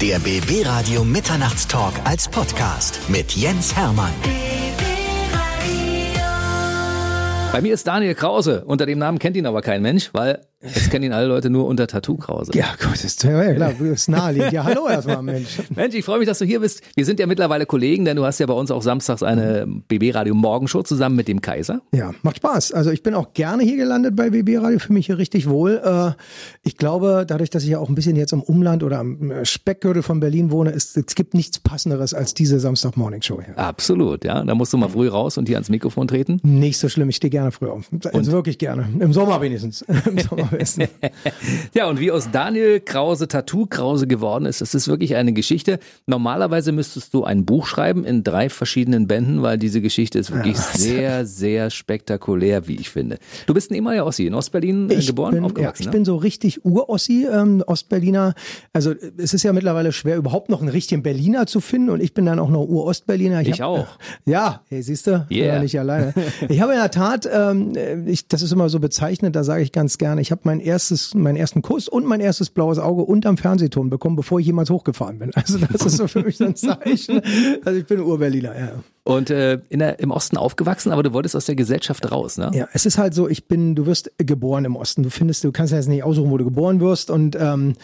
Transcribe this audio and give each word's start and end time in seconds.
Der 0.00 0.18
BB 0.18 0.66
Radio 0.66 1.04
Mitternachtstalk 1.04 1.92
als 2.04 2.26
Podcast 2.26 2.98
mit 3.10 3.32
Jens 3.36 3.76
Hermann. 3.76 4.14
Bei 7.52 7.60
mir 7.60 7.74
ist 7.74 7.86
Daniel 7.86 8.14
Krause. 8.14 8.64
Unter 8.64 8.86
dem 8.86 8.98
Namen 8.98 9.18
kennt 9.18 9.36
ihn 9.36 9.44
aber 9.44 9.60
kein 9.60 9.82
Mensch, 9.82 10.08
weil 10.14 10.40
Jetzt 10.62 10.90
kennen 10.90 11.06
ihn 11.06 11.12
alle 11.14 11.26
Leute 11.26 11.48
nur 11.48 11.66
unter 11.66 11.86
Tattoo 11.86 12.16
Krause. 12.16 12.52
Ja, 12.54 12.66
gut, 12.78 13.02
ist, 13.02 13.24
ja, 13.24 13.54
klar, 13.54 13.72
ist 13.80 14.10
naheliegend. 14.10 14.52
Ja, 14.52 14.64
hallo 14.64 14.88
erstmal, 14.88 15.22
Mensch. 15.22 15.58
Mensch, 15.74 15.94
ich 15.94 16.04
freue 16.04 16.18
mich, 16.18 16.28
dass 16.28 16.38
du 16.38 16.44
hier 16.44 16.60
bist. 16.60 16.82
Wir 16.94 17.06
sind 17.06 17.18
ja 17.18 17.26
mittlerweile 17.26 17.64
Kollegen, 17.64 18.04
denn 18.04 18.18
du 18.18 18.26
hast 18.26 18.40
ja 18.40 18.46
bei 18.46 18.52
uns 18.52 18.70
auch 18.70 18.82
samstags 18.82 19.22
eine 19.22 19.66
BB 19.88 20.14
Radio 20.14 20.34
Morgenshow 20.34 20.82
zusammen 20.82 21.16
mit 21.16 21.28
dem 21.28 21.40
Kaiser. 21.40 21.80
Ja, 21.94 22.12
macht 22.22 22.36
Spaß. 22.36 22.72
Also 22.72 22.90
ich 22.90 23.02
bin 23.02 23.14
auch 23.14 23.32
gerne 23.32 23.62
hier 23.62 23.78
gelandet 23.78 24.14
bei 24.14 24.28
BB 24.28 24.62
Radio, 24.62 24.78
fühle 24.78 24.94
mich 24.94 25.06
hier 25.06 25.16
richtig 25.16 25.48
wohl. 25.48 25.80
Äh, 25.82 26.10
ich 26.62 26.76
glaube, 26.76 27.24
dadurch, 27.26 27.48
dass 27.48 27.62
ich 27.62 27.70
ja 27.70 27.78
auch 27.78 27.88
ein 27.88 27.94
bisschen 27.94 28.16
jetzt 28.16 28.34
im 28.34 28.42
Umland 28.42 28.82
oder 28.82 28.98
am 28.98 29.30
äh, 29.30 29.46
Speckgürtel 29.46 30.02
von 30.02 30.20
Berlin 30.20 30.50
wohne, 30.50 30.72
ist, 30.72 30.94
es 30.94 31.14
gibt 31.14 31.32
nichts 31.32 31.58
passenderes 31.58 32.12
als 32.12 32.34
diese 32.34 32.60
Samstag 32.60 32.98
Morning 32.98 33.22
Show 33.22 33.40
hier. 33.42 33.58
Absolut, 33.58 34.26
ja. 34.26 34.44
Da 34.44 34.54
musst 34.54 34.74
du 34.74 34.76
mal 34.76 34.90
früh 34.90 35.08
raus 35.08 35.38
und 35.38 35.48
hier 35.48 35.56
ans 35.56 35.70
Mikrofon 35.70 36.06
treten. 36.06 36.38
Nicht 36.42 36.76
so 36.76 36.90
schlimm, 36.90 37.08
ich 37.08 37.16
stehe 37.16 37.30
gerne 37.30 37.50
früh 37.50 37.68
auf. 37.68 37.88
Also 38.12 38.32
wirklich 38.32 38.58
gerne. 38.58 38.86
Im 38.98 39.14
Sommer 39.14 39.40
wenigstens. 39.40 39.80
Im 40.06 40.18
Sommer 40.28 40.49
wenigstens. 40.52 40.88
ja, 41.74 41.88
und 41.88 42.00
wie 42.00 42.10
aus 42.10 42.30
Daniel 42.30 42.80
Krause 42.80 43.28
Tattoo 43.28 43.66
Krause 43.66 44.06
geworden 44.06 44.46
ist, 44.46 44.60
das 44.60 44.74
ist 44.74 44.88
wirklich 44.88 45.16
eine 45.16 45.32
Geschichte. 45.32 45.78
Normalerweise 46.06 46.72
müsstest 46.72 47.14
du 47.14 47.24
ein 47.24 47.44
Buch 47.44 47.66
schreiben 47.66 48.04
in 48.04 48.24
drei 48.24 48.48
verschiedenen 48.48 49.06
Bänden, 49.06 49.42
weil 49.42 49.58
diese 49.58 49.80
Geschichte 49.80 50.18
ist 50.18 50.32
wirklich 50.32 50.56
ja. 50.56 50.62
sehr, 50.62 51.26
sehr 51.26 51.70
spektakulär, 51.70 52.66
wie 52.68 52.76
ich 52.76 52.90
finde. 52.90 53.18
Du 53.46 53.54
bist 53.54 53.70
ein 53.70 53.74
ehemaliger 53.74 54.06
Ossi, 54.06 54.26
in 54.26 54.34
Ostberlin 54.34 54.90
äh, 54.90 54.94
ich 54.94 55.06
geboren, 55.06 55.34
bin, 55.34 55.44
aufgewachsen. 55.44 55.64
Ja, 55.64 55.80
ich 55.80 55.86
ne? 55.86 55.92
bin 55.92 56.04
so 56.04 56.16
richtig 56.16 56.64
Ur-Ossi, 56.64 57.26
ähm, 57.30 57.62
Ostberliner. 57.66 58.34
Also 58.72 58.94
es 59.16 59.34
ist 59.34 59.42
ja 59.42 59.52
mittlerweile 59.52 59.92
schwer, 59.92 60.16
überhaupt 60.16 60.48
noch 60.48 60.60
einen 60.60 60.68
richtigen 60.68 61.02
Berliner 61.02 61.46
zu 61.46 61.60
finden 61.60 61.90
und 61.90 62.02
ich 62.02 62.14
bin 62.14 62.26
dann 62.26 62.38
auch 62.38 62.50
noch 62.50 62.66
Ur-Ostberliner. 62.66 63.42
Ich, 63.42 63.48
ich 63.48 63.60
hab, 63.60 63.68
auch. 63.68 63.88
Äh, 64.26 64.30
ja, 64.30 64.62
hey, 64.68 64.82
siehst 64.82 65.06
du, 65.06 65.26
yeah. 65.30 65.60
nicht 65.60 65.78
alleine. 65.78 66.14
ich 66.48 66.60
habe 66.60 66.72
in 66.72 66.78
der 66.78 66.90
Tat, 66.90 67.28
ähm, 67.32 67.72
ich, 68.06 68.28
das 68.28 68.42
ist 68.42 68.52
immer 68.52 68.68
so 68.68 68.80
bezeichnet, 68.80 69.36
da 69.36 69.44
sage 69.44 69.62
ich 69.62 69.72
ganz 69.72 69.98
gerne, 69.98 70.20
ich 70.20 70.30
habe 70.30 70.39
mein 70.44 70.60
erstes 70.60 71.14
meinen 71.14 71.36
ersten 71.36 71.62
Kuss 71.62 71.88
und 71.88 72.06
mein 72.06 72.20
erstes 72.20 72.50
blaues 72.50 72.78
Auge 72.78 73.02
unterm 73.02 73.36
Fernsehturm 73.36 73.90
bekommen, 73.90 74.16
bevor 74.16 74.40
ich 74.40 74.46
jemals 74.46 74.70
hochgefahren 74.70 75.18
bin. 75.18 75.32
Also 75.34 75.58
das 75.58 75.86
ist 75.86 75.96
so 75.96 76.06
für 76.06 76.22
mich 76.22 76.40
ein 76.42 76.54
Zeichen. 76.54 77.20
Also 77.64 77.78
ich 77.78 77.86
bin 77.86 78.00
Urberliner, 78.00 78.58
ja. 78.58 78.72
Und 79.10 79.30
äh, 79.30 79.58
in 79.68 79.80
der, 79.80 79.98
im 79.98 80.10
Osten 80.10 80.36
aufgewachsen, 80.36 80.92
aber 80.92 81.02
du 81.02 81.12
wolltest 81.12 81.34
aus 81.34 81.46
der 81.46 81.56
Gesellschaft 81.56 82.10
raus, 82.10 82.38
ne? 82.38 82.50
Ja, 82.54 82.68
es 82.72 82.86
ist 82.86 82.96
halt 82.96 83.12
so, 83.12 83.28
ich 83.28 83.48
bin, 83.48 83.74
du 83.74 83.86
wirst 83.86 84.12
geboren 84.18 84.64
im 84.64 84.76
Osten. 84.76 85.02
Du 85.02 85.10
findest, 85.10 85.42
du 85.42 85.52
kannst 85.52 85.72
ja 85.72 85.78
jetzt 85.78 85.88
nicht 85.88 86.04
aussuchen, 86.04 86.30
wo 86.30 86.38
du 86.38 86.44
geboren 86.44 86.80
wirst. 86.80 87.10
Und 87.10 87.36
ähm, 87.36 87.74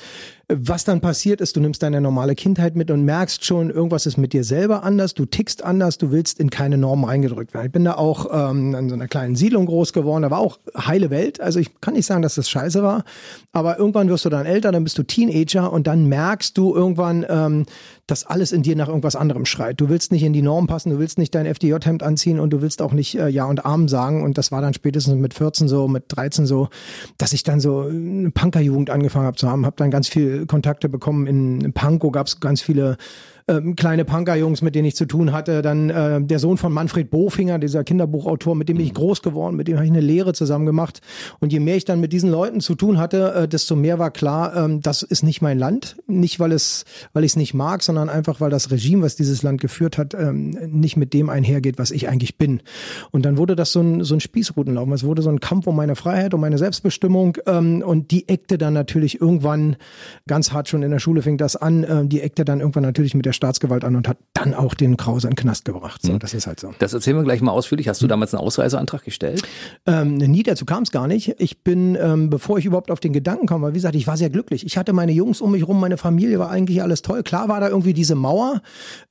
was 0.49 0.85
dann 0.85 1.01
passiert 1.01 1.41
ist, 1.41 1.57
du 1.57 1.61
nimmst 1.61 1.83
deine 1.83 2.01
normale 2.01 2.37
Kindheit 2.37 2.77
mit 2.77 2.93
und 2.93 3.05
merkst 3.05 3.45
schon, 3.45 3.69
irgendwas 3.69 4.07
ist 4.07 4.17
mit 4.17 4.33
dir 4.33 4.45
selber 4.45 4.85
anders, 4.85 5.15
du 5.15 5.27
tickst 5.27 5.65
anders, 5.65 5.99
du 5.99 6.13
willst 6.13 6.39
in 6.39 6.51
keine 6.51 6.79
Normen 6.79 7.05
eingedrückt 7.05 7.53
werden. 7.53 7.67
Ich 7.67 7.73
bin 7.73 7.85
da 7.85 7.95
auch 7.95 8.51
ähm, 8.51 8.73
in 8.77 8.89
so 8.89 8.95
einer 8.95 9.09
kleinen 9.09 9.35
Siedlung 9.35 9.67
groß 9.67 9.93
geworden, 9.93 10.23
da 10.23 10.31
war 10.31 10.39
auch 10.39 10.59
heile 10.77 11.11
Welt. 11.11 11.41
Also 11.41 11.59
ich 11.59 11.81
kann 11.81 11.95
nicht 11.95 12.07
sagen, 12.07 12.23
dass 12.23 12.37
das 12.37 12.49
scheiße 12.49 12.81
war, 12.85 13.03
aber 13.53 13.77
irgendwann 13.79 14.09
wirst 14.09 14.25
du 14.25 14.29
dann 14.29 14.47
älter, 14.47 14.71
dann 14.71 14.85
bist 14.85 14.97
du 14.99 15.03
Teenager 15.03 15.73
und 15.73 15.89
dann 15.89 16.07
merkst 16.07 16.57
du 16.57 16.77
irgendwann, 16.77 17.27
ähm, 17.29 17.67
dass 18.07 18.25
alles 18.25 18.53
in 18.53 18.63
dir 18.63 18.77
nach 18.77 18.89
irgendwas 18.89 19.17
anderem 19.17 19.45
schreit. 19.45 19.81
Du 19.81 19.89
willst 19.89 20.13
nicht 20.13 20.23
in 20.23 20.33
die 20.33 20.43
Norm 20.43 20.67
passen, 20.67 20.91
du 20.91 20.99
willst 20.99 21.19
nicht 21.19 21.35
dein 21.35 21.47
FDJ-Hemd 21.47 22.03
anziehen 22.03 22.39
und 22.39 22.51
du 22.51 22.63
willst 22.63 22.81
auch 22.81 22.93
nicht 22.93 23.19
äh, 23.19 23.29
Ja 23.29 23.47
und 23.47 23.65
Arm 23.65 23.89
sagen. 23.89 24.23
Und 24.23 24.39
das 24.39 24.53
war 24.53 24.63
dann 24.63 24.75
spätestens 24.75 25.17
mit 25.17 25.35
14 25.35 25.67
so, 25.67 25.89
mit 25.89 26.05
13 26.09 26.47
so, 26.47 26.69
dass 27.19 27.33
ich 27.33 27.43
dann 27.43 27.59
so 27.59 27.83
eine 27.83 28.31
Punkerjugend 28.31 28.91
angefangen 28.91 29.27
habe 29.27 29.37
zu 29.37 29.49
haben. 29.49 29.67
Habe 29.67 29.77
dann 29.77 29.91
ganz 29.91 30.09
viel 30.09 30.47
Kontakte 30.47 30.89
bekommen. 30.89 31.27
In, 31.27 31.73
Pankow 31.73 32.13
gab 32.13 32.29
es 32.29 32.39
ganz 32.39 32.61
viele 32.61 32.97
ähm, 33.49 33.77
kleine 33.77 34.05
Punkerjungs, 34.05 34.63
mit 34.63 34.75
denen 34.75 34.87
ich 34.87 34.97
zu 34.97 35.07
tun 35.07 35.33
hatte. 35.33 35.63
Dann 35.63 35.91
äh, 35.91 36.21
der 36.21 36.39
Sohn 36.39 36.57
von 36.57 36.73
Manfred 36.73 37.11
Bofinger, 37.11 37.59
dieser 37.59 37.85
Kinderbuchautor, 37.85 38.55
mit 38.55 38.69
dem 38.69 38.77
bin 38.77 38.87
ich 38.87 38.93
mhm. 38.93 38.97
groß 38.97 39.23
geworden, 39.23 39.57
mit 39.57 39.69
dem 39.69 39.77
habe 39.77 39.87
ich 39.87 39.93
eine 39.93 40.01
Lehre 40.01 40.33
zusammen 40.33 40.67
gemacht. 40.67 41.01
Und 41.39 41.53
je 41.53 41.61
mehr 41.61 41.77
ich 41.77 41.85
dann 41.85 42.01
mit 42.01 42.13
diesen 42.13 42.31
Leuten 42.31 42.61
zu 42.61 42.75
tun 42.75 42.99
hatte, 42.99 43.35
äh, 43.35 43.49
desto 43.49 43.77
mehr 43.77 43.99
war 43.99 44.11
klar, 44.11 44.57
ähm, 44.57 44.81
das 44.81 45.03
ist 45.03 45.23
nicht 45.23 45.43
mein 45.43 45.59
Land. 45.59 45.97
Nicht, 46.07 46.41
weil 46.41 46.53
es, 46.53 46.85
weil 47.13 47.25
ich 47.25 47.33
es 47.33 47.37
nicht 47.37 47.55
mag, 47.55 47.83
sondern 47.83 48.09
einfach, 48.09 48.41
weil 48.41 48.51
das 48.51 48.71
Regime, 48.71 49.03
was 49.03 49.17
dieses 49.17 49.43
Land 49.43 49.61
geführt 49.61 49.97
hat, 49.97 50.15
ähm, 50.15 50.51
nicht 50.51 50.97
mit 50.97 51.15
dem 51.15 51.29
einhergeht, 51.29 51.79
was 51.79 51.91
ich 51.91 52.09
eigentlich 52.09 52.39
bin. 52.39 52.63
Und 53.13 53.25
dann 53.25 53.37
wurde 53.37 53.55
das 53.55 53.73
so 53.73 53.81
ein, 53.81 54.03
so 54.03 54.15
ein 54.15 54.21
Spießrutenlauf. 54.21 54.89
Es 54.91 55.05
wurde 55.05 55.23
so 55.23 55.31
ein 55.31 55.41
Kampf 55.41 55.67
um 55.67 55.77
meine 55.77 55.95
Freiheit, 55.95 56.35
um 56.35 56.41
meine 56.41 56.59
Selbstbestimmung. 56.59 57.39
Ähm, 57.47 57.83
und 57.87 58.11
die 58.11 58.29
eckte 58.29 58.59
dann 58.59 58.75
natürlich 58.75 59.21
irgendwann 59.21 59.77
ganz 60.27 60.53
hart 60.53 60.69
schon 60.69 60.83
in 60.83 60.91
der 60.91 60.99
Schule 60.99 61.23
fing 61.23 61.39
das 61.39 61.55
an. 61.55 61.85
Äh, 61.85 62.07
die 62.07 62.23
eckte 62.23 62.45
dann 62.45 62.61
irgendwann 62.61 62.83
natürlich 62.83 63.15
mit 63.15 63.25
der 63.25 63.36
Staatsgewalt 63.37 63.85
an 63.85 63.95
und 63.97 64.09
hat 64.09 64.19
dann 64.35 64.55
auch 64.55 64.75
den 64.75 64.97
Krause 64.97 65.29
in 65.29 65.33
den 65.33 65.37
Knast 65.37 65.65
gebracht. 65.65 66.03
So, 66.03 66.13
mhm. 66.13 66.19
das 66.19 66.35
ist 66.35 66.47
halt 66.47 66.59
so. 66.59 66.73
Das 66.79 66.93
erzählen 66.93 67.17
wir 67.17 67.23
gleich 67.23 67.41
mal 67.41 67.53
ausführlich. 67.53 67.89
Hast 67.89 68.03
du 68.03 68.07
damals 68.07 68.35
einen 68.35 68.43
Ausreiseantrag 68.43 69.05
gestellt? 69.05 69.43
Ähm, 69.87 70.17
nie, 70.17 70.43
dazu 70.43 70.65
kam 70.65 70.83
es 70.83 70.91
gar 70.91 71.07
nicht. 71.07 71.35
Ich 71.39 71.63
bin, 71.63 71.97
ähm, 72.01 72.31
bevor 72.31 72.59
ich 72.59 72.65
überhaupt 72.65 72.91
auf 72.91 73.01
den 73.01 73.13
Gedanken 73.13 73.47
kam, 73.47 73.63
weil 73.63 73.73
wie 73.73 73.79
gesagt, 73.79 73.95
ich 73.95 74.07
war 74.07 74.17
sehr 74.17 74.31
glücklich. 74.31 74.67
Ich 74.67 74.77
hatte 74.77 74.93
meine 74.93 75.13
Jungs 75.13 75.41
um 75.41 75.53
mich 75.53 75.67
rum, 75.67 75.79
meine 75.79 75.97
Familie 75.97 76.39
war 76.39 76.51
eigentlich 76.51 76.83
alles 76.83 77.03
toll. 77.03 77.23
Klar 77.23 77.49
war 77.49 77.61
da 77.61 77.69
irgendwie 77.69 77.95
diese 77.95 78.15
Mauer, 78.15 78.63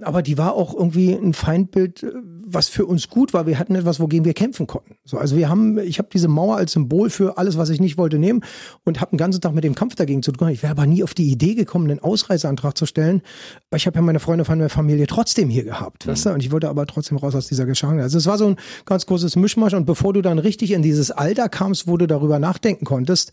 aber 0.01 0.21
die 0.21 0.37
war 0.37 0.53
auch 0.53 0.73
irgendwie 0.73 1.13
ein 1.13 1.33
Feindbild, 1.33 2.03
äh, 2.03 2.11
was 2.45 2.67
für 2.67 2.85
uns 2.85 3.09
gut 3.09 3.33
war. 3.33 3.47
Wir 3.47 3.59
hatten 3.59 3.75
etwas, 3.75 3.99
wogegen 3.99 4.25
wir 4.25 4.33
kämpfen 4.33 4.67
konnten. 4.67 4.95
So, 5.03 5.17
also 5.17 5.35
wir 5.35 5.49
haben, 5.49 5.79
ich 5.79 5.97
habe 5.99 6.09
diese 6.11 6.27
Mauer 6.27 6.57
als 6.57 6.73
Symbol 6.73 7.09
für 7.09 7.37
alles, 7.37 7.57
was 7.57 7.69
ich 7.69 7.79
nicht 7.79 7.97
wollte, 7.97 8.19
nehmen 8.19 8.41
und 8.83 9.01
habe 9.01 9.11
den 9.11 9.17
ganzen 9.17 9.41
Tag 9.41 9.53
mit 9.53 9.63
dem 9.63 9.75
Kampf 9.75 9.95
dagegen 9.95 10.23
zu 10.23 10.31
tun. 10.31 10.49
Ich 10.49 10.63
wäre 10.63 10.71
aber 10.71 10.85
nie 10.85 11.03
auf 11.03 11.13
die 11.13 11.31
Idee 11.31 11.55
gekommen, 11.55 11.89
einen 11.89 11.99
Ausreiseantrag 11.99 12.77
zu 12.77 12.85
stellen. 12.85 13.21
Ich 13.75 13.87
habe 13.87 13.95
ja 13.95 14.01
meine 14.01 14.14
Freunde 14.19 14.45
von 14.45 14.59
der 14.59 14.69
Familie 14.69 15.07
trotzdem 15.07 15.49
hier 15.49 15.63
gehabt, 15.63 16.05
mhm. 16.05 16.11
weißt 16.11 16.25
du? 16.27 16.29
Und 16.31 16.41
ich 16.41 16.51
wollte 16.51 16.69
aber 16.69 16.85
trotzdem 16.85 17.17
raus 17.17 17.35
aus 17.35 17.47
dieser 17.47 17.65
Geschank. 17.65 18.01
Also 18.01 18.17
es 18.17 18.25
war 18.25 18.37
so 18.37 18.47
ein 18.47 18.55
ganz 18.85 19.05
großes 19.05 19.35
Mischmasch. 19.35 19.73
Und 19.73 19.85
bevor 19.85 20.13
du 20.13 20.21
dann 20.21 20.39
richtig 20.39 20.71
in 20.71 20.81
dieses 20.81 21.11
Alter 21.11 21.49
kamst, 21.49 21.87
wo 21.87 21.97
du 21.97 22.07
darüber 22.07 22.39
nachdenken 22.39 22.85
konntest, 22.85 23.31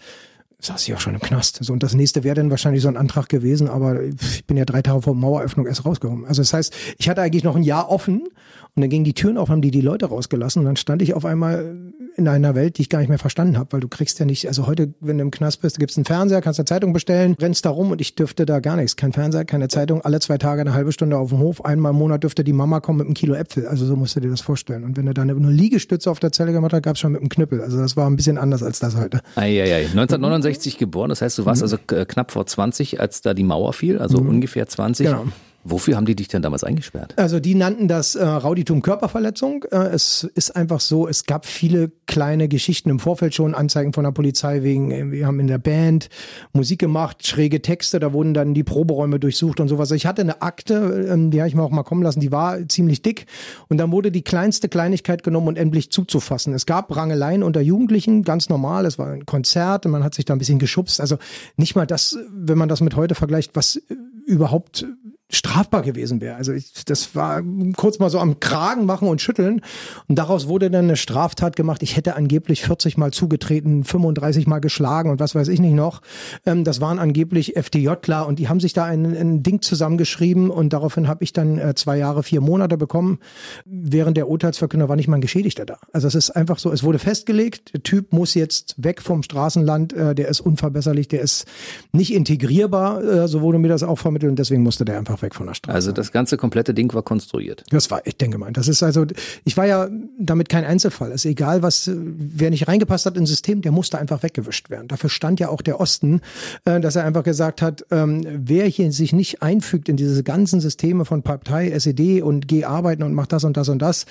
saß 0.60 0.86
ich 0.86 0.94
auch 0.94 1.00
schon 1.00 1.14
im 1.14 1.20
Knast. 1.20 1.58
So, 1.60 1.72
und 1.72 1.82
das 1.82 1.94
nächste 1.94 2.22
wäre 2.22 2.36
dann 2.36 2.50
wahrscheinlich 2.50 2.82
so 2.82 2.88
ein 2.88 2.96
Antrag 2.96 3.28
gewesen, 3.28 3.68
aber 3.68 4.02
ich 4.04 4.46
bin 4.46 4.56
ja 4.56 4.64
drei 4.64 4.80
Tage 4.80 5.02
vor 5.02 5.14
Maueröffnung 5.14 5.66
erst 5.66 5.84
rausgekommen. 5.84 6.24
Also 6.24 6.40
das 6.40 6.52
heißt, 6.52 6.74
ich 6.98 7.08
hatte 7.08 7.20
eigentlich 7.20 7.42
noch 7.42 7.56
ein 7.56 7.64
Jahr 7.64 7.90
offen 7.90 8.28
und 8.74 8.80
dann 8.80 8.88
gingen 8.88 9.04
die 9.04 9.12
Türen 9.12 9.36
auf, 9.36 9.50
haben 9.50 9.60
die 9.60 9.70
die 9.70 9.82
Leute 9.82 10.06
rausgelassen 10.06 10.60
und 10.60 10.66
dann 10.66 10.76
stand 10.76 11.02
ich 11.02 11.12
auf 11.12 11.26
einmal 11.26 11.76
in 12.16 12.26
einer 12.26 12.54
Welt, 12.54 12.78
die 12.78 12.82
ich 12.82 12.88
gar 12.88 13.00
nicht 13.00 13.10
mehr 13.10 13.18
verstanden 13.18 13.58
habe, 13.58 13.72
weil 13.72 13.80
du 13.80 13.88
kriegst 13.88 14.18
ja 14.18 14.24
nicht, 14.24 14.48
also 14.48 14.66
heute, 14.66 14.94
wenn 15.00 15.18
du 15.18 15.22
im 15.22 15.30
Knast 15.30 15.60
bist, 15.60 15.78
gibt's 15.78 15.96
einen 15.98 16.06
Fernseher, 16.06 16.40
kannst 16.40 16.58
eine 16.58 16.64
Zeitung 16.64 16.94
bestellen, 16.94 17.36
rennst 17.38 17.66
da 17.66 17.70
rum 17.70 17.90
und 17.90 18.00
ich 18.00 18.14
dürfte 18.14 18.46
da 18.46 18.60
gar 18.60 18.76
nichts. 18.76 18.96
Kein 18.96 19.12
Fernseher, 19.12 19.44
keine 19.44 19.68
Zeitung, 19.68 20.00
alle 20.02 20.20
zwei 20.20 20.38
Tage 20.38 20.62
eine 20.62 20.72
halbe 20.72 20.92
Stunde 20.92 21.18
auf 21.18 21.28
dem 21.28 21.38
Hof, 21.38 21.64
einmal 21.64 21.92
im 21.92 21.98
Monat 21.98 22.22
dürfte 22.22 22.44
die 22.44 22.54
Mama 22.54 22.80
kommen 22.80 22.98
mit 22.98 23.06
einem 23.08 23.14
Kilo 23.14 23.34
Äpfel. 23.34 23.66
Also 23.66 23.84
so 23.84 23.94
musst 23.94 24.16
du 24.16 24.20
dir 24.20 24.30
das 24.30 24.40
vorstellen. 24.40 24.84
Und 24.84 24.96
wenn 24.96 25.04
du 25.04 25.12
dann 25.12 25.30
eine 25.30 25.50
Liegestütze 25.50 26.10
auf 26.10 26.18
der 26.18 26.32
Zelle 26.32 26.52
gemacht 26.52 26.72
hast, 26.72 26.82
gab's 26.82 27.00
schon 27.00 27.12
mit 27.12 27.20
einem 27.20 27.28
Knüppel. 27.28 27.60
Also 27.60 27.78
das 27.78 27.96
war 27.96 28.08
ein 28.08 28.16
bisschen 28.16 28.38
anders 28.38 28.62
als 28.62 28.78
das 28.78 28.96
heute. 28.96 29.20
Eieiei. 29.36 29.84
1969 29.84 30.78
geboren, 30.78 31.10
das 31.10 31.20
heißt, 31.20 31.36
du 31.38 31.44
warst 31.44 31.60
mhm. 31.60 31.64
also 31.64 32.04
knapp 32.06 32.30
vor 32.30 32.46
20, 32.46 33.00
als 33.00 33.20
da 33.20 33.34
die 33.34 33.44
Mauer 33.44 33.74
fiel, 33.74 33.98
also 33.98 34.22
mhm. 34.22 34.30
ungefähr 34.30 34.66
20. 34.66 35.06
Genau. 35.06 35.24
Wofür 35.64 35.96
haben 35.96 36.06
die 36.06 36.16
dich 36.16 36.28
denn 36.28 36.42
damals 36.42 36.64
eingesperrt? 36.64 37.14
Also 37.16 37.38
die 37.38 37.54
nannten 37.54 37.86
das 37.86 38.16
äh, 38.16 38.24
Rauditum 38.24 38.82
Körperverletzung. 38.82 39.64
Äh, 39.70 39.76
es 39.88 40.24
ist 40.34 40.56
einfach 40.56 40.80
so, 40.80 41.06
es 41.06 41.24
gab 41.24 41.46
viele 41.46 41.92
kleine 42.06 42.48
Geschichten 42.48 42.90
im 42.90 42.98
Vorfeld 42.98 43.34
schon, 43.34 43.54
Anzeigen 43.54 43.92
von 43.92 44.02
der 44.02 44.10
Polizei 44.10 44.62
wegen, 44.62 44.90
äh, 44.90 45.10
wir 45.12 45.26
haben 45.26 45.38
in 45.38 45.46
der 45.46 45.58
Band 45.58 46.08
Musik 46.52 46.80
gemacht, 46.80 47.24
schräge 47.26 47.62
Texte, 47.62 48.00
da 48.00 48.12
wurden 48.12 48.34
dann 48.34 48.54
die 48.54 48.64
Proberäume 48.64 49.20
durchsucht 49.20 49.60
und 49.60 49.68
sowas. 49.68 49.92
Ich 49.92 50.04
hatte 50.04 50.22
eine 50.22 50.42
Akte, 50.42 51.08
äh, 51.08 51.30
die 51.30 51.40
habe 51.40 51.48
ich 51.48 51.54
mir 51.54 51.62
auch 51.62 51.70
mal 51.70 51.84
kommen 51.84 52.02
lassen, 52.02 52.18
die 52.18 52.32
war 52.32 52.68
ziemlich 52.68 53.02
dick 53.02 53.26
und 53.68 53.78
dann 53.78 53.92
wurde 53.92 54.10
die 54.10 54.22
kleinste 54.22 54.68
Kleinigkeit 54.68 55.22
genommen 55.22 55.46
und 55.46 55.58
endlich 55.58 55.92
zuzufassen. 55.92 56.54
Es 56.54 56.66
gab 56.66 56.94
Rangeleien 56.94 57.44
unter 57.44 57.60
Jugendlichen, 57.60 58.24
ganz 58.24 58.48
normal, 58.48 58.84
es 58.84 58.98
war 58.98 59.12
ein 59.12 59.26
Konzert 59.26 59.86
und 59.86 59.92
man 59.92 60.02
hat 60.02 60.14
sich 60.14 60.24
da 60.24 60.34
ein 60.34 60.38
bisschen 60.38 60.58
geschubst. 60.58 61.00
Also 61.00 61.18
nicht 61.56 61.76
mal 61.76 61.86
das, 61.86 62.18
wenn 62.30 62.58
man 62.58 62.68
das 62.68 62.80
mit 62.80 62.96
heute 62.96 63.14
vergleicht, 63.14 63.54
was 63.54 63.80
überhaupt 64.26 64.86
strafbar 65.34 65.82
gewesen 65.82 66.20
wäre. 66.20 66.36
Also 66.36 66.52
ich, 66.52 66.84
das 66.84 67.14
war 67.14 67.42
kurz 67.76 67.98
mal 67.98 68.10
so 68.10 68.18
am 68.18 68.38
Kragen 68.38 68.84
machen 68.84 69.08
und 69.08 69.20
schütteln. 69.20 69.62
Und 70.08 70.18
daraus 70.18 70.46
wurde 70.46 70.70
dann 70.70 70.84
eine 70.84 70.96
Straftat 70.96 71.56
gemacht. 71.56 71.82
Ich 71.82 71.96
hätte 71.96 72.16
angeblich 72.16 72.62
40 72.62 72.98
Mal 72.98 73.12
zugetreten, 73.12 73.84
35 73.84 74.46
Mal 74.46 74.60
geschlagen 74.60 75.10
und 75.10 75.20
was 75.20 75.34
weiß 75.34 75.48
ich 75.48 75.60
nicht 75.60 75.74
noch. 75.74 76.02
Ähm, 76.44 76.64
das 76.64 76.80
waren 76.80 76.98
angeblich 76.98 77.56
FDJler 77.56 78.26
und 78.26 78.38
die 78.38 78.48
haben 78.48 78.60
sich 78.60 78.74
da 78.74 78.84
ein, 78.84 79.16
ein 79.16 79.42
Ding 79.42 79.62
zusammengeschrieben 79.62 80.50
und 80.50 80.72
daraufhin 80.72 81.08
habe 81.08 81.24
ich 81.24 81.32
dann 81.32 81.58
äh, 81.58 81.74
zwei 81.74 81.96
Jahre, 81.96 82.22
vier 82.22 82.42
Monate 82.42 82.76
bekommen. 82.76 83.18
Während 83.64 84.18
der 84.18 84.28
Urteilsverkündung 84.28 84.88
war 84.90 84.96
nicht 84.96 85.08
mal 85.08 85.16
ein 85.16 85.22
Geschädigter 85.22 85.64
da. 85.64 85.78
Also 85.92 86.08
es 86.08 86.14
ist 86.14 86.30
einfach 86.30 86.58
so, 86.58 86.70
es 86.70 86.82
wurde 86.82 86.98
festgelegt, 86.98 87.72
der 87.72 87.82
Typ 87.82 88.12
muss 88.12 88.34
jetzt 88.34 88.74
weg 88.76 89.00
vom 89.00 89.22
Straßenland, 89.22 89.94
äh, 89.94 90.14
der 90.14 90.28
ist 90.28 90.40
unverbesserlich, 90.40 91.08
der 91.08 91.22
ist 91.22 91.46
nicht 91.92 92.12
integrierbar, 92.12 93.02
äh, 93.02 93.28
so 93.28 93.40
wurde 93.40 93.58
mir 93.58 93.68
das 93.68 93.82
auch 93.82 93.98
vermittelt 93.98 94.28
und 94.28 94.38
deswegen 94.38 94.62
musste 94.62 94.84
der 94.84 94.98
einfach 94.98 95.21
weg 95.22 95.34
von 95.34 95.46
der 95.46 95.54
Straße. 95.54 95.74
Also 95.74 95.92
das 95.92 96.12
ganze 96.12 96.36
komplette 96.36 96.74
Ding 96.74 96.92
war 96.94 97.02
konstruiert. 97.02 97.64
Das 97.70 97.90
war 97.90 98.06
echt 98.06 98.20
denke 98.20 98.38
mal. 98.38 98.52
Das 98.52 98.68
ist 98.68 98.82
also, 98.82 99.06
ich 99.44 99.56
war 99.56 99.66
ja 99.66 99.88
damit 100.18 100.48
kein 100.48 100.64
Einzelfall. 100.64 101.10
Es 101.12 101.24
ist 101.24 101.30
egal, 101.30 101.62
was, 101.62 101.90
wer 101.94 102.50
nicht 102.50 102.68
reingepasst 102.68 103.06
hat 103.06 103.16
ins 103.16 103.30
System, 103.30 103.62
der 103.62 103.72
musste 103.72 103.98
einfach 103.98 104.22
weggewischt 104.22 104.70
werden. 104.70 104.88
Dafür 104.88 105.10
stand 105.10 105.40
ja 105.40 105.48
auch 105.48 105.62
der 105.62 105.80
Osten, 105.80 106.20
äh, 106.64 106.80
dass 106.80 106.96
er 106.96 107.04
einfach 107.04 107.24
gesagt 107.24 107.62
hat, 107.62 107.84
ähm, 107.90 108.26
wer 108.26 108.66
hier 108.66 108.92
sich 108.92 109.12
nicht 109.12 109.42
einfügt 109.42 109.88
in 109.88 109.96
diese 109.96 110.22
ganzen 110.22 110.60
Systeme 110.60 111.04
von 111.04 111.22
Partei, 111.22 111.70
SED 111.70 112.22
und 112.22 112.48
geh 112.48 112.64
arbeiten 112.64 113.02
und 113.02 113.14
macht 113.14 113.32
das 113.32 113.44
und 113.44 113.56
das 113.56 113.68
und 113.68 113.80
das, 113.80 114.06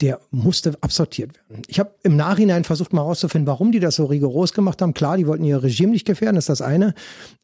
der 0.00 0.20
musste 0.30 0.74
absortiert 0.80 1.32
werden. 1.34 1.62
Ich 1.68 1.78
habe 1.78 1.90
im 2.02 2.16
Nachhinein 2.16 2.64
versucht 2.64 2.92
mal 2.92 3.02
herauszufinden, 3.02 3.46
warum 3.46 3.72
die 3.72 3.80
das 3.80 3.96
so 3.96 4.04
rigoros 4.04 4.52
gemacht 4.52 4.82
haben. 4.82 4.94
Klar, 4.94 5.16
die 5.16 5.26
wollten 5.26 5.44
ihr 5.44 5.62
Regime 5.62 5.92
nicht 5.92 6.06
gefährden, 6.06 6.36
ist 6.36 6.48
das 6.48 6.60
eine. 6.60 6.94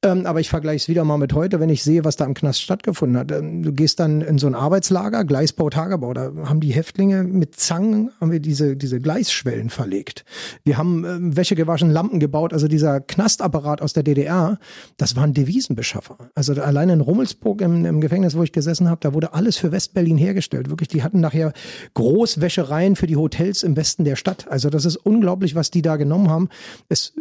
Ähm, 0.04 0.26
aber 0.26 0.40
ich 0.40 0.50
vergleiche 0.50 0.76
es 0.76 0.88
wieder 0.88 1.04
mal 1.04 1.16
mit 1.16 1.32
heute, 1.32 1.60
wenn 1.60 1.70
ich 1.70 1.82
sehe, 1.82 2.04
was 2.04 2.16
da 2.16 2.24
im 2.24 2.34
Knast 2.34 2.60
stattgefunden 2.60 3.11
Ähm, 3.14 3.62
du 3.62 3.72
gehst 3.72 4.00
dann 4.00 4.20
in 4.20 4.38
so 4.38 4.46
ein 4.46 4.54
Arbeitslager, 4.54 5.24
Gleisbau, 5.24 5.70
Tagebau, 5.70 6.14
da 6.14 6.32
haben 6.44 6.60
die 6.60 6.72
Häftlinge 6.72 7.24
mit 7.24 7.56
Zangen, 7.56 8.10
haben 8.20 8.32
wir 8.32 8.40
diese, 8.40 8.76
diese 8.76 9.00
Gleisschwellen 9.00 9.70
verlegt. 9.70 10.24
Wir 10.64 10.78
haben 10.78 11.04
ähm, 11.04 11.36
Wäsche 11.36 11.54
gewaschen, 11.54 11.90
Lampen 11.90 12.20
gebaut, 12.20 12.52
also 12.52 12.68
dieser 12.68 13.00
Knastapparat 13.00 13.82
aus 13.82 13.92
der 13.92 14.02
DDR, 14.02 14.58
das 14.96 15.16
waren 15.16 15.34
Devisenbeschaffer. 15.34 16.30
Also 16.34 16.54
allein 16.60 16.88
in 16.88 17.00
Rummelsburg 17.00 17.60
im, 17.60 17.84
im 17.84 18.00
Gefängnis, 18.00 18.36
wo 18.36 18.42
ich 18.42 18.52
gesessen 18.52 18.88
habe, 18.88 19.00
da 19.00 19.14
wurde 19.14 19.34
alles 19.34 19.56
für 19.56 19.72
Westberlin 19.72 20.18
hergestellt. 20.18 20.70
Wirklich, 20.70 20.88
die 20.88 21.02
hatten 21.02 21.20
nachher 21.20 21.52
Großwäschereien 21.94 22.96
für 22.96 23.06
die 23.06 23.16
Hotels 23.16 23.62
im 23.62 23.76
Westen 23.76 24.04
der 24.04 24.16
Stadt. 24.16 24.46
Also 24.50 24.70
das 24.70 24.84
ist 24.84 24.96
unglaublich, 24.96 25.54
was 25.54 25.70
die 25.70 25.82
da 25.82 25.96
genommen 25.96 26.30
haben. 26.30 26.48
Es 26.88 27.14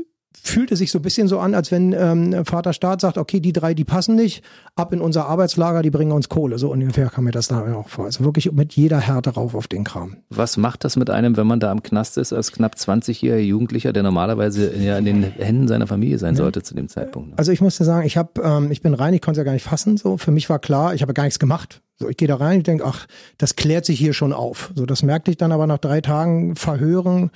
fühlte 0.44 0.76
sich 0.76 0.92
so 0.92 1.00
ein 1.00 1.02
bisschen 1.02 1.28
so 1.28 1.40
an, 1.40 1.54
als 1.54 1.72
wenn 1.72 1.94
ähm, 1.94 2.46
Vater 2.46 2.74
Staat 2.74 3.02
sagt, 3.02 3.18
okay, 3.18 3.40
die 3.40 3.54
drei, 3.54 3.74
die 3.74 3.84
passen 3.84 4.16
nicht, 4.16 4.44
ab 4.76 4.94
in 4.94 5.02
unser 5.02 5.28
Arbeitslager, 5.28 5.82
die 5.82 5.90
bringen 5.90 6.12
uns 6.12 6.30
Kohle. 6.30 6.58
So 6.58 6.72
ungefähr 6.72 7.10
kam 7.10 7.26
mir 7.26 7.32
das 7.32 7.50
da 7.50 7.74
auch 7.76 7.90
vor. 7.90 8.06
Also 8.06 8.24
wirklich 8.24 8.52
mit 8.52 8.74
jeder 8.74 9.00
Härte 9.00 9.32
rauf 9.32 9.56
auf 9.56 9.68
den 9.68 9.84
Kram. 9.84 10.18
Was 10.30 10.58
macht 10.58 10.84
das 10.84 10.96
mit 10.96 11.10
einem, 11.10 11.38
wenn 11.38 11.48
man 11.48 11.60
da 11.60 11.72
am 11.72 11.84
Knast 11.84 12.18
ist, 12.18 12.34
als 12.34 12.52
knapp 12.52 12.76
20-jähriger 12.76 13.38
Jugendlicher, 13.38 13.94
der 13.94 14.04
normalerweise 14.04 14.76
ja 14.76 14.98
in 14.98 15.06
den 15.06 15.24
Händen 15.24 15.68
seiner 15.68 15.88
Familie 15.88 16.18
sein 16.18 16.36
sollte 16.36 16.60
ja. 16.60 16.64
zu 16.64 16.76
dem 16.76 16.88
Zeitpunkt? 16.88 17.32
Ne? 17.32 17.38
Also 17.38 17.52
ich 17.52 17.62
musste 17.62 17.84
sagen, 17.84 18.06
ich 18.06 18.18
habe, 18.18 18.42
ähm, 18.42 18.72
ich 18.72 18.82
bin 18.82 18.94
rein, 18.94 19.14
ich 19.14 19.22
konnte 19.22 19.40
es 19.40 19.44
ja 19.44 19.46
gar 19.46 19.54
nicht 19.54 19.66
fassen. 19.66 19.98
So, 19.98 20.18
für 20.18 20.32
mich 20.32 20.50
war 20.50 20.60
klar, 20.60 20.94
ich 20.94 21.02
habe 21.02 21.14
gar 21.14 21.24
nichts 21.24 21.40
gemacht. 21.40 21.82
So, 22.00 22.10
ich 22.10 22.18
gehe 22.18 22.28
da 22.28 22.38
rein, 22.38 22.60
ich 22.60 22.64
denke, 22.64 22.84
ach, 22.86 23.06
das 23.38 23.56
klärt 23.56 23.86
sich 23.86 24.00
hier 24.00 24.14
schon 24.14 24.34
auf. 24.34 24.72
So, 24.76 24.88
das 24.88 25.04
merkte 25.04 25.30
ich 25.30 25.38
dann 25.38 25.52
aber 25.52 25.68
nach 25.68 25.78
drei 25.78 26.02
Tagen 26.02 26.56
Verhören, 26.56 27.30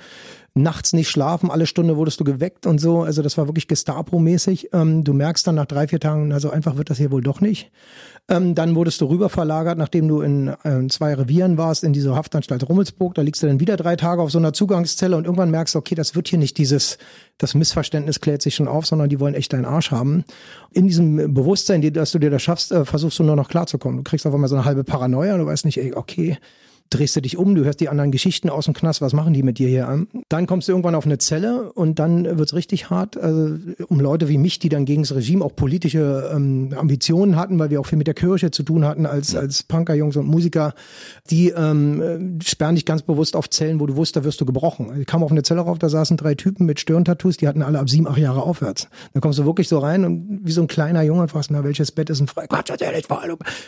nachts 0.56 0.92
nicht 0.92 1.10
schlafen, 1.10 1.50
alle 1.50 1.66
Stunde 1.66 1.96
wurdest 1.96 2.18
du 2.18 2.24
geweckt 2.24 2.66
und 2.66 2.80
so. 2.80 3.02
Also 3.02 3.22
das 3.22 3.36
war 3.36 3.46
wirklich 3.46 3.68
Gestapo-mäßig. 3.68 4.70
Ähm, 4.72 5.04
du 5.04 5.12
merkst 5.12 5.46
dann 5.46 5.54
nach 5.54 5.66
drei, 5.66 5.86
vier 5.86 6.00
Tagen, 6.00 6.32
also 6.32 6.50
einfach 6.50 6.76
wird 6.76 6.90
das 6.90 6.98
hier 6.98 7.12
wohl 7.12 7.22
doch 7.22 7.40
nicht. 7.40 7.70
Ähm, 8.28 8.54
dann 8.54 8.74
wurdest 8.74 9.00
du 9.00 9.06
rüber 9.06 9.28
verlagert, 9.28 9.78
nachdem 9.78 10.08
du 10.08 10.20
in 10.22 10.48
äh, 10.64 10.86
zwei 10.88 11.14
Revieren 11.14 11.58
warst, 11.58 11.84
in 11.84 11.92
diese 11.92 12.16
Haftanstalt 12.16 12.68
Rummelsburg. 12.68 13.14
Da 13.14 13.22
liegst 13.22 13.42
du 13.42 13.46
dann 13.46 13.60
wieder 13.60 13.76
drei 13.76 13.96
Tage 13.96 14.22
auf 14.22 14.32
so 14.32 14.38
einer 14.38 14.52
Zugangszelle 14.52 15.16
und 15.16 15.24
irgendwann 15.24 15.50
merkst 15.50 15.74
du, 15.74 15.78
okay, 15.78 15.94
das 15.94 16.14
wird 16.16 16.28
hier 16.28 16.38
nicht 16.38 16.58
dieses, 16.58 16.98
das 17.38 17.54
Missverständnis 17.54 18.20
klärt 18.20 18.42
sich 18.42 18.54
schon 18.54 18.66
auf, 18.66 18.86
sondern 18.86 19.10
die 19.10 19.20
wollen 19.20 19.34
echt 19.34 19.52
deinen 19.52 19.66
Arsch 19.66 19.90
haben. 19.90 20.24
In 20.72 20.88
diesem 20.88 21.34
Bewusstsein, 21.34 21.82
dass 21.92 22.12
du 22.12 22.18
dir 22.18 22.30
das 22.30 22.42
schaffst, 22.42 22.72
äh, 22.72 22.84
versuchst 22.84 23.18
du 23.18 23.24
nur 23.24 23.36
noch 23.36 23.48
klarzukommen. 23.48 23.98
Du 23.98 24.02
kriegst 24.02 24.26
auf 24.26 24.34
einmal 24.34 24.48
so 24.48 24.56
eine 24.56 24.64
halbe 24.64 24.84
Paranoia, 24.84 25.36
du 25.36 25.46
weißt 25.46 25.66
nicht, 25.66 25.78
ey, 25.78 25.94
okay, 25.94 26.38
drehst 26.90 27.16
du 27.16 27.20
dich 27.20 27.36
um, 27.36 27.54
du 27.54 27.64
hörst 27.64 27.80
die 27.80 27.88
anderen 27.88 28.10
Geschichten 28.10 28.50
aus 28.50 28.66
dem 28.66 28.74
Knast, 28.74 29.00
was 29.00 29.12
machen 29.12 29.34
die 29.34 29.42
mit 29.42 29.58
dir 29.58 29.68
hier 29.68 29.88
an? 29.88 30.08
Dann 30.28 30.46
kommst 30.46 30.68
du 30.68 30.72
irgendwann 30.72 30.94
auf 30.94 31.06
eine 31.06 31.18
Zelle 31.18 31.72
und 31.72 31.98
dann 31.98 32.38
wird's 32.38 32.54
richtig 32.54 32.90
hart, 32.90 33.16
also 33.16 33.56
um 33.88 34.00
Leute 34.00 34.28
wie 34.28 34.38
mich, 34.38 34.58
die 34.58 34.68
dann 34.68 34.84
gegen 34.84 35.02
das 35.02 35.14
Regime 35.14 35.44
auch 35.44 35.54
politische 35.54 36.30
ähm, 36.34 36.74
Ambitionen 36.76 37.36
hatten, 37.36 37.58
weil 37.58 37.70
wir 37.70 37.80
auch 37.80 37.86
viel 37.86 37.98
mit 37.98 38.06
der 38.06 38.14
Kirche 38.14 38.50
zu 38.50 38.62
tun 38.62 38.84
hatten 38.84 39.06
als, 39.06 39.34
als 39.34 39.62
Punkerjungs 39.62 40.16
und 40.16 40.26
Musiker, 40.26 40.74
die 41.30 41.50
ähm, 41.50 42.38
sperren 42.42 42.74
dich 42.74 42.84
ganz 42.84 43.02
bewusst 43.02 43.36
auf 43.36 43.50
Zellen, 43.50 43.80
wo 43.80 43.86
du 43.86 43.96
wusst, 43.96 44.16
da 44.16 44.24
wirst 44.24 44.40
du 44.40 44.46
gebrochen. 44.46 45.00
Ich 45.00 45.06
kam 45.06 45.22
auf 45.22 45.30
eine 45.30 45.42
Zelle 45.42 45.60
rauf, 45.60 45.78
da 45.78 45.88
saßen 45.88 46.16
drei 46.16 46.34
Typen 46.34 46.66
mit 46.66 46.80
Stirntattoos, 46.80 47.36
die 47.36 47.48
hatten 47.48 47.62
alle 47.62 47.78
ab 47.78 47.90
sieben, 47.90 48.06
acht 48.06 48.18
Jahre 48.18 48.42
aufwärts. 48.42 48.88
Da 49.14 49.20
kommst 49.20 49.38
du 49.38 49.44
wirklich 49.44 49.68
so 49.68 49.78
rein 49.78 50.04
und 50.04 50.40
wie 50.44 50.52
so 50.52 50.60
ein 50.60 50.68
kleiner 50.68 51.02
Junge 51.02 51.22
und 51.22 51.30
fragst, 51.30 51.50
na, 51.50 51.64
welches 51.64 51.92
Bett 51.92 52.10
ist 52.10 52.20
ein 52.20 52.28
frei? 52.28 52.46
Quatsch, 52.46 52.70
ehrlich, 52.80 53.04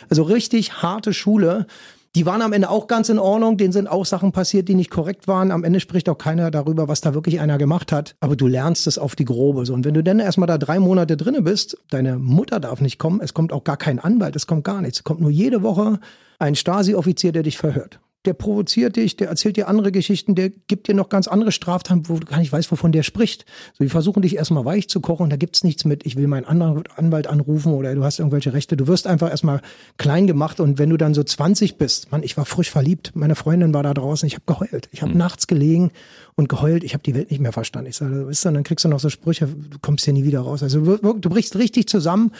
also 0.09 0.23
richtig 0.23 0.81
harte 0.81 1.13
Schule. 1.13 1.67
Die 2.15 2.25
waren 2.25 2.41
am 2.41 2.53
Ende 2.53 2.69
auch 2.69 2.87
ganz 2.87 3.09
in 3.09 3.19
Ordnung, 3.19 3.57
denen 3.57 3.71
sind 3.71 3.87
auch 3.87 4.05
Sachen 4.05 4.31
passiert, 4.31 4.67
die 4.67 4.73
nicht 4.73 4.89
korrekt 4.89 5.27
waren. 5.27 5.51
Am 5.51 5.63
Ende 5.63 5.79
spricht 5.79 6.09
auch 6.09 6.17
keiner 6.17 6.49
darüber, 6.49 6.87
was 6.87 7.01
da 7.01 7.13
wirklich 7.13 7.39
einer 7.39 7.59
gemacht 7.59 7.91
hat. 7.91 8.15
Aber 8.19 8.35
du 8.35 8.47
lernst 8.47 8.87
es 8.87 8.97
auf 8.97 9.15
die 9.15 9.25
Grobe. 9.25 9.65
So. 9.65 9.75
Und 9.75 9.85
wenn 9.85 9.93
du 9.93 10.01
dann 10.01 10.19
erstmal 10.19 10.47
da 10.47 10.57
drei 10.57 10.79
Monate 10.79 11.17
drinne 11.17 11.43
bist, 11.43 11.77
deine 11.91 12.17
Mutter 12.17 12.59
darf 12.59 12.81
nicht 12.81 12.97
kommen, 12.97 13.21
es 13.21 13.35
kommt 13.35 13.53
auch 13.53 13.63
gar 13.63 13.77
kein 13.77 13.99
Anwalt, 13.99 14.35
es 14.35 14.47
kommt 14.47 14.63
gar 14.63 14.81
nichts. 14.81 14.99
Es 14.99 15.03
kommt 15.03 15.21
nur 15.21 15.29
jede 15.29 15.61
Woche 15.61 15.99
ein 16.39 16.55
Stasi-Offizier, 16.55 17.31
der 17.31 17.43
dich 17.43 17.57
verhört 17.57 17.99
der 18.25 18.33
provoziert 18.33 18.97
dich, 18.97 19.15
der 19.15 19.29
erzählt 19.29 19.55
dir 19.55 19.69
andere 19.69 19.91
Geschichten, 19.91 20.35
der 20.35 20.49
gibt 20.49 20.87
dir 20.87 20.93
noch 20.93 21.07
ganz 21.07 21.27
andere 21.27 21.53
Straftaten, 21.53 22.09
wo 22.09 22.19
du 22.19 22.25
gar 22.25 22.39
nicht 22.39 22.51
weißt, 22.51 22.69
wovon 22.71 22.91
der 22.91 23.03
spricht. 23.03 23.45
So, 23.77 23.83
die 23.83 23.89
versuchen 23.89 24.21
dich 24.21 24.35
erstmal 24.35 24.65
weich 24.65 24.89
zu 24.89 24.99
kochen, 24.99 25.29
da 25.29 25.37
gibt's 25.37 25.63
nichts 25.63 25.85
mit, 25.85 26.05
ich 26.05 26.17
will 26.17 26.27
meinen 26.27 26.45
anderen 26.45 26.83
Anwalt 26.95 27.27
anrufen 27.27 27.73
oder 27.73 27.95
du 27.95 28.03
hast 28.03 28.19
irgendwelche 28.19 28.51
Rechte. 28.51 28.75
Du 28.75 28.87
wirst 28.87 29.07
einfach 29.07 29.29
erstmal 29.29 29.61
klein 29.97 30.27
gemacht 30.27 30.59
und 30.59 30.77
wenn 30.77 30.89
du 30.89 30.97
dann 30.97 31.13
so 31.13 31.23
20 31.23 31.77
bist, 31.77 32.11
Mann, 32.11 32.23
ich 32.23 32.35
war 32.35 32.45
frisch 32.45 32.69
verliebt, 32.69 33.11
meine 33.15 33.35
Freundin 33.35 33.73
war 33.73 33.83
da 33.83 33.93
draußen, 33.93 34.27
ich 34.27 34.35
habe 34.35 34.43
geheult. 34.45 34.89
Ich 34.91 35.01
habe 35.01 35.13
mhm. 35.13 35.17
nachts 35.17 35.47
gelegen 35.47 35.91
und 36.39 36.47
geheult, 36.47 36.85
ich 36.85 36.93
habe 36.93 37.03
die 37.03 37.13
Welt 37.13 37.29
nicht 37.31 37.41
mehr 37.41 37.51
verstanden. 37.51 37.89
Ich 37.89 37.97
sage, 37.97 38.27
ist 38.29 38.45
dann, 38.45 38.53
dann 38.53 38.63
kriegst 38.63 38.85
du 38.85 38.89
noch 38.89 39.01
so 39.01 39.09
Sprüche, 39.09 39.45
du 39.45 39.77
kommst 39.81 40.05
hier 40.05 40.13
nie 40.13 40.23
wieder 40.23 40.39
raus. 40.39 40.63
Also 40.63 40.79
du 40.79 41.29
brichst 41.29 41.57
richtig 41.57 41.89
zusammen 41.89 42.31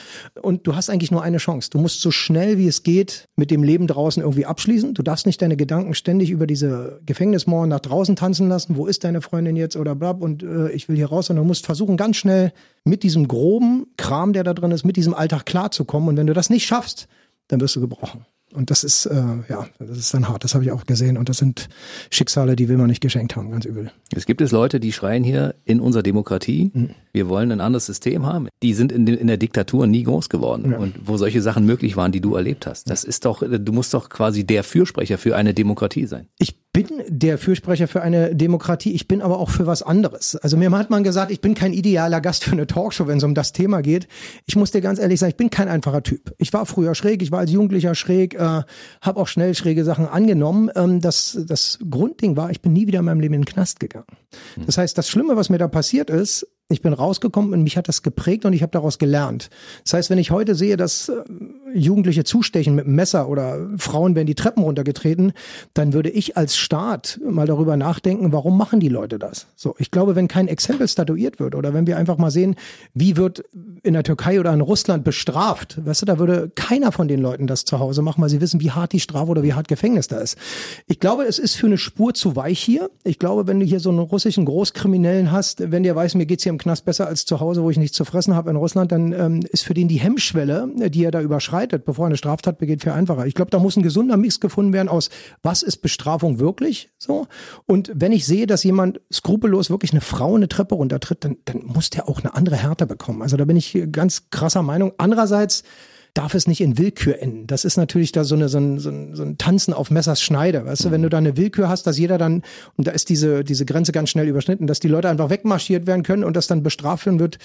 und 0.42 0.66
du 0.66 0.76
hast 0.76 0.90
eigentlich 0.90 1.12
nur 1.12 1.22
eine 1.22 1.38
Chance. 1.38 1.70
Du 1.70 1.80
musst 1.80 2.00
so 2.00 2.10
schnell 2.10 2.58
wie 2.58 2.68
es 2.68 2.84
geht 2.84 3.28
mit 3.36 3.52
dem 3.52 3.62
Leben 3.62 3.88
draußen 3.88 4.24
irgendwie 4.24 4.46
abschließen. 4.46 4.94
Du 4.94 5.04
darfst 5.04 5.26
nicht 5.26 5.42
deine 5.42 5.58
Gedanken 5.58 5.94
ständig 5.94 6.30
über 6.30 6.48
diese 6.48 7.02
Gefängnismauern 7.06 7.68
nach 7.68 7.82
draußen 7.82 8.16
tanzen 8.16 8.48
lassen. 8.48 8.78
Wo 8.78 8.88
ist 8.88 9.04
deine 9.04 9.22
Freundin 9.22 9.58
jetzt 9.58 9.76
oder 9.76 9.96
blab 9.96 10.22
und 10.22 10.44
äh, 10.44 10.72
ich 10.72 10.88
will 10.88 10.96
hier 10.96 11.08
raus. 11.08 11.28
sondern 11.28 11.44
du 11.44 11.48
musst 11.48 11.66
versuchen, 11.66 11.98
ganz 11.98 12.16
schnell 12.16 12.54
mit 12.86 13.04
diesem 13.04 13.28
groben 13.28 13.88
Kram, 13.98 14.32
der 14.32 14.46
da 14.46 14.54
drin 14.54 14.72
ist, 14.72 14.86
mit 14.86 14.96
diesem 14.96 15.14
Alltag 15.14 15.46
klarzukommen. 15.46 16.08
Und 16.08 16.16
wenn 16.16 16.28
du 16.28 16.34
das 16.34 16.50
nicht 16.50 16.66
schaffst, 16.66 17.10
dann 17.50 17.60
wirst 17.60 17.76
du 17.76 17.82
gebrochen. 17.82 18.26
Und 18.54 18.72
das 18.72 18.84
ist, 18.84 19.06
äh, 19.06 19.16
ja, 19.48 19.68
das 19.78 19.98
ist 19.98 20.14
dann 20.14 20.28
hart. 20.28 20.44
Das 20.44 20.56
habe 20.56 20.64
ich 20.64 20.72
auch 20.72 20.86
gesehen. 20.86 21.18
Und 21.18 21.30
das 21.30 21.38
sind 21.38 21.70
Schicksale, 22.10 22.56
die 22.56 22.68
will 22.68 22.78
man 22.78 22.88
nicht 22.88 23.02
geschenkt 23.02 23.36
haben, 23.36 23.52
ganz 23.52 23.66
übel. 23.66 23.92
Es 24.16 24.26
gibt 24.26 24.42
es 24.42 24.52
Leute, 24.52 24.80
die 24.80 24.92
schreien 24.92 25.24
hier 25.24 25.56
in 25.66 25.80
unserer 25.80 26.04
Demokratie, 26.04 26.72
mhm. 26.74 26.90
wir 27.14 27.30
wollen 27.30 27.52
ein 27.52 27.62
anderes 27.62 27.86
System 27.86 28.26
haben. 28.26 28.48
Die 28.64 28.74
sind 28.74 28.92
in, 28.92 29.06
in 29.08 29.28
der 29.28 29.38
Diktatur 29.38 29.86
nie 29.88 30.04
groß 30.04 30.30
geworden. 30.30 30.72
Ja. 30.72 30.78
Und 30.80 30.96
wo 31.06 31.18
solche 31.18 31.42
Sachen 31.42 31.66
möglich 31.66 31.96
waren, 31.96 32.12
die 32.12 32.22
du 32.22 32.36
erlebt 32.36 32.66
hast. 32.66 32.90
Das 32.90 33.04
ist 33.04 33.26
doch, 33.26 33.44
du 33.48 33.72
musst 33.72 33.94
doch 33.94 34.10
quasi 34.10 34.44
der 34.44 34.64
Fürsprecher 34.64 35.18
für 35.18 35.36
eine 35.36 35.54
Demokratie 35.54 36.08
sein. 36.08 36.28
Ich 36.40 36.56
bin 36.72 37.02
der 37.08 37.38
Fürsprecher 37.38 37.88
für 37.88 38.02
eine 38.02 38.36
Demokratie, 38.36 38.94
ich 38.94 39.08
bin 39.08 39.22
aber 39.22 39.40
auch 39.40 39.50
für 39.50 39.66
was 39.66 39.82
anderes. 39.82 40.36
Also 40.36 40.56
mir 40.56 40.70
hat 40.72 40.90
man 40.90 41.04
gesagt, 41.04 41.32
ich 41.32 41.42
bin 41.42 41.56
kein 41.56 41.74
idealer 41.74 42.22
Gast 42.22 42.44
für 42.44 42.52
eine 42.52 42.68
Talkshow, 42.68 43.08
wenn 43.08 43.18
es 43.18 43.24
um 43.24 43.34
das 43.34 43.54
Thema 43.54 43.82
geht. 43.82 44.08
Ich 44.46 44.56
muss 44.56 44.72
dir 44.72 44.82
ganz 44.82 45.00
ehrlich 45.00 45.20
sagen, 45.20 45.32
ich 45.32 45.38
bin 45.38 45.50
kein 45.50 45.68
einfacher 45.68 46.04
Typ. 46.04 46.34
Ich 46.38 46.54
war 46.54 46.66
früher 46.66 46.94
schräg, 46.94 47.24
ich 47.24 47.32
war 47.32 47.40
als 47.40 47.52
Jugendlicher 47.52 47.96
schräg, 47.96 48.36
äh, 48.36 48.62
habe 49.02 49.20
auch 49.20 49.28
schnell 49.28 49.56
schräge 49.56 49.84
Sachen 49.84 50.08
angenommen. 50.08 50.70
Ähm, 50.76 51.02
das, 51.02 51.40
das 51.48 51.80
Grundding 51.90 52.38
war, 52.38 52.52
ich 52.52 52.62
bin 52.62 52.74
nie 52.74 52.86
wieder 52.86 53.00
in 53.00 53.06
meinem 53.06 53.20
Leben 53.20 53.34
in 53.34 53.42
den 53.42 53.46
Knast 53.46 53.80
gegangen. 53.80 54.06
Hm. 54.56 54.66
Das 54.68 54.78
heißt, 54.78 54.98
das 54.98 55.10
Schlimme, 55.10 55.36
was 55.36 55.50
mir 55.50 55.58
da 55.58 55.68
passiert 55.68 56.12
ist, 56.12 56.48
ich 56.72 56.84
bin 56.84 56.94
rausgekommen 56.94 57.52
und 57.54 57.64
mich 57.64 57.78
hat 57.78 57.88
das 57.88 58.04
geprägt 58.04 58.46
und 58.46 58.54
ich 58.54 58.62
habe 58.62 58.72
daraus 58.72 59.00
gelernt. 59.00 59.50
Das 59.84 59.94
heißt, 59.94 60.10
wenn 60.12 60.20
ich 60.20 60.30
heute 60.30 60.54
sehe, 60.54 60.78
dass 60.78 61.10
äh, 61.10 61.24
Jugendliche 61.74 62.24
zustechen 62.24 62.76
mit 62.76 62.86
einem 62.86 62.96
Messer 62.96 63.28
oder 63.28 63.68
Frauen 63.78 64.16
werden 64.16 64.28
die 64.28 64.36
Treppen 64.36 64.64
runtergetreten, 64.64 65.34
dann 65.74 65.94
würde 65.94 66.12
ich 66.12 66.38
als 66.38 66.58
Staat 66.58 67.20
mal 67.28 67.48
darüber 67.48 67.76
nachdenken, 67.76 68.32
warum 68.32 68.56
machen 68.56 68.80
die 68.80 68.88
Leute 68.88 69.18
das? 69.18 69.48
So, 69.56 69.76
ich 69.80 69.90
glaube, 69.90 70.16
wenn 70.16 70.28
kein 70.28 70.48
Exempel 70.48 70.88
statuiert 70.88 71.40
wird 71.40 71.56
oder 71.56 71.74
wenn 71.74 71.88
wir 71.88 71.98
einfach 71.98 72.20
mal 72.20 72.30
sehen, 72.30 72.56
wie 72.94 73.18
wird 73.18 73.44
in 73.82 73.94
der 73.94 74.04
Türkei 74.04 74.40
oder 74.40 74.54
in 74.54 74.62
Russland 74.62 75.04
bestraft, 75.04 75.84
weißt 75.84 76.04
du, 76.04 76.06
da 76.06 76.20
würde 76.20 76.52
keiner 76.54 76.92
von 76.92 77.08
den 77.08 77.20
Leuten 77.20 77.48
das 77.48 77.66
zu 77.66 77.80
Hause 77.80 78.04
machen, 78.04 78.22
weil 78.22 78.30
sie 78.30 78.42
wissen, 78.42 78.62
wie 78.62 78.72
hart 78.72 78.94
die 78.94 79.00
Strafe 79.00 79.32
oder 79.32 79.42
wie 79.42 79.54
hart 79.54 79.68
Gefängnis 79.68 80.08
da 80.08 80.20
ist. 80.20 80.38
Ich 80.86 81.00
glaube, 81.00 81.24
es 81.24 81.40
ist 81.40 81.56
für 81.56 81.66
eine 81.66 81.80
Spur 81.80 82.14
zu 82.14 82.36
weich 82.36 82.60
hier. 82.60 82.92
Ich 83.04 83.18
glaube, 83.18 83.48
wenn 83.48 83.60
du 83.60 83.66
hier 83.66 83.80
so 83.80 83.90
einen 83.90 84.00
russischen 84.00 84.46
Großkriminellen 84.46 85.32
hast, 85.32 85.72
wenn 85.72 85.82
der 85.82 85.96
weiß, 85.96 86.14
mir 86.14 86.28
geht's 86.28 86.44
hier 86.44 86.52
im 86.52 86.59
Knast 86.60 86.86
besser 86.86 87.08
als 87.08 87.26
zu 87.26 87.40
Hause, 87.40 87.64
wo 87.64 87.70
ich 87.72 87.78
nichts 87.78 87.98
zu 87.98 88.06
fressen 88.06 88.36
habe 88.36 88.52
in 88.52 88.56
Russland, 88.56 88.92
dann 88.92 89.12
ähm, 89.14 89.40
ist 89.50 89.64
für 89.64 89.74
den 89.74 89.88
die 89.88 90.00
Hemmschwelle, 90.00 90.70
die 90.90 91.04
er 91.04 91.12
da 91.12 91.22
überschreitet, 91.22 91.86
bevor 91.86 92.06
er 92.06 92.08
eine 92.08 92.18
Straftat 92.18 92.60
begeht, 92.60 92.84
viel 92.84 92.92
einfacher. 92.92 93.26
Ich 93.26 93.34
glaube, 93.34 93.52
da 93.52 93.60
muss 93.60 93.76
ein 93.76 93.84
gesunder 93.84 94.18
Mix 94.18 94.40
gefunden 94.40 94.74
werden 94.74 94.90
aus, 94.90 95.10
was 95.42 95.64
ist 95.64 95.78
Bestrafung 95.78 96.40
wirklich 96.40 96.90
so? 96.98 97.28
Und 97.66 97.92
wenn 97.96 98.12
ich 98.12 98.26
sehe, 98.26 98.46
dass 98.46 98.64
jemand 98.64 99.02
skrupellos 99.12 99.70
wirklich 99.70 99.92
eine 99.92 100.02
Frau 100.02 100.36
eine 100.36 100.48
Treppe 100.48 100.76
runtertritt, 100.76 101.24
dann, 101.24 101.38
dann 101.46 101.64
muss 101.66 101.90
der 101.90 102.08
auch 102.08 102.20
eine 102.20 102.36
andere 102.36 102.58
Härte 102.58 102.86
bekommen. 102.86 103.22
Also 103.22 103.38
da 103.38 103.46
bin 103.46 103.58
ich 103.58 103.78
ganz 103.92 104.30
krasser 104.30 104.62
Meinung. 104.62 104.94
Andererseits 104.98 105.64
darf 106.14 106.34
es 106.34 106.48
nicht 106.48 106.62
in 106.62 106.78
Willkür 106.78 107.22
enden. 107.22 107.48
Das 107.48 107.66
ist 107.66 107.78
natürlich 107.78 108.12
da 108.12 108.24
so, 108.24 108.36
eine, 108.36 108.50
so, 108.50 108.58
ein, 108.58 108.80
so, 108.80 108.90
ein, 108.90 109.16
so 109.16 109.24
ein 109.24 109.38
Tanzen 109.38 109.74
auf 109.74 109.92
Messers 109.92 110.22
Schneide. 110.22 110.66
Weißt 110.66 110.86
du, 110.86 110.92
wenn 110.92 111.02
du 111.02 111.10
da 111.10 111.18
eine 111.18 111.38
Willkür 111.38 111.70
hast, 111.70 111.88
dass 111.88 111.98
jeder 111.98 112.18
dann, 112.18 112.44
und 112.78 112.88
da 112.88 112.92
ist 112.92 113.10
diese, 113.10 113.44
diese 113.44 113.66
Grenze 113.66 113.92
ganz 113.92 114.10
schnell 114.10 114.28
überschnitten, 114.28 114.68
dass 114.68 114.80
die 114.80 114.88
Leute 114.88 115.10
einfach 115.10 115.30
wegmarschiert 115.30 115.88
werden 115.88 116.04
können 116.04 116.24
und 116.24 116.36
das 116.36 116.48
dann 116.48 116.64
bestraft 116.64 117.06
werden 117.06 117.20
wird, 117.20 117.38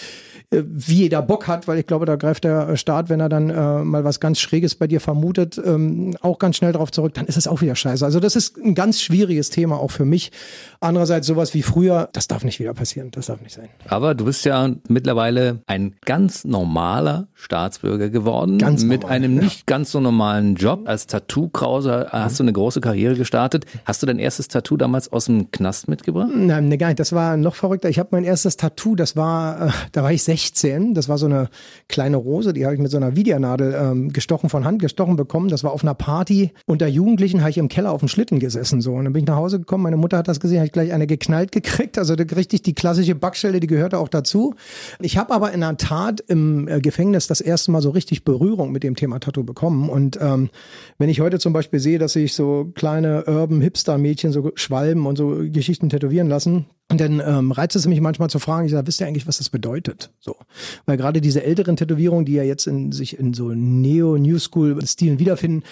äh, 0.51 0.63
wie 0.67 0.95
jeder 0.95 1.23
Bock 1.23 1.47
hat, 1.47 1.69
weil 1.69 1.79
ich 1.79 1.87
glaube, 1.87 2.07
da 2.07 2.17
greift 2.17 2.45
der 2.45 2.77
Staat, 2.77 3.09
wenn 3.09 3.21
er 3.21 3.29
dann 3.29 3.51
äh, 3.51 3.85
mal 3.85 4.05
was 4.05 4.21
ganz 4.21 4.41
Schräges 4.41 4.75
bei 4.75 4.87
dir 4.87 5.01
vermutet, 5.01 5.61
ähm, 5.65 6.17
auch 6.21 6.39
ganz 6.39 6.57
schnell 6.57 6.73
darauf 6.73 6.91
zurück, 6.91 7.15
dann 7.15 7.27
ist 7.27 7.37
es 7.37 7.47
auch 7.47 7.61
wieder 7.61 7.77
scheiße. 7.77 8.05
Also 8.05 8.21
das 8.21 8.37
ist 8.37 8.57
ein 8.57 8.75
ganz 8.75 9.01
schwieriges 9.01 9.51
Thema 9.51 9.79
auch 9.79 9.91
für 9.91 10.05
mich. 10.05 10.33
Andererseits 10.81 11.27
sowas 11.27 11.55
wie 11.55 11.63
früher, 11.63 12.09
das 12.13 12.29
darf 12.29 12.45
nicht 12.45 12.61
wieder 12.61 12.75
passieren, 12.75 13.11
das 13.11 13.27
darf 13.27 13.41
nicht 13.41 13.55
sein. 13.55 13.69
Aber 13.89 14.15
du 14.15 14.25
bist 14.25 14.45
ja 14.45 14.71
mittlerweile 14.89 15.63
ein 15.67 15.95
ganz 16.05 16.45
normaler 16.45 17.29
Staatsbürger 17.35 18.11
geworden, 18.11 18.54
Ganz 18.59 18.85
mit 18.85 19.03
normal, 19.03 19.17
einem 19.17 19.37
ja. 19.37 19.43
nicht 19.43 19.67
ganz 19.67 19.91
so 19.91 20.01
normalen 20.01 20.55
Job. 20.57 20.83
Als 20.87 21.07
Tattoo-Krause 21.07 22.09
hast 22.11 22.39
du 22.39 22.45
eine 22.45 22.53
große 22.53 22.81
Karriere 22.81 23.15
gestartet. 23.15 23.65
Hast 23.85 24.03
du 24.03 24.07
dein 24.07 24.19
erstes 24.19 24.49
Tattoo 24.49 24.77
damals 24.77 25.13
aus 25.13 25.27
dem 25.27 25.51
Knast 25.51 25.89
mitgebracht? 25.89 26.31
Nein, 26.35 26.69
nee, 26.69 26.77
gar 26.77 26.89
nicht. 26.89 27.01
Das 27.01 27.13
war 27.13 27.37
noch 27.37 27.55
verrückter. 27.55 27.89
Ich 27.89 27.99
habe 27.99 28.11
mein 28.13 28.25
erstes 28.25 28.57
Tattoo, 28.57 28.97
das 28.97 29.17
war, 29.17 29.69
äh, 29.69 29.71
da 29.93 30.03
war 30.03 30.13
ich 30.13 30.23
16. 30.23 30.95
Das 30.95 31.09
war 31.09 31.19
so 31.19 31.27
eine 31.27 31.49
kleine 31.89 32.17
Rose, 32.17 32.53
die 32.53 32.65
habe 32.65 32.75
ich 32.75 32.81
mit 32.81 32.91
so 32.91 32.97
einer 32.97 33.17
Videonadel 33.17 33.75
ähm, 33.75 34.13
gestochen, 34.13 34.51
von 34.51 34.65
Hand 34.65 34.81
gestochen 34.81 35.17
bekommen. 35.17 35.49
Das 35.49 35.65
war 35.65 35.73
auf 35.73 35.83
einer 35.83 35.95
Party. 35.95 36.53
Unter 36.67 36.87
Jugendlichen 36.87 37.41
habe 37.41 37.51
ich 37.51 37.59
im 37.59 37.69
Keller 37.69 37.93
auf 37.93 38.01
dem 38.01 38.09
Schlitten 38.09 38.39
gesessen. 38.39 38.81
So. 38.81 38.95
Und 38.95 39.05
dann 39.05 39.13
bin 39.13 39.23
ich 39.23 39.29
nach 39.29 39.37
Hause 39.37 39.59
gekommen. 39.59 39.85
Meine 39.85 39.97
Mutter 39.97 40.19
hat 40.19 40.29
das 40.29 40.41
gesehen, 40.41 40.59
habe 40.59 40.67
ich 40.67 40.73
gleich 40.73 40.93
eine 40.93 41.07
geknallt 41.07 41.53
gekriegt. 41.53 41.99
Also 41.99 42.15
richtig 42.15 42.63
die 42.63 42.75
klassische 42.75 43.15
Backstelle, 43.15 43.61
die 43.61 43.67
gehörte 43.67 43.99
auch 43.99 44.09
dazu. 44.09 44.55
Ich 45.01 45.19
habe 45.19 45.33
aber 45.33 45.53
in 45.53 45.61
der 45.61 45.77
Tat 45.77 46.21
im 46.21 46.69
äh, 46.69 46.81
Gefängnis 46.81 47.27
das 47.27 47.41
erste 47.41 47.71
Mal 47.71 47.83
so 47.83 47.91
richtig 47.91 48.25
Berührung 48.45 48.73
mit 48.73 48.83
dem 48.83 48.95
Thema 48.95 49.21
Tattoo 49.21 49.43
bekommen. 49.43 49.89
Und 49.89 50.19
ähm, 50.21 50.51
wenn 50.99 51.09
ich 51.09 51.21
heute 51.21 51.39
zum 51.39 51.55
Beispiel 51.55 51.81
sehe, 51.81 51.99
dass 51.99 52.13
sich 52.13 52.35
so 52.35 52.71
kleine 52.75 53.25
Urban 53.27 53.63
Hipster-Mädchen 53.63 54.33
so 54.33 54.53
Schwalben 54.55 55.07
und 55.07 55.17
so 55.17 55.43
Geschichten 55.47 55.89
tätowieren 55.89 56.29
lassen, 56.29 56.67
dann 56.89 57.23
ähm, 57.25 57.53
reizt 57.53 57.75
es 57.75 57.87
mich 57.87 58.03
manchmal 58.03 58.29
zu 58.29 58.39
fragen, 58.39 58.67
ich 58.67 58.73
sage, 58.73 58.87
wisst 58.87 59.01
ihr 59.01 59.07
eigentlich, 59.07 59.27
was 59.27 59.39
das 59.39 59.49
bedeutet? 59.49 60.11
So. 60.21 60.37
Weil 60.85 60.99
gerade 60.99 61.23
diese 61.23 61.43
älteren 61.43 61.77
Tätowierungen, 61.77 62.27
die 62.27 62.35
ja 62.35 62.43
jetzt 62.43 62.67
in 62.67 62.93
sich 62.93 63.19
in 63.19 63.33
so 63.33 63.53
Neo-New 63.55 64.39
School-Stilen 64.39 65.19
wiederfinden, 65.19 65.63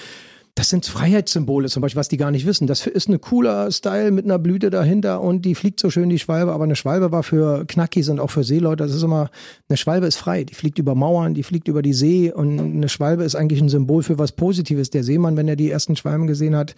das 0.54 0.68
sind 0.68 0.84
Freiheitssymbole 0.84 1.68
zum 1.68 1.80
Beispiel, 1.80 1.98
was 1.98 2.08
die 2.08 2.18
gar 2.18 2.30
nicht 2.30 2.44
wissen. 2.44 2.66
Das 2.66 2.86
ist 2.86 3.08
ein 3.08 3.18
cooler 3.22 3.70
Style 3.70 4.10
mit 4.10 4.26
einer 4.26 4.38
Blüte 4.38 4.68
dahinter 4.68 5.22
und 5.22 5.46
die 5.46 5.54
fliegt 5.54 5.80
so 5.80 5.88
schön, 5.88 6.10
die 6.10 6.18
Schwalbe. 6.18 6.52
Aber 6.52 6.64
eine 6.64 6.76
Schwalbe 6.76 7.10
war 7.10 7.22
für 7.22 7.64
Knackis 7.64 8.10
und 8.10 8.20
auch 8.20 8.30
für 8.30 8.44
Seeleute, 8.44 8.84
das 8.84 8.94
ist 8.94 9.02
immer, 9.02 9.30
eine 9.70 9.78
Schwalbe 9.78 10.06
ist 10.06 10.16
frei. 10.16 10.44
Die 10.44 10.54
fliegt 10.54 10.78
über 10.78 10.94
Mauern, 10.94 11.32
die 11.32 11.42
fliegt 11.42 11.68
über 11.68 11.80
die 11.80 11.94
See 11.94 12.30
und 12.30 12.60
eine 12.60 12.90
Schwalbe 12.90 13.24
ist 13.24 13.34
eigentlich 13.34 13.62
ein 13.62 13.70
Symbol 13.70 14.02
für 14.02 14.18
was 14.18 14.32
Positives. 14.32 14.90
Der 14.90 15.04
Seemann, 15.04 15.38
wenn 15.38 15.48
er 15.48 15.56
die 15.56 15.70
ersten 15.70 15.96
Schwalben 15.96 16.26
gesehen 16.26 16.54
hat, 16.54 16.74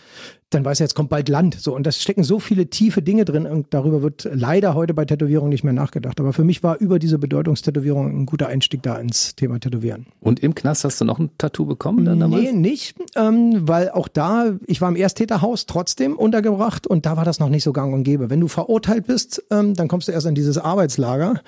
dann 0.50 0.64
weiß 0.64 0.78
er, 0.78 0.84
jetzt 0.84 0.94
kommt 0.94 1.10
bald 1.10 1.28
Land. 1.28 1.56
So. 1.60 1.74
Und 1.74 1.84
das 1.84 2.00
stecken 2.00 2.22
so 2.22 2.38
viele 2.38 2.66
tiefe 2.66 3.02
Dinge 3.02 3.24
drin 3.24 3.44
und 3.44 3.74
darüber 3.74 4.02
wird 4.02 4.28
leider 4.32 4.74
heute 4.74 4.94
bei 4.94 5.04
Tätowierungen 5.04 5.50
nicht 5.50 5.64
mehr 5.64 5.72
nachgedacht. 5.72 6.20
Aber 6.20 6.32
für 6.32 6.44
mich 6.44 6.62
war 6.62 6.78
über 6.78 7.00
diese 7.00 7.18
Bedeutungstätowierung 7.18 8.22
ein 8.22 8.26
guter 8.26 8.46
Einstieg 8.46 8.82
da 8.82 8.96
ins 8.98 9.34
Thema 9.34 9.58
Tätowieren. 9.58 10.06
Und 10.20 10.40
im 10.40 10.54
Knast 10.54 10.84
hast 10.84 11.00
du 11.00 11.04
noch 11.04 11.18
ein 11.18 11.30
Tattoo 11.38 11.66
bekommen 11.66 12.04
dann 12.04 12.20
damals? 12.20 12.44
Nee, 12.44 12.52
nicht, 12.52 12.94
ähm, 13.16 13.63
weil 13.68 13.90
auch 13.90 14.08
da, 14.08 14.54
ich 14.66 14.80
war 14.80 14.88
im 14.88 14.96
Ersttäterhaus 14.96 15.66
trotzdem 15.66 16.16
untergebracht 16.16 16.86
und 16.86 17.06
da 17.06 17.16
war 17.16 17.24
das 17.24 17.40
noch 17.40 17.48
nicht 17.48 17.64
so 17.64 17.72
gang 17.72 17.94
und 17.94 18.04
gäbe. 18.04 18.30
Wenn 18.30 18.40
du 18.40 18.48
verurteilt 18.48 19.06
bist, 19.06 19.42
ähm, 19.50 19.74
dann 19.74 19.88
kommst 19.88 20.08
du 20.08 20.12
erst 20.12 20.26
in 20.26 20.34
dieses 20.34 20.58
Arbeitslager 20.58 21.40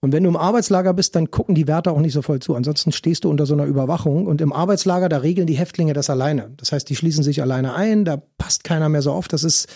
und 0.00 0.12
wenn 0.12 0.22
du 0.22 0.30
im 0.30 0.36
Arbeitslager 0.36 0.94
bist, 0.94 1.16
dann 1.16 1.30
gucken 1.30 1.54
die 1.54 1.66
Wärter 1.66 1.92
auch 1.92 2.00
nicht 2.00 2.12
so 2.12 2.22
voll 2.22 2.40
zu. 2.40 2.54
Ansonsten 2.54 2.92
stehst 2.92 3.24
du 3.24 3.30
unter 3.30 3.46
so 3.46 3.54
einer 3.54 3.64
Überwachung 3.64 4.26
und 4.26 4.40
im 4.40 4.52
Arbeitslager, 4.52 5.08
da 5.08 5.18
regeln 5.18 5.46
die 5.46 5.58
Häftlinge 5.58 5.92
das 5.92 6.10
alleine. 6.10 6.52
Das 6.56 6.72
heißt, 6.72 6.88
die 6.88 6.96
schließen 6.96 7.24
sich 7.24 7.42
alleine 7.42 7.74
ein, 7.74 8.04
da 8.04 8.22
passt 8.38 8.64
keiner 8.64 8.88
mehr 8.88 9.02
so 9.02 9.12
auf. 9.12 9.28
Das 9.28 9.44
ist 9.44 9.68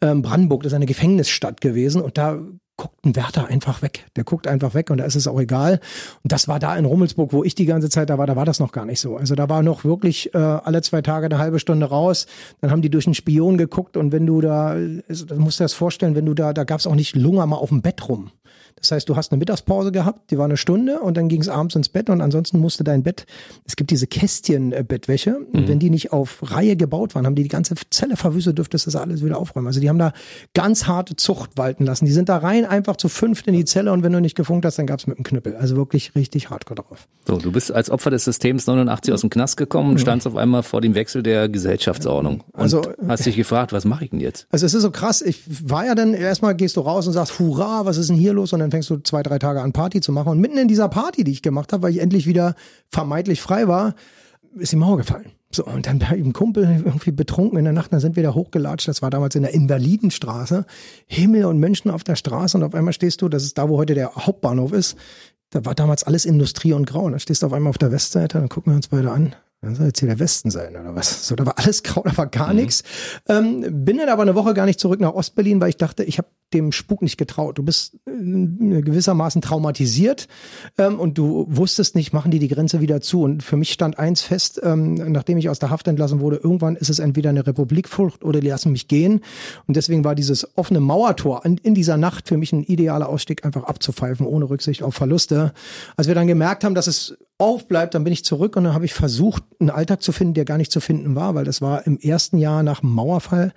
ähm, 0.00 0.22
Brandenburg, 0.22 0.62
das 0.62 0.72
ist 0.72 0.76
eine 0.76 0.86
Gefängnisstadt 0.86 1.60
gewesen 1.60 2.02
und 2.02 2.18
da 2.18 2.38
guckt 2.76 3.04
ein 3.06 3.16
Wärter 3.16 3.46
einfach 3.48 3.80
weg. 3.82 4.06
Der 4.16 4.24
guckt 4.24 4.46
einfach 4.46 4.74
weg 4.74 4.90
und 4.90 4.98
da 4.98 5.04
ist 5.04 5.14
es 5.14 5.26
auch 5.26 5.40
egal. 5.40 5.80
Und 6.22 6.32
das 6.32 6.46
war 6.46 6.58
da 6.58 6.76
in 6.76 6.84
Rummelsburg, 6.84 7.32
wo 7.32 7.42
ich 7.42 7.54
die 7.54 7.64
ganze 7.64 7.88
Zeit 7.88 8.10
da 8.10 8.18
war, 8.18 8.26
da 8.26 8.36
war 8.36 8.44
das 8.44 8.60
noch 8.60 8.72
gar 8.72 8.84
nicht 8.84 9.00
so. 9.00 9.16
Also 9.16 9.34
da 9.34 9.48
war 9.48 9.62
noch 9.62 9.84
wirklich 9.84 10.34
äh, 10.34 10.38
alle 10.38 10.82
zwei 10.82 11.00
Tage 11.00 11.26
eine 11.26 11.38
halbe 11.38 11.58
Stunde 11.58 11.86
raus. 11.86 12.26
Dann 12.60 12.70
haben 12.70 12.82
die 12.82 12.90
durch 12.90 13.06
einen 13.06 13.14
Spion 13.14 13.56
geguckt 13.56 13.96
und 13.96 14.12
wenn 14.12 14.26
du 14.26 14.40
da, 14.40 14.76
also, 15.08 15.24
du 15.26 15.36
musst 15.36 15.58
dir 15.60 15.64
das 15.64 15.72
vorstellen, 15.72 16.14
wenn 16.14 16.26
du 16.26 16.34
da, 16.34 16.52
da 16.52 16.64
gab 16.64 16.80
es 16.80 16.86
auch 16.86 16.94
nicht 16.94 17.16
Lunger 17.16 17.46
mal 17.46 17.56
auf 17.56 17.70
dem 17.70 17.82
Bett 17.82 18.08
rum. 18.08 18.30
Das 18.78 18.92
heißt, 18.92 19.08
du 19.08 19.16
hast 19.16 19.32
eine 19.32 19.38
Mittagspause 19.38 19.90
gehabt, 19.90 20.30
die 20.30 20.38
war 20.38 20.44
eine 20.44 20.56
Stunde 20.56 21.00
und 21.00 21.16
dann 21.16 21.28
ging 21.28 21.40
es 21.40 21.48
abends 21.48 21.74
ins 21.74 21.88
Bett 21.88 22.10
und 22.10 22.20
ansonsten 22.20 22.58
musste 22.60 22.84
dein 22.84 23.02
Bett, 23.02 23.26
es 23.64 23.74
gibt 23.74 23.90
diese 23.90 24.06
Kästchen-Bettwäsche 24.06 25.38
und 25.52 25.68
wenn 25.68 25.78
die 25.78 25.90
nicht 25.90 26.12
auf 26.12 26.38
Reihe 26.42 26.76
gebaut 26.76 27.14
waren, 27.14 27.26
haben 27.26 27.34
die 27.34 27.42
die 27.42 27.48
ganze 27.48 27.74
Zelle 27.90 28.16
verwüstet, 28.16 28.58
dürftest 28.58 28.86
das 28.86 28.96
alles 28.96 29.24
wieder 29.24 29.38
aufräumen. 29.38 29.66
Also 29.66 29.80
die 29.80 29.88
haben 29.88 29.98
da 29.98 30.12
ganz 30.54 30.86
harte 30.86 31.16
Zucht 31.16 31.50
walten 31.56 31.84
lassen. 31.84 32.04
Die 32.04 32.12
sind 32.12 32.28
da 32.28 32.38
rein 32.38 32.64
einfach 32.64 32.96
zu 32.96 33.08
fünft 33.08 33.46
in 33.46 33.54
die 33.54 33.64
Zelle 33.64 33.92
und 33.92 34.02
wenn 34.02 34.12
du 34.12 34.20
nicht 34.20 34.36
gefunkt 34.36 34.64
hast, 34.66 34.78
dann 34.78 34.86
gab's 34.86 35.06
mit 35.06 35.18
dem 35.18 35.24
Knüppel. 35.24 35.56
Also 35.56 35.76
wirklich 35.76 36.14
richtig 36.14 36.50
hardcore 36.50 36.76
drauf. 36.82 37.08
So, 37.26 37.36
du 37.38 37.50
bist 37.52 37.72
als 37.72 37.90
Opfer 37.90 38.10
des 38.10 38.24
Systems 38.24 38.66
89 38.66 39.12
aus 39.14 39.20
dem 39.22 39.30
Knast 39.30 39.56
gekommen 39.56 39.90
und 39.92 40.00
standst 40.00 40.26
auf 40.26 40.36
einmal 40.36 40.62
vor 40.62 40.80
dem 40.80 40.94
Wechsel 40.94 41.22
der 41.22 41.48
Gesellschaftsordnung. 41.48 42.42
Und 42.52 42.60
Also- 42.60 42.82
hast 43.08 43.26
dich 43.26 43.36
gefragt, 43.36 43.72
was 43.72 43.84
mache 43.84 44.04
ich 44.04 44.10
denn 44.10 44.20
jetzt? 44.20 44.46
Also 44.50 44.66
es 44.66 44.74
ist 44.74 44.82
so 44.82 44.90
krass, 44.90 45.22
ich 45.22 45.42
war 45.68 45.86
ja 45.86 45.94
dann, 45.94 46.14
erstmal 46.14 46.54
gehst 46.54 46.76
du 46.76 46.80
raus 46.80 47.06
und 47.06 47.12
sagst, 47.12 47.38
hurra, 47.38 47.84
was 47.84 47.96
ist 47.96 48.10
denn 48.10 48.16
hier 48.16 48.32
los? 48.32 48.52
Und 48.52 48.60
dann 48.66 48.72
fängst 48.72 48.90
du 48.90 48.98
zwei, 48.98 49.22
drei 49.22 49.38
Tage 49.38 49.62
an 49.62 49.72
Party 49.72 50.00
zu 50.00 50.12
machen. 50.12 50.30
Und 50.30 50.40
mitten 50.40 50.58
in 50.58 50.68
dieser 50.68 50.88
Party, 50.88 51.24
die 51.24 51.32
ich 51.32 51.42
gemacht 51.42 51.72
habe, 51.72 51.84
weil 51.84 51.92
ich 51.92 52.00
endlich 52.00 52.26
wieder 52.26 52.54
vermeintlich 52.90 53.40
frei 53.40 53.68
war, 53.68 53.94
ist 54.56 54.72
die 54.72 54.76
Mauer 54.76 54.96
gefallen. 54.96 55.32
So, 55.52 55.64
und 55.64 55.86
dann 55.86 56.00
bei 56.00 56.16
ihm 56.16 56.32
Kumpel 56.32 56.64
irgendwie 56.84 57.12
betrunken 57.12 57.58
in 57.58 57.64
der 57.64 57.72
Nacht, 57.72 57.92
dann 57.92 58.00
sind 58.00 58.16
wir 58.16 58.22
da 58.22 58.34
hochgelatscht. 58.34 58.88
Das 58.88 59.00
war 59.00 59.10
damals 59.10 59.36
in 59.36 59.42
der 59.42 59.54
Invalidenstraße. 59.54 60.66
Himmel 61.06 61.44
und 61.44 61.58
Menschen 61.58 61.90
auf 61.90 62.02
der 62.04 62.16
Straße 62.16 62.56
und 62.56 62.64
auf 62.64 62.74
einmal 62.74 62.92
stehst 62.92 63.22
du, 63.22 63.28
das 63.28 63.44
ist 63.44 63.56
da, 63.56 63.68
wo 63.68 63.78
heute 63.78 63.94
der 63.94 64.14
Hauptbahnhof 64.14 64.72
ist. 64.72 64.96
Da 65.50 65.64
war 65.64 65.74
damals 65.74 66.02
alles 66.02 66.24
Industrie 66.24 66.72
und 66.72 66.86
Grau. 66.86 67.04
Und 67.04 67.12
dann 67.12 67.20
stehst 67.20 67.42
du 67.42 67.46
auf 67.46 67.52
einmal 67.52 67.70
auf 67.70 67.78
der 67.78 67.92
Westseite, 67.92 68.38
dann 68.38 68.48
gucken 68.48 68.72
wir 68.72 68.76
uns 68.76 68.88
beide 68.88 69.12
an. 69.12 69.36
Das 69.66 69.78
soll 69.78 69.86
jetzt 69.86 70.00
hier 70.00 70.08
der 70.08 70.18
Westen 70.18 70.50
sein 70.50 70.76
oder 70.76 70.94
was? 70.94 71.26
So, 71.26 71.34
da 71.36 71.46
war 71.46 71.58
alles 71.58 71.82
grau, 71.82 72.02
da 72.04 72.16
war 72.16 72.26
gar 72.26 72.54
nichts. 72.54 72.82
Ähm, 73.28 73.84
bin 73.84 73.98
dann 73.98 74.08
aber 74.08 74.22
eine 74.22 74.34
Woche 74.34 74.54
gar 74.54 74.66
nicht 74.66 74.80
zurück 74.80 75.00
nach 75.00 75.12
Ostberlin, 75.12 75.60
weil 75.60 75.70
ich 75.70 75.76
dachte, 75.76 76.04
ich 76.04 76.18
habe 76.18 76.28
dem 76.52 76.70
Spuk 76.72 77.02
nicht 77.02 77.16
getraut. 77.16 77.58
Du 77.58 77.62
bist 77.62 77.94
äh, 78.06 78.10
gewissermaßen 78.82 79.42
traumatisiert 79.42 80.28
ähm, 80.78 81.00
und 81.00 81.18
du 81.18 81.46
wusstest 81.48 81.96
nicht, 81.96 82.12
machen 82.12 82.30
die 82.30 82.38
die 82.38 82.48
Grenze 82.48 82.80
wieder 82.80 83.00
zu. 83.00 83.22
Und 83.22 83.42
für 83.42 83.56
mich 83.56 83.72
stand 83.72 83.98
eins 83.98 84.22
fest, 84.22 84.60
ähm, 84.62 84.94
nachdem 84.94 85.38
ich 85.38 85.48
aus 85.48 85.58
der 85.58 85.70
Haft 85.70 85.88
entlassen 85.88 86.20
wurde, 86.20 86.36
irgendwann 86.36 86.76
ist 86.76 86.88
es 86.88 86.98
entweder 86.98 87.30
eine 87.30 87.46
Republikflucht 87.46 88.24
oder 88.24 88.40
die 88.40 88.48
lassen 88.48 88.72
mich 88.72 88.86
gehen. 88.86 89.20
Und 89.66 89.76
deswegen 89.76 90.04
war 90.04 90.14
dieses 90.14 90.56
offene 90.56 90.80
Mauertor 90.80 91.44
in, 91.44 91.58
in 91.58 91.74
dieser 91.74 91.96
Nacht 91.96 92.28
für 92.28 92.36
mich 92.36 92.52
ein 92.52 92.62
idealer 92.62 93.08
Ausstieg, 93.08 93.44
einfach 93.44 93.64
abzupfeifen, 93.64 94.26
ohne 94.26 94.48
Rücksicht 94.48 94.82
auf 94.82 94.94
Verluste. 94.94 95.52
Als 95.96 96.06
wir 96.06 96.14
dann 96.14 96.28
gemerkt 96.28 96.62
haben, 96.62 96.74
dass 96.74 96.86
es 96.86 97.16
aufbleibt, 97.38 97.94
dann 97.94 98.04
bin 98.04 98.12
ich 98.12 98.24
zurück 98.24 98.56
und 98.56 98.64
dann 98.64 98.74
habe 98.74 98.84
ich 98.84 98.94
versucht, 98.94 99.42
einen 99.60 99.70
Alltag 99.70 100.02
zu 100.02 100.12
finden, 100.12 100.34
der 100.34 100.44
gar 100.44 100.58
nicht 100.58 100.72
zu 100.72 100.80
finden 100.80 101.14
war, 101.14 101.34
weil 101.34 101.44
das 101.44 101.60
war 101.60 101.86
im 101.86 101.98
ersten 101.98 102.38
Jahr 102.38 102.62
nach 102.62 102.80
dem 102.80 102.90
Mauerfall 102.90 103.52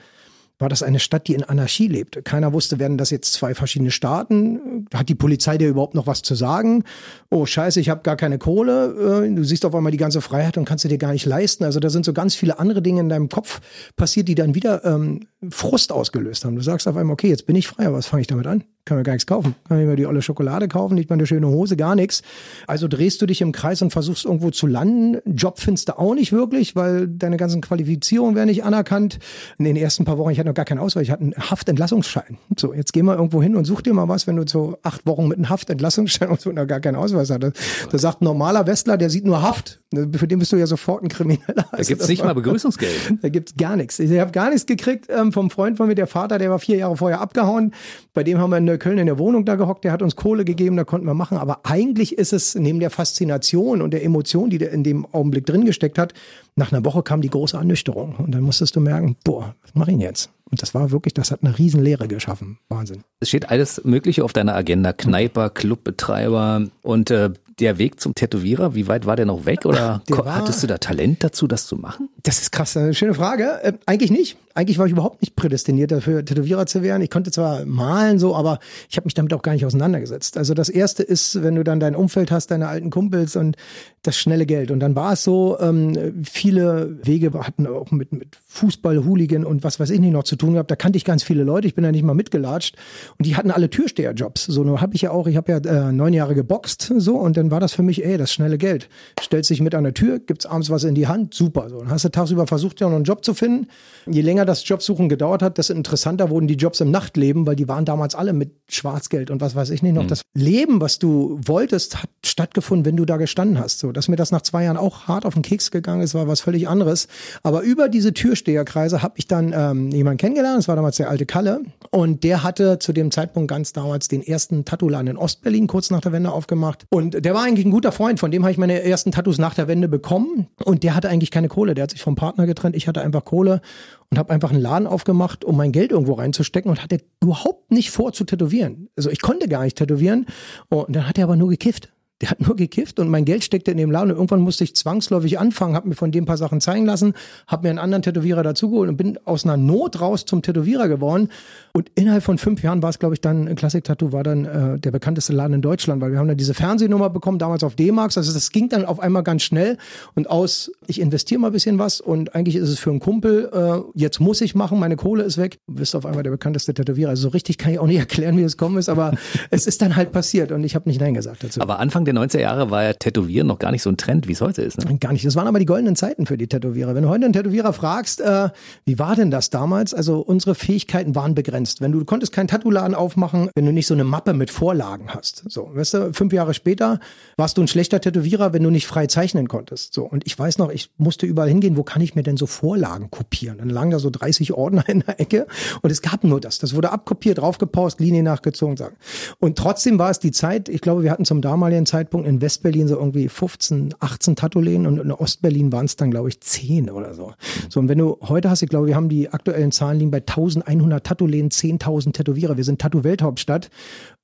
war 0.59 0.67
das 0.67 0.83
eine 0.83 0.99
Stadt, 0.99 1.27
die 1.27 1.33
in 1.33 1.43
Anarchie 1.43 1.87
lebte. 1.87 2.21
Keiner 2.21 2.51
wusste, 2.51 2.79
werden 2.79 2.97
das 2.97 3.09
jetzt 3.09 3.33
zwei 3.33 3.55
verschiedene 3.55 3.91
Staaten? 3.91 4.85
Hat 4.93 5.07
die 5.07 5.15
Polizei 5.15 5.57
dir 5.57 5.69
überhaupt 5.69 5.95
noch 5.95 6.05
was 6.05 6.21
zu 6.21 6.35
sagen? 6.35 6.83
Oh 7.29 7.45
scheiße, 7.45 7.79
ich 7.79 7.89
habe 7.89 8.01
gar 8.03 8.17
keine 8.17 8.37
Kohle. 8.37 9.23
Äh, 9.25 9.33
Du 9.33 9.43
siehst 9.45 9.63
auf 9.63 9.73
einmal 9.73 9.93
die 9.93 9.97
ganze 9.97 10.19
Freiheit 10.19 10.57
und 10.57 10.65
kannst 10.65 10.81
sie 10.81 10.89
dir 10.89 10.97
gar 10.97 11.13
nicht 11.13 11.25
leisten. 11.25 11.63
Also 11.63 11.79
da 11.79 11.89
sind 11.89 12.03
so 12.03 12.11
ganz 12.11 12.35
viele 12.35 12.59
andere 12.59 12.81
Dinge 12.81 12.99
in 12.99 13.07
deinem 13.07 13.29
Kopf 13.29 13.61
passiert, 13.95 14.27
die 14.27 14.35
dann 14.35 14.53
wieder 14.53 14.83
ähm, 14.83 15.21
Frust 15.49 15.93
ausgelöst 15.93 16.43
haben. 16.43 16.57
Du 16.57 16.61
sagst 16.61 16.89
auf 16.89 16.97
einmal, 16.97 17.13
okay, 17.13 17.29
jetzt 17.29 17.45
bin 17.45 17.55
ich 17.55 17.67
frei, 17.67 17.87
aber 17.87 17.97
was 17.97 18.07
fange 18.07 18.21
ich 18.21 18.27
damit 18.27 18.45
an? 18.45 18.65
Kann 18.89 18.97
mir 18.97 19.03
gar 19.03 19.13
nichts 19.13 19.27
kaufen. 19.27 19.53
Kann 19.67 19.85
mir 19.85 19.95
die 19.95 20.07
olle 20.07 20.23
Schokolade 20.23 20.67
kaufen, 20.67 20.95
nicht 20.95 21.11
mal 21.11 21.13
eine 21.13 21.27
schöne 21.27 21.47
Hose, 21.47 21.77
gar 21.77 21.93
nichts. 21.93 22.23
Also 22.65 22.87
drehst 22.87 23.21
du 23.21 23.27
dich 23.27 23.39
im 23.41 23.51
Kreis 23.51 23.83
und 23.83 23.91
versuchst 23.91 24.25
irgendwo 24.25 24.49
zu 24.49 24.65
landen. 24.65 25.19
Job 25.31 25.59
findest 25.59 25.89
du 25.89 25.99
auch 25.99 26.15
nicht 26.15 26.31
wirklich, 26.31 26.75
weil 26.75 27.07
deine 27.07 27.37
ganzen 27.37 27.61
Qualifizierungen 27.61 28.35
werden 28.35 28.47
nicht 28.47 28.63
anerkannt. 28.63 29.19
In 29.59 29.65
den 29.65 29.75
ersten 29.75 30.05
paar 30.05 30.17
Wochen, 30.17 30.31
ich 30.31 30.39
hatte 30.39 30.49
noch 30.49 30.55
gar 30.55 30.65
keinen 30.65 30.79
Ausweis, 30.79 31.03
ich 31.03 31.11
hatte 31.11 31.21
einen 31.21 31.35
Haftentlassungsschein. 31.35 32.39
So, 32.57 32.73
jetzt 32.73 32.91
geh 32.91 33.03
mal 33.03 33.15
irgendwo 33.15 33.43
hin 33.43 33.55
und 33.55 33.65
such 33.65 33.81
dir 33.81 33.93
mal 33.93 34.07
was, 34.07 34.25
wenn 34.25 34.37
du 34.37 34.47
so 34.47 34.79
acht 34.81 35.05
Wochen 35.05 35.27
mit 35.27 35.37
einem 35.37 35.49
Haftentlassungsschein 35.49 36.29
und 36.31 36.41
so 36.41 36.51
noch 36.51 36.65
gar 36.65 36.79
keinen 36.79 36.95
Ausweis 36.95 37.29
hattest. 37.29 37.57
Da 37.91 37.97
sagt 37.99 38.23
ein 38.23 38.25
normaler 38.25 38.65
Westler, 38.65 38.97
der 38.97 39.11
sieht 39.11 39.23
nur 39.23 39.43
Haft. 39.43 39.78
Für 39.91 40.27
den 40.27 40.37
bist 40.37 40.51
du 40.51 40.55
ja 40.55 40.67
sofort 40.67 41.01
ein 41.01 41.09
Krimineller. 41.09 41.65
Da 41.71 41.81
gibt's 41.81 42.07
nicht 42.07 42.23
mal 42.23 42.33
Begrüßungsgeld. 42.33 43.15
Da 43.21 43.29
gibt's 43.29 43.55
gar 43.57 43.75
nichts. 43.75 43.97
Ich 43.99 44.19
habe 44.19 44.31
gar 44.31 44.49
nichts 44.49 44.65
gekriegt 44.67 45.07
ähm, 45.09 45.31
vom 45.31 45.49
Freund 45.49 45.77
von 45.77 45.87
mir, 45.87 45.95
der 45.95 46.05
Vater, 46.05 46.37
der 46.37 46.51
war 46.51 46.59
vier 46.59 46.77
Jahre 46.77 46.95
vorher 46.95 47.21
abgehauen. 47.21 47.73
Bei 48.13 48.23
dem 48.23 48.37
haben 48.37 48.51
wir 48.51 48.57
in 48.57 48.65
Neukölln 48.65 48.99
in 48.99 49.07
der 49.07 49.17
Wohnung 49.17 49.45
da 49.45 49.55
gehockt, 49.55 49.83
der 49.83 49.91
hat 49.91 50.01
uns 50.03 50.15
Kohle 50.15 50.45
gegeben, 50.45 50.77
da 50.77 50.83
konnten 50.83 51.07
wir 51.07 51.15
machen. 51.15 51.37
Aber 51.37 51.61
eigentlich 51.63 52.17
ist 52.17 52.33
es 52.33 52.53
neben 52.53 52.79
der 52.79 52.91
Faszination 52.91 53.81
und 53.81 53.91
der 53.91 54.03
Emotion, 54.03 54.49
die 54.51 54.59
der 54.59 54.71
in 54.71 54.83
dem 54.83 55.07
Augenblick 55.11 55.47
drin 55.47 55.65
gesteckt 55.65 55.97
hat, 55.97 56.13
nach 56.55 56.71
einer 56.71 56.85
Woche 56.85 57.01
kam 57.01 57.21
die 57.21 57.29
große 57.29 57.57
Ernüchterung. 57.57 58.15
Und 58.17 58.31
dann 58.35 58.41
musstest 58.41 58.75
du 58.75 58.81
merken, 58.81 59.15
boah, 59.23 59.55
was 59.63 59.73
mache 59.73 59.91
ich 59.91 59.97
denn 59.97 60.01
jetzt? 60.01 60.29
Und 60.51 60.61
das 60.61 60.73
war 60.73 60.91
wirklich, 60.91 61.13
das 61.13 61.31
hat 61.31 61.43
eine 61.43 61.57
Riesenlehre 61.57 62.07
geschaffen. 62.07 62.57
Wahnsinn. 62.69 63.03
Es 63.19 63.29
steht 63.29 63.49
alles 63.49 63.83
Mögliche 63.83 64.23
auf 64.23 64.33
deiner 64.33 64.55
Agenda. 64.55 64.93
Kneiper, 64.93 65.49
Clubbetreiber 65.49 66.67
und 66.81 67.11
äh, 67.11 67.29
der 67.59 67.77
Weg 67.77 67.99
zum 67.99 68.15
Tätowierer, 68.15 68.73
wie 68.73 68.87
weit 68.87 69.05
war 69.05 69.17
der 69.17 69.25
noch 69.25 69.45
weg 69.45 69.65
oder 69.65 70.01
Der 70.07 70.17
war- 70.19 70.35
hattest 70.35 70.63
du 70.63 70.67
da 70.67 70.77
Talent 70.77 71.23
dazu, 71.25 71.45
das 71.45 71.67
zu 71.67 71.75
machen? 71.75 72.07
Das 72.23 72.41
ist 72.41 72.51
krass, 72.53 72.77
eine 72.77 72.93
schöne 72.93 73.13
Frage. 73.13 73.61
Äh, 73.63 73.73
eigentlich 73.85 74.11
nicht. 74.11 74.37
Eigentlich 74.55 74.77
war 74.77 74.85
ich 74.85 74.93
überhaupt 74.93 75.21
nicht 75.21 75.35
prädestiniert 75.35 75.91
dafür, 75.91 76.23
Tätowierer 76.23 76.65
zu 76.65 76.81
werden. 76.83 77.01
Ich 77.01 77.09
konnte 77.09 77.31
zwar 77.31 77.65
malen 77.65 78.17
so, 78.17 78.35
aber 78.35 78.59
ich 78.89 78.95
habe 78.97 79.05
mich 79.05 79.13
damit 79.13 79.33
auch 79.33 79.41
gar 79.41 79.53
nicht 79.53 79.65
auseinandergesetzt. 79.65 80.37
Also 80.37 80.53
das 80.53 80.69
erste 80.69 81.03
ist, 81.03 81.43
wenn 81.43 81.55
du 81.55 81.63
dann 81.63 81.79
dein 81.81 81.95
Umfeld 81.95 82.31
hast, 82.31 82.47
deine 82.51 82.67
alten 82.69 82.89
Kumpels 82.91 83.35
und 83.35 83.57
das 84.03 84.17
schnelle 84.17 84.45
Geld. 84.45 84.71
Und 84.71 84.79
dann 84.79 84.95
war 84.95 85.13
es 85.13 85.23
so, 85.23 85.57
ähm, 85.59 86.23
viele 86.23 86.97
Wege 87.03 87.31
hatten 87.33 87.67
auch 87.67 87.91
mit, 87.91 88.11
mit 88.11 88.37
Fußball, 88.47 89.05
Hooligan 89.05 89.45
und 89.45 89.63
was 89.63 89.79
weiß 89.79 89.89
ich 89.89 89.99
nicht 89.99 90.11
noch 90.11 90.23
zu 90.23 90.35
tun 90.35 90.53
gehabt. 90.53 90.71
Da 90.71 90.75
kannte 90.75 90.97
ich 90.97 91.05
ganz 91.05 91.23
viele 91.23 91.43
Leute. 91.43 91.67
Ich 91.67 91.75
bin 91.75 91.83
da 91.83 91.91
nicht 91.91 92.03
mal 92.03 92.13
mitgelatscht. 92.13 92.75
Und 93.17 93.25
die 93.25 93.35
hatten 93.35 93.51
alle 93.51 93.69
Türsteherjobs. 93.69 94.45
So, 94.45 94.63
nur 94.63 94.81
habe 94.81 94.95
ich 94.95 95.01
ja 95.01 95.11
auch, 95.11 95.27
ich 95.27 95.37
habe 95.37 95.51
ja 95.51 95.57
äh, 95.57 95.91
neun 95.91 96.13
Jahre 96.13 96.35
geboxt 96.35 96.93
so 96.97 97.17
und 97.17 97.37
dann 97.37 97.51
war 97.51 97.59
das 97.59 97.73
für 97.73 97.83
mich, 97.83 98.05
ey, 98.05 98.17
das 98.17 98.31
schnelle 98.31 98.57
Geld. 98.57 98.89
Stellst 99.21 99.49
dich 99.49 99.61
mit 99.61 99.75
an 99.75 99.83
der 99.83 99.93
Tür, 99.93 100.19
gibt's 100.19 100.45
abends 100.45 100.69
was 100.69 100.83
in 100.83 100.95
die 100.95 101.07
Hand, 101.07 101.33
super. 101.33 101.69
So, 101.69 101.79
dann 101.79 101.89
hast 101.89 102.05
du 102.05 102.09
tagsüber 102.09 102.47
versucht, 102.47 102.79
ja 102.79 102.87
noch 102.87 102.95
einen 102.95 103.03
Job 103.03 103.23
zu 103.23 103.33
finden. 103.33 103.67
Je 104.07 104.21
länger 104.21 104.45
das 104.45 104.67
Jobsuchen 104.67 105.09
gedauert 105.09 105.41
hat, 105.41 105.57
desto 105.57 105.73
interessanter 105.73 106.29
wurden 106.29 106.47
die 106.47 106.55
Jobs 106.55 106.79
im 106.79 106.91
Nachtleben, 106.91 107.45
weil 107.45 107.55
die 107.55 107.67
waren 107.67 107.85
damals 107.85 108.15
alle 108.15 108.33
mit 108.33 108.51
Schwarzgeld 108.69 109.31
und 109.31 109.41
was 109.41 109.55
weiß 109.55 109.69
ich 109.71 109.83
nicht 109.83 109.93
noch. 109.93 110.07
Das 110.07 110.21
Leben, 110.33 110.81
was 110.81 110.99
du 110.99 111.39
wolltest, 111.43 112.01
hat 112.01 112.09
stattgefunden, 112.25 112.85
wenn 112.85 112.95
du 112.95 113.05
da 113.05 113.17
gestanden 113.17 113.59
hast. 113.59 113.79
So, 113.79 113.88
dass 113.91 114.07
mir 114.07 114.15
das 114.15 114.31
nach 114.31 114.41
zwei 114.41 114.63
Jahren 114.63 114.77
auch 114.77 115.07
hart 115.07 115.25
auf 115.25 115.33
den 115.33 115.43
Keks 115.43 115.71
gegangen 115.71 116.01
ist, 116.01 116.13
war 116.13 116.27
was 116.27 116.41
völlig 116.41 116.67
anderes. 116.67 117.07
Aber 117.43 117.61
über 117.61 117.89
diese 117.89 118.13
Türsteherkreise 118.13 119.01
habe 119.01 119.15
ich 119.17 119.27
dann 119.27 119.53
ähm, 119.55 119.89
jemanden 119.91 120.17
kennengelernt. 120.17 120.57
Das 120.57 120.67
war 120.67 120.75
damals 120.75 120.97
der 120.97 121.09
alte 121.09 121.25
Kalle 121.25 121.61
und 121.91 122.23
der 122.23 122.43
hatte 122.43 122.79
zu 122.79 122.93
dem 122.93 123.11
Zeitpunkt 123.11 123.49
ganz 123.49 123.73
damals 123.73 124.07
den 124.07 124.21
ersten 124.21 124.65
Tattoo-Laden 124.65 125.07
in 125.07 125.17
Ostberlin 125.17 125.67
kurz 125.67 125.89
nach 125.89 126.01
der 126.01 126.11
Wende 126.11 126.31
aufgemacht. 126.31 126.85
Und 126.89 127.23
der 127.23 127.33
war 127.33 127.43
eigentlich 127.43 127.65
ein 127.65 127.71
guter 127.71 127.91
Freund, 127.91 128.19
von 128.19 128.31
dem 128.31 128.43
habe 128.43 128.51
ich 128.51 128.57
meine 128.57 128.83
ersten 128.83 129.11
Tattoos 129.11 129.37
nach 129.37 129.53
der 129.53 129.67
Wende 129.67 129.87
bekommen. 129.87 130.47
Und 130.63 130.83
der 130.83 130.95
hatte 130.95 131.09
eigentlich 131.09 131.31
keine 131.31 131.47
Kohle. 131.47 131.73
Der 131.73 131.83
hat 131.83 131.91
sich 131.91 132.01
vom 132.01 132.15
Partner 132.15 132.45
getrennt. 132.45 132.75
Ich 132.75 132.87
hatte 132.87 133.01
einfach 133.01 133.25
Kohle 133.25 133.61
und 134.09 134.17
habe 134.17 134.33
einfach 134.33 134.51
einen 134.51 134.61
Laden 134.61 134.87
aufgemacht, 134.87 135.45
um 135.45 135.55
mein 135.55 135.71
Geld 135.71 135.91
irgendwo 135.91 136.13
reinzustecken 136.13 136.69
und 136.69 136.83
hatte 136.83 136.99
überhaupt 137.21 137.71
nicht 137.71 137.91
vor 137.91 138.13
zu 138.13 138.23
tätowieren. 138.23 138.89
Also 138.95 139.09
ich 139.09 139.21
konnte 139.21 139.47
gar 139.47 139.63
nicht 139.63 139.77
tätowieren. 139.77 140.25
Und 140.69 140.95
dann 140.95 141.07
hat 141.07 141.17
er 141.17 141.25
aber 141.25 141.35
nur 141.35 141.49
gekifft. 141.49 141.89
Der 142.21 142.31
hat 142.31 142.41
nur 142.41 142.55
gekifft 142.55 142.99
und 142.99 143.09
mein 143.09 143.23
Geld 143.23 143.43
steckte 143.43 143.71
in 143.71 143.77
dem 143.77 143.91
Laden 143.91 144.11
und 144.11 144.17
irgendwann 144.17 144.41
musste 144.41 144.65
ich 144.65 144.75
zwangsläufig 144.75 145.39
anfangen, 145.39 145.75
habe 145.75 145.87
mir 145.87 145.95
von 145.95 146.11
dem 146.11 146.25
paar 146.25 146.37
Sachen 146.37 146.59
zeigen 146.59 146.85
lassen, 146.85 147.13
habe 147.47 147.63
mir 147.63 147.69
einen 147.69 147.79
anderen 147.79 148.01
Tätowierer 148.01 148.43
dazugeholt 148.43 148.89
und 148.89 148.97
bin 148.97 149.17
aus 149.23 149.45
einer 149.45 149.55
Not 149.55 150.01
raus 150.01 150.25
zum 150.25 150.41
Tätowierer 150.41 150.89
geworden. 150.89 151.29
Und 151.79 151.89
innerhalb 151.95 152.23
von 152.23 152.37
fünf 152.37 152.61
Jahren 152.61 152.83
war 152.83 152.89
es, 152.89 152.99
glaube 152.99 153.15
ich, 153.15 153.21
dann, 153.21 153.47
ein 153.47 153.55
Classic 153.55 153.81
Tattoo 153.81 154.11
war 154.11 154.21
dann 154.21 154.43
äh, 154.43 154.77
der 154.77 154.91
bekannteste 154.91 155.31
Laden 155.31 155.53
in 155.53 155.61
Deutschland, 155.61 156.01
weil 156.01 156.11
wir 156.11 156.19
haben 156.19 156.27
dann 156.27 156.35
diese 156.35 156.53
Fernsehnummer 156.53 157.09
bekommen, 157.09 157.39
damals 157.39 157.63
auf 157.63 157.75
D-Max. 157.75 158.17
Also 158.17 158.33
das 158.33 158.51
ging 158.51 158.67
dann 158.67 158.83
auf 158.83 158.99
einmal 158.99 159.23
ganz 159.23 159.43
schnell 159.43 159.77
und 160.13 160.29
aus, 160.29 160.69
ich 160.87 160.99
investiere 160.99 161.39
mal 161.39 161.47
ein 161.47 161.53
bisschen 161.53 161.79
was 161.79 162.01
und 162.01 162.35
eigentlich 162.35 162.57
ist 162.57 162.67
es 162.67 162.79
für 162.79 162.89
einen 162.89 162.99
Kumpel, 162.99 163.49
äh, 163.53 163.79
jetzt 163.97 164.19
muss 164.19 164.41
ich 164.41 164.55
machen, 164.55 164.77
meine 164.77 164.97
Kohle 164.97 165.23
ist 165.23 165.37
weg. 165.37 165.59
Du 165.67 165.75
bist 165.75 165.95
auf 165.95 166.05
einmal 166.05 166.23
der 166.23 166.31
bekannteste 166.31 166.73
Tätowierer. 166.73 167.11
Also 167.11 167.21
so 167.21 167.29
richtig 167.29 167.57
kann 167.57 167.71
ich 167.71 167.79
auch 167.79 167.87
nicht 167.87 167.99
erklären, 167.99 168.35
wie 168.37 168.43
es 168.43 168.57
gekommen 168.57 168.77
ist, 168.77 168.89
aber 168.89 169.13
es 169.49 169.65
ist 169.65 169.81
dann 169.81 169.95
halt 169.95 170.11
passiert 170.11 170.51
und 170.51 170.65
ich 170.65 170.75
habe 170.75 170.89
nicht 170.89 170.99
Nein 170.99 171.13
gesagt 171.13 171.45
dazu. 171.45 171.61
Aber 171.61 171.79
Anfang 171.79 172.03
der 172.03 172.13
90er 172.13 172.41
Jahre 172.41 172.71
war 172.71 172.83
ja 172.83 172.91
Tätowieren 172.91 173.47
noch 173.47 173.59
gar 173.59 173.71
nicht 173.71 173.83
so 173.83 173.89
ein 173.89 173.95
Trend, 173.95 174.27
wie 174.27 174.33
es 174.33 174.41
heute 174.41 174.63
ist. 174.63 174.83
Ne? 174.83 174.97
Gar 174.97 175.13
nicht. 175.13 175.23
Das 175.23 175.37
waren 175.37 175.47
aber 175.47 175.59
die 175.59 175.65
goldenen 175.65 175.95
Zeiten 175.95 176.25
für 176.25 176.37
die 176.37 176.47
Tätowierer. 176.47 176.93
Wenn 176.93 177.03
du 177.03 177.09
heute 177.09 177.23
einen 177.23 177.33
Tätowierer 177.33 177.71
fragst, 177.71 178.19
äh, 178.19 178.49
wie 178.83 178.99
war 178.99 179.15
denn 179.15 179.31
das 179.31 179.49
damals? 179.49 179.93
Also 179.93 180.19
unsere 180.19 180.55
Fähigkeiten 180.55 181.15
waren 181.15 181.35
begrenzt. 181.35 181.68
Wenn 181.79 181.91
du, 181.91 181.99
du 181.99 182.05
konntest 182.05 182.31
keinen 182.33 182.47
Tattoo-Laden 182.47 182.95
aufmachen, 182.95 183.49
wenn 183.55 183.65
du 183.65 183.71
nicht 183.71 183.87
so 183.87 183.93
eine 183.93 184.03
Mappe 184.03 184.33
mit 184.33 184.49
Vorlagen 184.49 185.09
hast. 185.09 185.43
So, 185.47 185.69
weißt 185.73 185.93
du, 185.93 186.13
fünf 186.13 186.33
Jahre 186.33 186.53
später 186.53 186.99
warst 187.37 187.57
du 187.57 187.61
ein 187.61 187.67
schlechter 187.67 188.01
Tätowierer, 188.01 188.53
wenn 188.53 188.63
du 188.63 188.69
nicht 188.69 188.87
frei 188.87 189.07
zeichnen 189.07 189.47
konntest. 189.47 189.93
So, 189.93 190.03
und 190.03 190.25
ich 190.25 190.37
weiß 190.37 190.57
noch, 190.57 190.69
ich 190.71 190.91
musste 190.97 191.25
überall 191.25 191.49
hingehen, 191.49 191.77
wo 191.77 191.83
kann 191.83 192.01
ich 192.01 192.15
mir 192.15 192.23
denn 192.23 192.37
so 192.37 192.47
Vorlagen 192.47 193.11
kopieren? 193.11 193.59
Dann 193.59 193.69
lagen 193.69 193.91
da 193.91 193.99
so 193.99 194.09
30 194.09 194.53
Ordner 194.53 194.87
in 194.89 195.01
der 195.01 195.19
Ecke 195.19 195.47
und 195.81 195.91
es 195.91 196.01
gab 196.01 196.23
nur 196.23 196.39
das. 196.39 196.59
Das 196.59 196.75
wurde 196.75 196.91
abkopiert, 196.91 197.37
draufgepaust, 197.37 197.99
Linie 197.99 198.23
nachgezogen. 198.23 198.77
Sagen. 198.79 198.95
Und 199.39 199.57
trotzdem 199.57 199.99
war 199.99 200.09
es 200.09 200.19
die 200.19 200.31
Zeit, 200.31 200.69
ich 200.69 200.81
glaube, 200.81 201.03
wir 201.03 201.11
hatten 201.11 201.25
zum 201.25 201.41
damaligen 201.41 201.85
Zeitpunkt 201.85 202.27
in 202.27 202.41
Westberlin 202.41 202.87
so 202.87 202.95
irgendwie 202.95 203.27
15, 203.27 203.95
18 203.99 204.35
Tattoo-Läden 204.35 204.87
und 204.87 204.99
in 204.99 205.11
Ostberlin 205.11 205.71
waren 205.71 205.85
es 205.85 205.95
dann, 205.95 206.11
glaube 206.11 206.29
ich, 206.29 206.39
10 206.41 206.89
oder 206.89 207.13
so. 207.13 207.33
So, 207.69 207.79
und 207.79 207.89
wenn 207.89 207.97
du 207.97 208.17
heute 208.21 208.49
hast, 208.49 208.61
ich 208.61 208.69
glaube, 208.69 208.87
wir 208.87 208.95
haben 208.95 209.09
die 209.09 209.29
aktuellen 209.29 209.71
Zahlen 209.71 209.99
liegen 209.99 210.11
bei 210.11 210.19
1100 210.19 211.05
Tattoo-Läden, 211.05 211.48
10.000 211.49 212.13
Tätowierer. 212.13 212.57
Wir 212.57 212.63
sind 212.63 212.81
Tattoo-Welthauptstadt. 212.81 213.69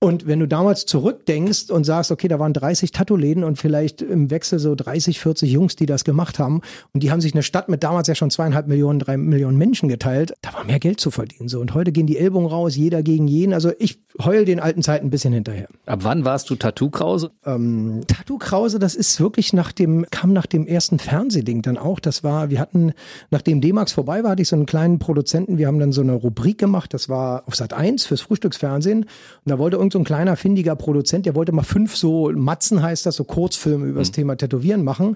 Und 0.02 0.28
wenn 0.28 0.40
du 0.40 0.48
damals 0.48 0.86
zurückdenkst 0.86 1.72
und 1.72 1.86
sagst, 1.86 2.12
okay, 2.12 2.28
da 2.28 2.38
waren 2.38 2.54
30 2.54 2.92
Tattoo-Läden 2.92 3.44
und 3.44 3.58
vielleicht 3.58 4.02
im 4.02 4.30
Wechsel 4.30 4.60
so 4.60 4.76
30, 4.76 5.20
40 5.20 5.50
Jungs, 5.50 5.78
die 5.78 5.86
das 5.86 6.04
gemacht 6.04 6.38
haben 6.38 6.62
und 6.94 7.02
die 7.02 7.12
haben 7.12 7.22
sich 7.22 7.34
eine 7.34 7.44
Stadt 7.44 7.70
mit 7.70 7.82
damals 7.82 8.08
ja 8.08 8.14
schon 8.14 8.30
zweieinhalb 8.30 8.68
Millionen, 8.68 9.00
drei 9.00 9.18
Millionen 9.18 9.58
Menschen 9.58 9.88
geteilt, 9.88 10.34
da 10.42 10.54
war 10.54 10.66
mehr 10.66 10.80
Geld 10.80 11.00
zu 11.00 11.12
verdienen. 11.12 11.48
So, 11.48 11.60
und 11.60 11.74
heute 11.74 11.92
gehen 11.92 12.08
die 12.08 12.18
Ellbogen 12.18 12.48
raus, 12.48 12.76
jeder 12.76 13.04
gegen 13.04 13.28
jeden. 13.28 13.54
Also 13.54 13.72
ich 13.80 14.00
heul 14.24 14.46
den 14.46 14.60
alten 14.60 14.84
Zeiten 14.84 15.08
ein 15.08 15.10
bisschen 15.10 15.34
hinterher. 15.34 15.68
Ab 15.86 16.00
wann 16.04 16.24
warst 16.24 16.50
du 16.50 16.56
Tattoo-Krause? 16.56 17.32
Ähm, 17.46 18.02
Tattoo 18.08 18.38
Krause, 18.38 18.80
das 18.80 18.96
ist 18.96 19.20
wirklich 19.20 19.54
nach 19.54 19.72
dem, 19.72 20.06
kam 20.12 20.34
nach 20.34 20.46
dem 20.46 20.68
ersten 20.68 21.00
Fernsehding 21.00 21.64
dann 21.64 21.78
auch. 21.78 22.00
Das 22.00 22.24
war, 22.24 22.52
wir 22.52 22.60
hatten, 22.60 22.94
nachdem 23.32 23.60
D-Max 23.60 23.94
vorbei 23.94 24.24
war, 24.24 24.32
hatte 24.32 24.44
ich 24.44 24.50
so 24.50 24.56
einen 24.56 24.66
kleinen 24.68 25.00
Produzenten, 25.00 25.58
wir 25.58 25.68
haben 25.68 25.80
dann 25.80 25.94
so 25.94 26.02
eine 26.02 26.14
Rubrik 26.14 26.58
gemacht, 26.58 26.94
das 26.94 27.10
war 27.10 27.44
auf 27.48 27.56
Sat 27.56 27.74
1 27.74 28.06
fürs 28.06 28.22
Frühstücksfernsehen. 28.22 29.04
Und 29.04 29.10
da 29.46 29.58
wollte 29.58 29.78
irgend 29.78 29.95
so 29.96 30.00
ein 30.00 30.04
kleiner, 30.04 30.36
findiger 30.36 30.76
Produzent, 30.76 31.26
der 31.26 31.36
wollte 31.36 31.54
mal 31.54 31.64
fünf 31.64 31.96
so 31.96 32.30
Matzen 32.36 32.82
heißt 32.82 33.06
das, 33.06 33.16
so 33.16 33.24
Kurzfilme 33.24 33.86
über 33.86 34.00
das 34.00 34.12
Thema 34.12 34.36
Tätowieren 34.36 34.84
machen. 34.84 35.16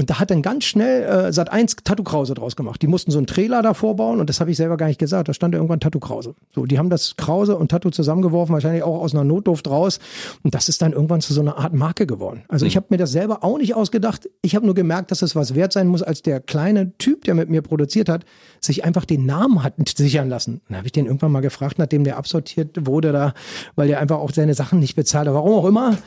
Und 0.00 0.08
da 0.08 0.18
hat 0.18 0.30
dann 0.30 0.40
ganz 0.40 0.64
schnell 0.64 1.02
äh, 1.02 1.30
Sat 1.30 1.52
1 1.52 1.76
Tattoo 1.84 2.04
Krause 2.04 2.32
draus 2.32 2.56
gemacht. 2.56 2.80
Die 2.80 2.86
mussten 2.86 3.10
so 3.10 3.18
einen 3.18 3.26
Trailer 3.26 3.60
davor 3.60 3.96
bauen 3.96 4.18
und 4.18 4.30
das 4.30 4.40
habe 4.40 4.50
ich 4.50 4.56
selber 4.56 4.78
gar 4.78 4.86
nicht 4.86 4.98
gesagt. 4.98 5.28
Da 5.28 5.34
stand 5.34 5.54
irgendwann 5.54 5.78
Tattoo 5.78 6.00
Krause. 6.00 6.34
So, 6.54 6.64
die 6.64 6.78
haben 6.78 6.88
das 6.88 7.16
Krause 7.18 7.54
und 7.54 7.70
Tattoo 7.70 7.90
zusammengeworfen, 7.90 8.54
wahrscheinlich 8.54 8.82
auch 8.82 8.98
aus 8.98 9.12
einer 9.12 9.24
Notdurft 9.24 9.68
raus. 9.68 9.98
Und 10.42 10.54
das 10.54 10.70
ist 10.70 10.80
dann 10.80 10.94
irgendwann 10.94 11.20
zu 11.20 11.34
so 11.34 11.42
einer 11.42 11.58
Art 11.58 11.74
Marke 11.74 12.06
geworden. 12.06 12.44
Also 12.48 12.64
ich 12.64 12.76
habe 12.76 12.86
mir 12.88 12.96
das 12.96 13.12
selber 13.12 13.44
auch 13.44 13.58
nicht 13.58 13.74
ausgedacht. 13.74 14.26
Ich 14.40 14.56
habe 14.56 14.64
nur 14.64 14.74
gemerkt, 14.74 15.10
dass 15.10 15.20
es 15.20 15.36
was 15.36 15.54
wert 15.54 15.74
sein 15.74 15.86
muss, 15.86 16.02
als 16.02 16.22
der 16.22 16.40
kleine 16.40 16.96
Typ, 16.96 17.24
der 17.24 17.34
mit 17.34 17.50
mir 17.50 17.60
produziert 17.60 18.08
hat, 18.08 18.24
sich 18.58 18.84
einfach 18.84 19.04
den 19.04 19.26
Namen 19.26 19.62
hat 19.62 19.74
sichern 19.86 20.30
lassen. 20.30 20.62
Dann 20.68 20.78
habe 20.78 20.86
ich 20.86 20.92
den 20.92 21.04
irgendwann 21.04 21.32
mal 21.32 21.40
gefragt, 21.40 21.78
nachdem 21.78 22.04
der 22.04 22.16
absortiert 22.16 22.86
wurde 22.86 23.12
da, 23.12 23.34
weil 23.76 23.88
der 23.88 24.00
einfach 24.00 24.16
auch 24.16 24.32
seine 24.32 24.54
Sachen 24.54 24.78
nicht 24.78 24.96
bezahlt 24.96 25.28
hat. 25.28 25.34
Warum 25.34 25.52
auch 25.52 25.66
immer. 25.66 25.98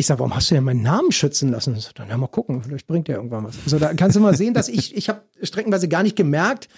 Ich 0.00 0.06
sag, 0.06 0.18
warum 0.18 0.34
hast 0.34 0.50
du 0.50 0.54
denn 0.54 0.64
meinen 0.64 0.80
Namen 0.80 1.12
schützen 1.12 1.50
lassen? 1.50 1.76
So, 1.76 1.90
dann 1.94 2.08
ja, 2.08 2.16
mal 2.16 2.26
gucken, 2.26 2.62
vielleicht 2.62 2.86
bringt 2.86 3.06
der 3.06 3.16
irgendwann 3.16 3.44
was. 3.44 3.58
Also 3.64 3.78
da 3.78 3.92
kannst 3.92 4.16
du 4.16 4.20
mal 4.20 4.34
sehen, 4.34 4.54
dass 4.54 4.70
ich, 4.70 4.96
ich 4.96 5.10
habe 5.10 5.20
streckenweise 5.42 5.88
gar 5.88 6.02
nicht 6.02 6.16
gemerkt, 6.16 6.70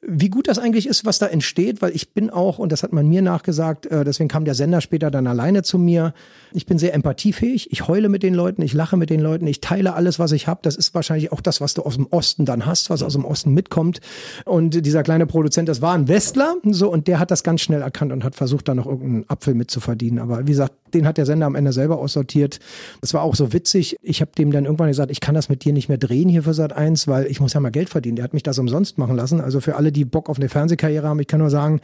wie 0.00 0.30
gut 0.30 0.48
das 0.48 0.58
eigentlich 0.58 0.86
ist, 0.86 1.04
was 1.04 1.18
da 1.18 1.26
entsteht, 1.26 1.82
weil 1.82 1.94
ich 1.94 2.14
bin 2.14 2.30
auch, 2.30 2.58
und 2.58 2.72
das 2.72 2.82
hat 2.82 2.94
man 2.94 3.06
mir 3.06 3.20
nachgesagt, 3.20 3.84
äh, 3.84 4.02
deswegen 4.02 4.28
kam 4.28 4.46
der 4.46 4.54
Sender 4.54 4.80
später 4.80 5.10
dann 5.10 5.26
alleine 5.26 5.62
zu 5.62 5.78
mir. 5.78 6.14
Ich 6.52 6.66
bin 6.66 6.78
sehr 6.78 6.94
empathiefähig, 6.94 7.70
ich 7.70 7.86
heule 7.88 8.08
mit 8.08 8.22
den 8.22 8.34
Leuten, 8.34 8.62
ich 8.62 8.72
lache 8.72 8.96
mit 8.96 9.10
den 9.10 9.20
Leuten, 9.20 9.46
ich 9.46 9.60
teile 9.60 9.94
alles, 9.94 10.18
was 10.18 10.32
ich 10.32 10.46
habe. 10.46 10.60
Das 10.62 10.76
ist 10.76 10.94
wahrscheinlich 10.94 11.32
auch 11.32 11.40
das, 11.40 11.60
was 11.60 11.74
du 11.74 11.82
aus 11.82 11.94
dem 11.94 12.06
Osten 12.06 12.44
dann 12.44 12.66
hast, 12.66 12.90
was 12.90 13.02
aus 13.02 13.12
dem 13.12 13.24
Osten 13.24 13.54
mitkommt. 13.54 14.00
Und 14.44 14.84
dieser 14.84 15.02
kleine 15.02 15.26
Produzent, 15.26 15.68
das 15.68 15.80
war 15.80 15.94
ein 15.94 16.08
Westler, 16.08 16.56
so, 16.64 16.90
und 16.90 17.06
der 17.06 17.18
hat 17.18 17.30
das 17.30 17.42
ganz 17.42 17.60
schnell 17.60 17.82
erkannt 17.82 18.12
und 18.12 18.24
hat 18.24 18.34
versucht, 18.34 18.68
da 18.68 18.74
noch 18.74 18.86
irgendeinen 18.86 19.28
Apfel 19.28 19.54
mitzuverdienen. 19.54 20.18
Aber 20.18 20.46
wie 20.46 20.50
gesagt, 20.50 20.74
den 20.94 21.06
hat 21.06 21.18
der 21.18 21.26
Sender 21.26 21.46
am 21.46 21.54
Ende 21.54 21.72
selber 21.72 21.98
aussortiert. 21.98 22.58
Das 23.00 23.14
war 23.14 23.22
auch 23.22 23.34
so 23.34 23.52
witzig. 23.52 23.96
Ich 24.02 24.20
habe 24.20 24.32
dem 24.36 24.50
dann 24.50 24.64
irgendwann 24.64 24.88
gesagt, 24.88 25.10
ich 25.10 25.20
kann 25.20 25.34
das 25.34 25.48
mit 25.48 25.64
dir 25.64 25.72
nicht 25.72 25.88
mehr 25.88 25.98
drehen 25.98 26.28
hier 26.28 26.42
für 26.42 26.54
Sat 26.54 26.72
1, 26.72 27.06
weil 27.08 27.26
ich 27.26 27.40
muss 27.40 27.52
ja 27.52 27.60
mal 27.60 27.70
Geld 27.70 27.88
verdienen. 27.88 28.16
Der 28.16 28.24
hat 28.24 28.34
mich 28.34 28.42
das 28.42 28.58
umsonst 28.58 28.98
machen 28.98 29.16
lassen. 29.16 29.40
Also 29.40 29.60
für 29.60 29.76
alle, 29.76 29.92
die 29.92 30.04
Bock 30.04 30.28
auf 30.28 30.38
eine 30.38 30.48
Fernsehkarriere 30.48 31.08
haben, 31.08 31.20
ich 31.20 31.26
kann 31.26 31.40
nur 31.40 31.50
sagen, 31.50 31.80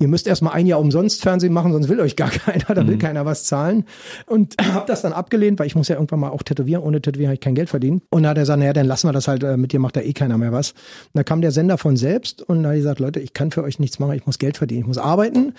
ihr 0.00 0.08
müsst 0.08 0.26
erstmal 0.26 0.54
ein 0.54 0.66
Jahr 0.66 0.80
umsonst 0.80 1.22
Fernsehen 1.22 1.52
machen, 1.52 1.72
sonst 1.72 1.88
will 1.88 2.00
euch 2.00 2.16
gar 2.16 2.30
keiner, 2.30 2.74
da 2.74 2.86
will 2.86 2.98
keiner 2.98 3.24
was 3.24 3.44
zahlen. 3.44 3.84
Und 4.26 4.56
habe 4.74 4.86
das 4.86 5.02
dann 5.02 5.12
abgelehnt, 5.12 5.58
weil 5.58 5.66
ich 5.66 5.76
muss 5.76 5.88
ja 5.88 5.96
irgendwann 5.96 6.20
mal 6.20 6.30
auch 6.30 6.42
tätowieren. 6.42 6.82
Ohne 6.82 7.00
Tätowieren 7.00 7.28
habe 7.28 7.34
ich 7.34 7.40
kein 7.40 7.54
Geld 7.54 7.68
verdient. 7.68 8.02
Und 8.10 8.24
da 8.24 8.30
hat 8.30 8.38
er 8.38 8.42
gesagt, 8.42 8.58
naja, 8.58 8.72
dann 8.72 8.86
lassen 8.86 9.08
wir 9.08 9.12
das 9.12 9.28
halt, 9.28 9.44
äh, 9.44 9.56
mit 9.56 9.72
dir 9.72 9.78
macht 9.78 9.96
da 9.96 10.00
eh 10.00 10.12
keiner 10.12 10.38
mehr 10.38 10.52
was. 10.52 10.72
Und 10.72 11.10
da 11.14 11.22
kam 11.22 11.42
der 11.42 11.52
Sender 11.52 11.78
von 11.78 11.96
selbst 11.96 12.42
und 12.42 12.62
da 12.62 12.70
hat 12.70 12.76
gesagt, 12.76 12.98
Leute, 12.98 13.20
ich 13.20 13.34
kann 13.34 13.50
für 13.50 13.62
euch 13.62 13.78
nichts 13.78 13.98
machen, 13.98 14.14
ich 14.14 14.26
muss 14.26 14.38
Geld 14.38 14.56
verdienen, 14.56 14.80
ich 14.80 14.86
muss 14.86 14.98
arbeiten. 14.98 15.52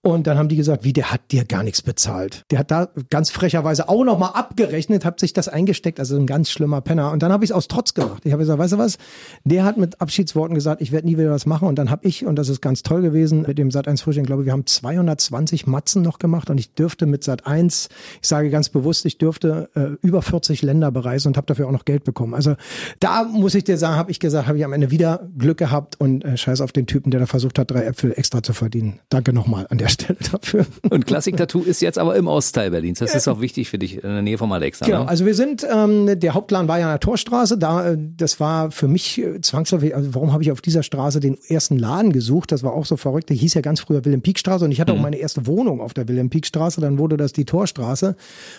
Und 0.00 0.28
dann 0.28 0.38
haben 0.38 0.48
die 0.48 0.56
gesagt, 0.56 0.84
wie, 0.84 0.92
der 0.92 1.10
hat 1.10 1.32
dir 1.32 1.44
gar 1.44 1.64
nichts 1.64 1.82
bezahlt. 1.82 2.44
Der 2.52 2.60
hat 2.60 2.70
da 2.70 2.88
ganz 3.10 3.30
frecherweise 3.30 3.88
auch 3.88 4.04
nochmal 4.04 4.30
abgerechnet, 4.34 5.04
hat 5.04 5.18
sich 5.18 5.32
das 5.32 5.48
eingesteckt, 5.48 5.98
also 5.98 6.16
ein 6.16 6.26
ganz 6.26 6.50
schlimmer 6.50 6.80
Penner. 6.80 7.10
Und 7.10 7.22
dann 7.22 7.32
habe 7.32 7.44
ich 7.44 7.50
es 7.50 7.56
aus 7.56 7.66
Trotz 7.66 7.94
gemacht. 7.94 8.22
Ich 8.24 8.32
habe 8.32 8.42
gesagt, 8.42 8.60
weißt 8.60 8.74
du 8.74 8.78
was, 8.78 8.98
der 9.42 9.64
hat 9.64 9.76
mit 9.76 10.00
Abschiedsworten 10.00 10.54
gesagt, 10.54 10.80
ich 10.80 10.92
werde 10.92 11.08
nie 11.08 11.18
wieder 11.18 11.32
was 11.32 11.46
machen. 11.46 11.66
Und 11.66 11.76
dann 11.76 11.90
habe 11.90 12.06
ich, 12.06 12.24
und 12.24 12.36
das 12.36 12.48
ist 12.48 12.60
ganz 12.60 12.84
toll 12.84 13.02
gewesen, 13.02 13.42
mit 13.42 13.58
dem 13.58 13.72
Sat 13.72 13.87
Sat1 13.88 14.02
Frühstück. 14.02 14.22
Ich 14.22 14.26
glaube, 14.26 14.44
wir 14.44 14.52
haben 14.52 14.66
220 14.66 15.66
Matzen 15.66 16.02
noch 16.02 16.18
gemacht 16.18 16.50
und 16.50 16.58
ich 16.58 16.74
dürfte 16.74 17.06
mit 17.06 17.24
Sat1, 17.24 17.88
ich 18.20 18.28
sage 18.28 18.50
ganz 18.50 18.68
bewusst, 18.68 19.04
ich 19.06 19.18
dürfte 19.18 19.68
äh, 19.74 20.06
über 20.06 20.22
40 20.22 20.62
Länder 20.62 20.90
bereisen 20.90 21.28
und 21.28 21.36
habe 21.36 21.46
dafür 21.46 21.66
auch 21.66 21.72
noch 21.72 21.84
Geld 21.84 22.04
bekommen. 22.04 22.34
Also 22.34 22.56
da 23.00 23.24
muss 23.24 23.54
ich 23.54 23.64
dir 23.64 23.78
sagen, 23.78 23.96
habe 23.96 24.10
ich 24.10 24.20
gesagt, 24.20 24.46
habe 24.46 24.58
ich 24.58 24.64
am 24.64 24.72
Ende 24.72 24.90
wieder 24.90 25.28
Glück 25.36 25.58
gehabt 25.58 26.00
und 26.00 26.24
äh, 26.24 26.36
scheiß 26.36 26.60
auf 26.60 26.72
den 26.72 26.86
Typen, 26.86 27.10
der 27.10 27.20
da 27.20 27.26
versucht 27.26 27.58
hat, 27.58 27.70
drei 27.70 27.84
Äpfel 27.84 28.12
extra 28.16 28.42
zu 28.42 28.52
verdienen. 28.52 29.00
Danke 29.08 29.32
nochmal 29.32 29.66
an 29.70 29.78
der 29.78 29.88
Stelle 29.88 30.18
dafür. 30.30 30.66
Und 30.90 31.06
Klassik 31.06 31.36
Tattoo 31.36 31.62
ist 31.62 31.80
jetzt 31.80 31.98
aber 31.98 32.16
im 32.16 32.26
Ostteil 32.26 32.70
Berlins. 32.70 32.98
Das 32.98 33.14
ist 33.14 33.28
auch 33.28 33.40
wichtig 33.40 33.68
für 33.68 33.78
dich 33.78 33.96
in 33.96 34.02
der 34.02 34.22
Nähe 34.22 34.38
vom 34.38 34.52
Alexa. 34.52 34.86
Genau, 34.86 35.04
ne? 35.04 35.08
also 35.08 35.24
wir 35.24 35.34
sind, 35.34 35.66
ähm, 35.70 36.18
der 36.18 36.34
Hauptplan 36.34 36.68
war 36.68 36.78
ja 36.78 36.86
an 36.86 36.92
der 36.92 37.00
Torstraße. 37.00 37.58
Da, 37.58 37.90
äh, 37.90 37.98
das 37.98 38.40
war 38.40 38.70
für 38.70 38.88
mich 38.88 39.18
äh, 39.18 39.40
zwangsläufig, 39.40 39.94
also 39.94 40.14
warum 40.14 40.32
habe 40.32 40.42
ich 40.42 40.52
auf 40.52 40.60
dieser 40.60 40.82
Straße 40.82 41.20
den 41.20 41.38
ersten 41.48 41.78
Laden 41.78 42.12
gesucht? 42.12 42.52
Das 42.52 42.62
war 42.62 42.72
auch 42.72 42.86
so 42.86 42.96
verrückt. 42.96 43.28
Der 43.28 43.36
hieß 43.36 43.54
ja 43.54 43.60
ganz 43.60 43.77
früher 43.80 44.04
Wilhelm-Pieck-Straße 44.04 44.64
und 44.64 44.72
ich 44.72 44.80
hatte 44.80 44.92
auch 44.92 45.00
meine 45.00 45.16
erste 45.16 45.46
Wohnung 45.46 45.80
auf 45.80 45.94
der 45.94 46.08
Wilhelm-Pieck-Straße. 46.08 46.80
Dann 46.80 46.98
wurde 46.98 47.16
das 47.16 47.32
die 47.32 47.44
Torstraße. 47.44 48.16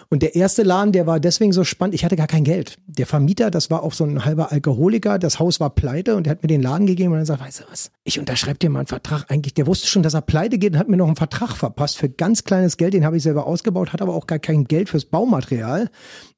Und 0.10 0.22
der 0.22 0.36
erste 0.36 0.64
Laden, 0.64 0.92
der 0.92 1.08
war 1.08 1.20
deswegen 1.20 1.54
so 1.54 1.64
spannend. 1.64 1.96
Ich 1.96 2.06
hatte 2.06 2.16
gar 2.16 2.28
kein 2.28 2.44
Geld. 2.44 2.78
Der 2.88 3.06
Vermieter, 3.06 3.52
das 3.52 3.70
war 3.70 3.84
auch 3.84 3.94
so 3.94 4.04
ein 4.04 4.26
halber 4.26 4.52
Alkoholiker. 4.52 5.20
Das 5.20 5.40
Haus 5.40 5.60
war 5.60 5.70
pleite 5.70 6.16
und 6.16 6.26
der 6.26 6.32
hat 6.32 6.44
mir 6.44 6.48
den 6.48 6.62
Laden 6.62 6.88
gegeben 6.88 7.12
und 7.12 7.18
dann 7.18 7.26
sagt, 7.26 7.42
weißt 7.42 7.62
du 7.62 7.64
was? 7.72 7.92
Ich 8.04 8.20
unterschreibe 8.20 8.60
dir 8.60 8.70
mal 8.70 8.80
einen 8.80 8.88
Vertrag. 8.88 9.26
Eigentlich, 9.30 9.54
der 9.54 9.68
wusste 9.68 9.88
schon, 9.88 10.04
dass 10.04 10.14
er 10.14 10.22
pleite 10.22 10.58
geht 10.58 10.74
und 10.74 10.80
hat 10.80 10.90
mir 10.90 10.98
noch 10.98 11.08
einen 11.08 11.16
Vertrag 11.16 11.56
verpasst 11.56 11.98
für 11.98 12.10
ganz 12.10 12.44
kleines 12.44 12.78
Geld. 12.78 12.94
Den 12.94 13.06
habe 13.06 13.18
ich 13.18 13.24
selber 13.24 13.48
ausgebaut, 13.48 13.94
hat 13.94 14.02
aber 14.02 14.16
auch 14.16 14.28
gar 14.28 14.40
kein 14.40 14.66
Geld 14.66 14.90
fürs 14.90 15.06
Baumaterial. 15.06 15.90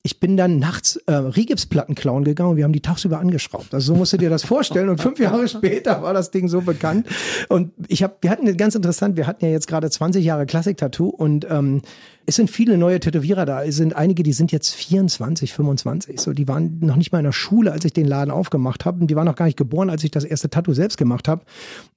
Ich 0.03 0.19
bin 0.19 0.35
dann 0.37 0.57
nachts 0.57 0.95
äh, 1.05 1.13
Rigipsplatten 1.13 1.95
klauen 1.95 2.23
gegangen 2.23 2.51
und 2.51 2.57
wir 2.57 2.63
haben 2.63 2.73
die 2.73 2.81
tagsüber 2.81 3.19
angeschraubt. 3.19 3.73
Also 3.73 3.93
so 3.93 3.97
musst 3.97 4.13
du 4.13 4.17
dir 4.17 4.29
das 4.29 4.43
vorstellen. 4.43 4.89
Und 4.89 5.01
fünf 5.01 5.19
Jahre 5.19 5.47
später 5.49 6.01
war 6.01 6.13
das 6.13 6.31
Ding 6.31 6.47
so 6.47 6.61
bekannt. 6.61 7.07
Und 7.49 7.71
ich 7.87 8.01
habe, 8.03 8.15
wir 8.21 8.29
hatten 8.29 8.57
ganz 8.57 8.75
interessant, 8.75 9.17
wir 9.17 9.27
hatten 9.27 9.45
ja 9.45 9.51
jetzt 9.51 9.67
gerade 9.67 9.89
20 9.89 10.23
Jahre 10.23 10.45
Klassik-Tattoo 10.45 11.09
und 11.09 11.45
ähm, 11.49 11.81
es 12.25 12.35
sind 12.35 12.49
viele 12.49 12.77
neue 12.77 12.99
Tätowierer 12.99 13.45
da. 13.45 13.63
Es 13.63 13.75
sind 13.75 13.95
einige, 13.95 14.23
die 14.23 14.33
sind 14.33 14.51
jetzt 14.51 14.73
24, 14.73 15.53
25. 15.53 16.19
So, 16.19 16.33
die 16.33 16.47
waren 16.47 16.77
noch 16.79 16.95
nicht 16.95 17.11
mal 17.11 17.17
in 17.17 17.25
der 17.25 17.31
Schule, 17.31 17.71
als 17.71 17.83
ich 17.83 17.93
den 17.93 18.05
Laden 18.05 18.31
aufgemacht 18.31 18.85
habe. 18.85 19.01
Und 19.01 19.07
die 19.07 19.15
waren 19.15 19.25
noch 19.25 19.35
gar 19.35 19.45
nicht 19.45 19.57
geboren, 19.57 19.89
als 19.89 20.03
ich 20.03 20.11
das 20.11 20.23
erste 20.23 20.49
Tattoo 20.49 20.73
selbst 20.73 20.97
gemacht 20.97 21.27
habe. 21.27 21.43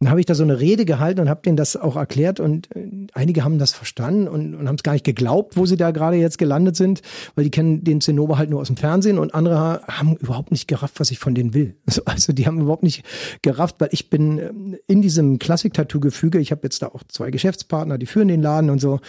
Dann 0.01 0.11
habe 0.11 0.21
ich 0.21 0.27
da 0.27 0.35
so 0.35 0.43
eine 0.43 0.61
Rede 0.61 0.87
gehalten 0.87 1.21
und 1.21 1.29
habe 1.29 1.43
denen 1.43 1.57
das 1.57 1.77
auch 1.77 1.97
erklärt. 1.97 2.41
Und 2.41 2.75
äh, 2.75 2.89
einige 3.15 3.45
haben 3.45 3.59
das 3.59 3.73
verstanden 3.73 4.29
und, 4.29 4.55
und 4.55 4.69
haben 4.69 4.77
es 4.77 4.83
gar 4.83 4.93
nicht 4.93 5.05
geglaubt, 5.05 5.57
wo 5.57 5.67
sie 5.67 5.77
da 5.77 5.91
gerade 5.91 6.17
jetzt 6.17 6.39
gelandet 6.39 6.77
sind, 6.77 7.03
weil 7.35 7.45
die 7.45 7.51
kennen 7.51 7.85
den 7.85 8.01
Zinnober 8.01 8.39
halt 8.39 8.51
nur 8.51 8.61
aus 8.61 8.67
dem 8.67 8.77
Fernsehen 8.77 9.19
und 9.19 9.35
andere 9.35 9.83
haben 9.87 10.17
überhaupt 10.17 10.51
nicht 10.51 10.69
gerafft, 10.69 11.01
was 11.01 11.11
ich 11.11 11.19
von 11.19 11.35
denen 11.35 11.55
will. 11.55 11.77
Also 12.07 12.33
die 12.33 12.47
haben 12.47 12.61
überhaupt 12.61 12.83
nicht 12.83 13.05
gerafft, 13.43 13.77
weil 13.79 13.89
ich 13.91 14.11
bin 14.11 14.39
ähm, 14.39 14.77
in 14.87 15.03
diesem 15.03 15.39
Klassik-Tattoo-Gefüge. 15.39 16.39
Ich 16.39 16.51
habe 16.51 16.61
jetzt 16.65 16.83
da 16.83 16.89
auch 16.89 17.03
zwei 17.09 17.31
Geschäftspartner, 17.31 17.99
die 17.99 18.07
führen 18.07 18.29
den 18.29 18.43
Laden 18.43 18.71
und 18.71 18.81
so. 18.81 19.01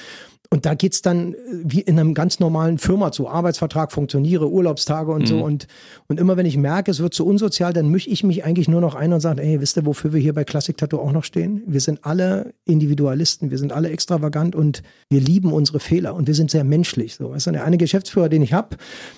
Und 0.50 0.66
da 0.66 0.74
geht's 0.74 1.02
dann 1.02 1.34
äh, 1.34 1.38
wie 1.52 1.82
in 1.82 2.00
einem 2.00 2.14
ganz 2.14 2.40
normalen 2.40 2.78
Firma 2.78 3.12
zu. 3.12 3.28
Arbeitsvertrag 3.28 3.92
funktioniere, 3.92 4.50
Urlaubstage 4.50 5.12
und 5.12 5.24
mhm. 5.24 5.28
so. 5.28 5.44
Und, 5.44 5.68
und 6.08 6.20
immer 6.20 6.38
wenn 6.38 6.46
ich 6.46 6.58
merke, 6.58 6.92
es 6.92 7.00
wird 7.00 7.14
zu 7.14 7.26
unsozial, 7.26 7.74
dann 7.74 7.90
mische 7.90 8.10
ich 8.10 8.24
mich 8.24 8.44
eigentlich 8.44 8.68
nur 8.68 8.82
noch 8.82 8.96
ein 8.96 9.14
und 9.14 9.20
sage, 9.20 9.42
ey, 9.42 9.62
wisst 9.62 9.78
ihr, 9.78 9.86
wofür 9.86 10.14
wir 10.14 10.22
hier 10.22 10.34
bei 10.34 10.44
Classic 10.44 10.76
Tattoo 10.76 11.00
auch 11.00 11.12
noch 11.12 11.24
stehen? 11.24 11.64
Wir 11.66 11.82
sind 11.82 12.06
alle 12.06 12.54
Individualisten, 12.66 13.52
wir 13.52 13.58
sind 13.58 13.74
alle 13.74 13.90
extravagant 13.90 14.56
und 14.56 14.84
wir 15.10 15.20
lieben 15.20 15.52
unsere 15.54 15.80
Fehler 15.80 16.16
und 16.16 16.28
wir 16.28 16.36
sind 16.36 16.52
sehr 16.52 16.64
menschlich. 16.64 17.16
So, 17.16 17.32
weißt 17.32 17.48
du, 17.48 17.52
der 17.52 17.66
eine 17.66 17.78
Geschäftsführer, 17.78 18.30
den 18.30 18.42
ich 18.42 18.54
habe, 18.54 18.78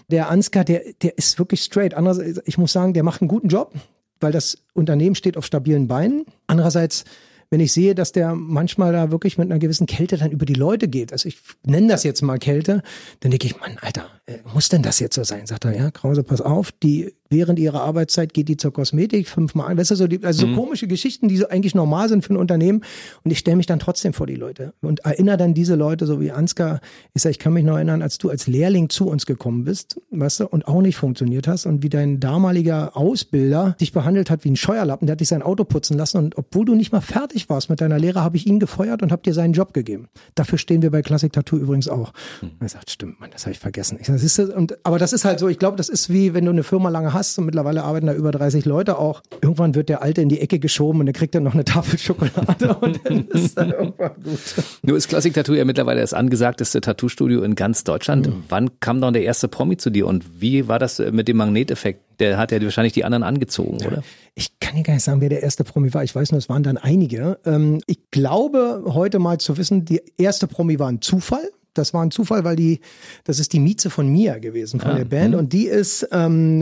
der 0.09 0.29
Ansgar, 0.29 0.63
der, 0.63 0.81
der 1.01 1.17
ist 1.17 1.39
wirklich 1.39 1.61
straight. 1.61 1.93
Andererseits, 1.93 2.41
ich 2.45 2.57
muss 2.57 2.71
sagen, 2.71 2.93
der 2.93 3.03
macht 3.03 3.21
einen 3.21 3.27
guten 3.27 3.47
Job, 3.47 3.73
weil 4.19 4.31
das 4.31 4.57
Unternehmen 4.73 5.15
steht 5.15 5.37
auf 5.37 5.45
stabilen 5.45 5.87
Beinen. 5.87 6.25
Andererseits 6.47 7.05
wenn 7.49 7.59
ich 7.59 7.71
sehe, 7.71 7.95
dass 7.95 8.11
der 8.11 8.35
manchmal 8.35 8.91
da 8.93 9.11
wirklich 9.11 9.37
mit 9.37 9.49
einer 9.49 9.59
gewissen 9.59 9.87
Kälte 9.87 10.17
dann 10.17 10.31
über 10.31 10.45
die 10.45 10.53
Leute 10.53 10.87
geht, 10.87 11.11
also 11.11 11.27
ich 11.27 11.39
nenne 11.65 11.87
das 11.87 12.03
jetzt 12.03 12.21
mal 12.21 12.39
Kälte, 12.39 12.81
dann 13.21 13.31
denke 13.31 13.47
ich, 13.47 13.59
Mann, 13.59 13.77
Alter, 13.81 14.09
muss 14.53 14.69
denn 14.69 14.81
das 14.81 14.99
jetzt 14.99 15.15
so 15.15 15.23
sein? 15.23 15.47
Sagt 15.47 15.65
er, 15.65 15.75
ja, 15.75 15.89
Krause, 15.91 16.23
pass 16.23 16.41
auf, 16.41 16.71
die 16.71 17.13
während 17.29 17.59
ihrer 17.59 17.81
Arbeitszeit 17.81 18.33
geht 18.33 18.47
die 18.47 18.57
zur 18.57 18.73
Kosmetik 18.73 19.27
fünfmal. 19.27 19.77
Weißt 19.77 19.91
du, 19.91 19.95
so 19.95 20.07
die, 20.07 20.23
also 20.23 20.41
so 20.41 20.47
mhm. 20.47 20.55
komische 20.55 20.87
Geschichten, 20.87 21.27
die 21.27 21.37
so 21.37 21.47
eigentlich 21.47 21.75
normal 21.75 22.09
sind 22.09 22.23
für 22.23 22.33
ein 22.33 22.37
Unternehmen. 22.37 22.83
Und 23.23 23.31
ich 23.31 23.39
stelle 23.39 23.57
mich 23.57 23.65
dann 23.65 23.79
trotzdem 23.79 24.13
vor 24.13 24.27
die 24.27 24.35
Leute 24.35 24.73
und 24.81 24.99
erinnere 25.01 25.37
dann 25.37 25.53
diese 25.53 25.75
Leute, 25.75 26.05
so 26.05 26.21
wie 26.21 26.31
Ansgar. 26.31 26.79
Ich 27.13 27.21
sage, 27.21 27.31
ich 27.31 27.39
kann 27.39 27.53
mich 27.53 27.65
noch 27.65 27.75
erinnern, 27.75 28.01
als 28.01 28.17
du 28.17 28.29
als 28.29 28.47
Lehrling 28.47 28.89
zu 28.89 29.07
uns 29.07 29.25
gekommen 29.25 29.63
bist, 29.63 29.99
weißt 30.11 30.41
du, 30.41 30.47
und 30.47 30.67
auch 30.67 30.81
nicht 30.81 30.97
funktioniert 30.97 31.47
hast 31.47 31.65
und 31.65 31.83
wie 31.83 31.89
dein 31.89 32.19
damaliger 32.19 32.95
Ausbilder 32.95 33.75
dich 33.79 33.91
behandelt 33.91 34.29
hat 34.29 34.43
wie 34.43 34.51
ein 34.51 34.55
Scheuerlappen. 34.55 35.07
Der 35.07 35.13
hat 35.13 35.21
dich 35.21 35.29
sein 35.29 35.41
Auto 35.41 35.63
putzen 35.63 35.97
lassen 35.97 36.17
und 36.17 36.37
obwohl 36.37 36.65
du 36.65 36.75
nicht 36.75 36.91
mal 36.91 37.01
fertig 37.01 37.49
warst 37.49 37.69
mit 37.69 37.81
deiner 37.81 37.99
Lehre, 37.99 38.23
habe 38.23 38.37
ich 38.37 38.45
ihn 38.45 38.59
gefeuert 38.59 39.01
und 39.01 39.11
habe 39.11 39.21
dir 39.23 39.33
seinen 39.33 39.53
Job 39.53 39.73
gegeben. 39.73 40.07
Dafür 40.35 40.57
stehen 40.57 40.81
wir 40.81 40.91
bei 40.91 41.01
Classic 41.01 41.31
Tattoo 41.31 41.57
übrigens 41.57 41.87
auch. 41.87 42.13
Mhm. 42.41 42.49
Und 42.49 42.61
er 42.61 42.69
sagt, 42.69 42.89
stimmt, 42.89 43.19
Mann, 43.19 43.29
das 43.31 43.43
habe 43.43 43.51
ich 43.51 43.59
vergessen. 43.59 43.97
Ich 43.99 44.07
sag, 44.07 44.16
das 44.17 44.23
ist, 44.23 44.39
und, 44.39 44.77
aber 44.83 44.97
das 44.97 45.13
ist 45.13 45.25
halt 45.25 45.39
so, 45.39 45.47
ich 45.47 45.59
glaube, 45.59 45.77
das 45.77 45.89
ist 45.89 46.09
wie, 46.09 46.33
wenn 46.33 46.43
du 46.43 46.51
eine 46.51 46.63
Firma 46.63 46.89
lange 46.89 47.13
hast 47.13 47.37
und 47.37 47.45
mittlerweile 47.45 47.83
arbeiten 47.83 48.07
da 48.07 48.13
über 48.13 48.31
30 48.31 48.65
Leute 48.65 48.97
auch. 48.97 49.21
Irgendwann 49.41 49.75
wird 49.75 49.89
der 49.89 50.01
Alte 50.01 50.21
in 50.21 50.29
die 50.29 50.41
Ecke 50.41 50.57
geschoben 50.57 51.01
und 51.01 51.07
er 51.07 51.13
kriegt 51.13 51.35
dann 51.35 51.43
noch 51.43 51.53
eine 51.53 51.65
Tafel 51.65 51.99
Schokolade 51.99 52.75
und 52.81 52.99
dann 53.03 53.27
ist 53.27 53.57
dann 53.57 53.71
irgendwann 53.71 54.15
gut. 54.23 54.39
Nur 54.81 54.97
ist 54.97 55.07
Classic 55.07 55.33
Tattoo 55.33 55.53
ja 55.53 55.65
mittlerweile 55.65 56.01
das 56.01 56.13
angesagteste 56.13 56.81
Tattoo-Studio 56.81 57.43
in 57.43 57.53
ganz 57.53 57.83
Deutschland. 57.83 58.27
Mhm. 58.27 58.43
Wann 58.49 58.79
kam 58.79 59.01
dann 59.01 59.13
der 59.13 59.23
erste 59.23 59.47
Promi 59.47 59.77
zu 59.77 59.91
dir 59.91 60.07
und 60.07 60.41
wie 60.41 60.67
war 60.67 60.79
das 60.79 60.97
mit 60.97 61.27
dem 61.27 61.37
Magneteffekt? 61.37 62.01
Der 62.19 62.39
hat 62.39 62.51
ja 62.51 62.59
wahrscheinlich 62.63 62.93
die 62.93 63.05
anderen 63.05 63.21
angezogen, 63.21 63.77
oder? 63.85 64.01
Ich 64.33 64.59
kann 64.59 64.75
dir 64.75 64.81
gar 64.81 64.95
nicht 64.95 65.03
sagen, 65.03 65.21
wer 65.21 65.29
der 65.29 65.43
erste 65.43 65.63
Promi 65.63 65.93
war. 65.93 66.03
Ich 66.03 66.15
weiß 66.15 66.31
nur, 66.31 66.39
es 66.39 66.49
waren 66.49 66.63
dann 66.63 66.77
einige. 66.77 67.37
Ähm, 67.45 67.79
ich 67.85 67.99
glaube, 68.09 68.83
heute 68.87 69.19
mal 69.19 69.37
zu 69.37 69.57
wissen, 69.57 69.85
die 69.85 70.01
erste 70.17 70.47
Promi 70.47 70.79
war 70.79 70.87
ein 70.87 71.01
Zufall 71.01 71.47
das 71.77 71.93
war 71.93 72.03
ein 72.03 72.11
Zufall, 72.11 72.43
weil 72.43 72.55
die, 72.55 72.79
das 73.23 73.39
ist 73.39 73.53
die 73.53 73.59
Mieze 73.59 73.89
von 73.89 74.07
Mia 74.07 74.39
gewesen, 74.39 74.79
von 74.79 74.91
ja. 74.91 74.97
der 74.97 75.05
Band. 75.05 75.33
Mhm. 75.33 75.39
Und 75.39 75.53
die 75.53 75.67
ist, 75.67 76.07
ähm, 76.11 76.61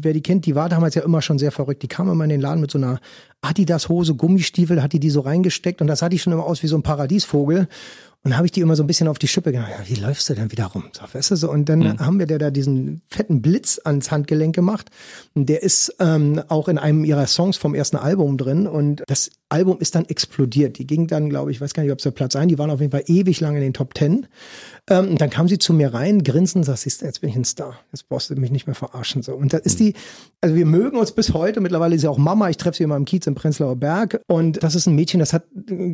wer 0.00 0.12
die 0.12 0.22
kennt, 0.22 0.46
die 0.46 0.54
war 0.54 0.68
damals 0.68 0.94
ja 0.94 1.02
immer 1.02 1.22
schon 1.22 1.38
sehr 1.38 1.52
verrückt. 1.52 1.82
Die 1.82 1.88
kam 1.88 2.10
immer 2.10 2.24
in 2.24 2.30
den 2.30 2.40
Laden 2.40 2.60
mit 2.60 2.70
so 2.70 2.78
einer 2.78 3.00
Adidas-Hose, 3.42 4.14
Gummistiefel, 4.14 4.82
hat 4.82 4.92
die 4.92 5.00
die 5.00 5.10
so 5.10 5.20
reingesteckt 5.20 5.80
und 5.80 5.86
das 5.86 6.00
sah 6.00 6.08
die 6.08 6.18
schon 6.18 6.32
immer 6.32 6.44
aus 6.44 6.62
wie 6.62 6.68
so 6.68 6.76
ein 6.76 6.82
Paradiesvogel. 6.82 7.68
Und 8.24 8.38
habe 8.38 8.46
ich 8.46 8.52
die 8.52 8.60
immer 8.60 8.74
so 8.74 8.82
ein 8.82 8.86
bisschen 8.86 9.06
auf 9.06 9.18
die 9.18 9.28
Schippe. 9.28 9.52
Ja, 9.52 9.68
wie 9.84 9.96
läufst 9.96 10.30
du 10.30 10.34
denn 10.34 10.50
wieder 10.50 10.64
rum? 10.64 10.84
So, 10.92 11.02
weißt 11.12 11.32
du, 11.32 11.36
so. 11.36 11.50
Und 11.50 11.68
dann 11.68 11.80
mhm. 11.80 11.98
haben 12.00 12.18
wir 12.18 12.24
der 12.24 12.38
da 12.38 12.50
diesen 12.50 13.02
fetten 13.06 13.42
Blitz 13.42 13.78
ans 13.84 14.10
Handgelenk 14.10 14.54
gemacht. 14.54 14.90
Und 15.34 15.50
der 15.50 15.62
ist 15.62 15.94
ähm, 16.00 16.42
auch 16.48 16.68
in 16.68 16.78
einem 16.78 17.04
ihrer 17.04 17.26
Songs 17.26 17.58
vom 17.58 17.74
ersten 17.74 17.98
Album 17.98 18.38
drin. 18.38 18.66
Und 18.66 19.02
das 19.08 19.30
Album 19.54 19.78
ist 19.78 19.94
dann 19.94 20.04
explodiert. 20.06 20.78
Die 20.78 20.86
ging 20.86 21.06
dann, 21.06 21.30
glaube 21.30 21.52
ich, 21.52 21.60
weiß 21.60 21.74
gar 21.74 21.84
nicht, 21.84 21.92
ob 21.92 21.98
es 21.98 22.02
der 22.02 22.10
Platz 22.10 22.34
ein, 22.34 22.48
die 22.48 22.58
waren 22.58 22.70
auf 22.70 22.80
jeden 22.80 22.90
Fall 22.90 23.04
ewig 23.06 23.40
lang 23.40 23.54
in 23.54 23.60
den 23.60 23.72
Top 23.72 23.94
Ten. 23.94 24.26
Ähm, 24.90 25.10
und 25.10 25.20
dann 25.20 25.30
kam 25.30 25.46
sie 25.46 25.58
zu 25.58 25.72
mir 25.72 25.94
rein, 25.94 26.24
grinsen, 26.24 26.64
sagt, 26.64 26.84
jetzt 26.84 27.20
bin 27.20 27.30
ich 27.30 27.36
ein 27.36 27.44
Star. 27.44 27.78
Jetzt 27.92 28.08
brauchst 28.08 28.30
du 28.30 28.34
mich 28.34 28.50
nicht 28.50 28.66
mehr 28.66 28.74
verarschen. 28.74 29.22
So. 29.22 29.34
Und 29.34 29.52
da 29.52 29.58
ist 29.58 29.78
die, 29.78 29.94
also 30.40 30.56
wir 30.56 30.66
mögen 30.66 30.98
uns 30.98 31.12
bis 31.12 31.32
heute. 31.32 31.60
Mittlerweile 31.60 31.94
ist 31.94 32.00
sie 32.00 32.08
auch 32.08 32.18
Mama. 32.18 32.50
Ich 32.50 32.56
treffe 32.56 32.78
sie 32.78 32.84
immer 32.84 32.96
im 32.96 33.04
Kiez 33.04 33.26
im 33.28 33.36
Prenzlauer 33.36 33.76
Berg. 33.76 34.20
Und 34.26 34.62
das 34.64 34.74
ist 34.74 34.86
ein 34.86 34.96
Mädchen, 34.96 35.20
das 35.20 35.32
hat, 35.32 35.44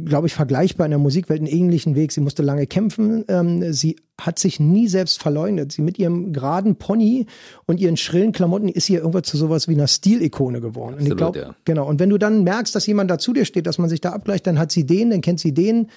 glaube 0.05 0.27
ich, 0.27 0.33
vergleichbar 0.33 0.87
in 0.87 0.91
der 0.93 0.99
Musikwelt 0.99 1.41
einen 1.41 1.49
ähnlichen 1.49 1.95
Weg. 1.95 2.13
Sie 2.13 2.21
musste 2.23 2.43
lange 2.43 2.67
kämpfen. 2.67 3.25
Ähm, 3.29 3.73
sie 3.75 3.97
hat 4.21 4.39
sich 4.39 4.61
nie 4.61 4.89
selbst 4.89 5.21
verleugnet. 5.21 5.73
Sie 5.73 5.83
mit 5.83 5.99
ihrem 5.99 6.33
geraden 6.33 6.77
Pony 6.77 7.27
und 7.67 7.81
ihren 7.81 7.97
schrillen 7.97 8.33
Klamotten 8.33 8.69
ist 8.69 8.87
sie 8.87 8.95
irgendwann 8.95 9.25
zu 9.25 9.37
sowas 9.37 9.69
wie 9.69 9.75
einer 9.75 9.89
Stilikone 9.89 10.61
geworden. 10.61 10.95
Absolut, 10.95 11.01
und 11.01 11.13
ich 11.13 11.17
glaube, 11.17 11.39
ja. 11.39 11.55
genau. 11.65 11.89
Und 11.89 12.01
wenn 12.01 12.11
du 12.11 12.19
dann 12.19 12.45
merkst, 12.45 12.75
dass 12.75 12.87
jemand 12.87 13.11
da 13.11 13.19
zu 13.19 13.33
dir 13.33 13.45
steht, 13.45 13.67
dass 13.67 13.79
man 13.79 13.89
sich 13.89 14.01
da 14.01 14.11
abgleicht, 14.11 14.47
dann 14.47 14.59
hat 14.59 14.73
sie 14.73 14.87
den, 14.87 15.11
dann 15.11 15.21
kennt 15.21 15.41
sie 15.41 15.53
den, 15.53 15.89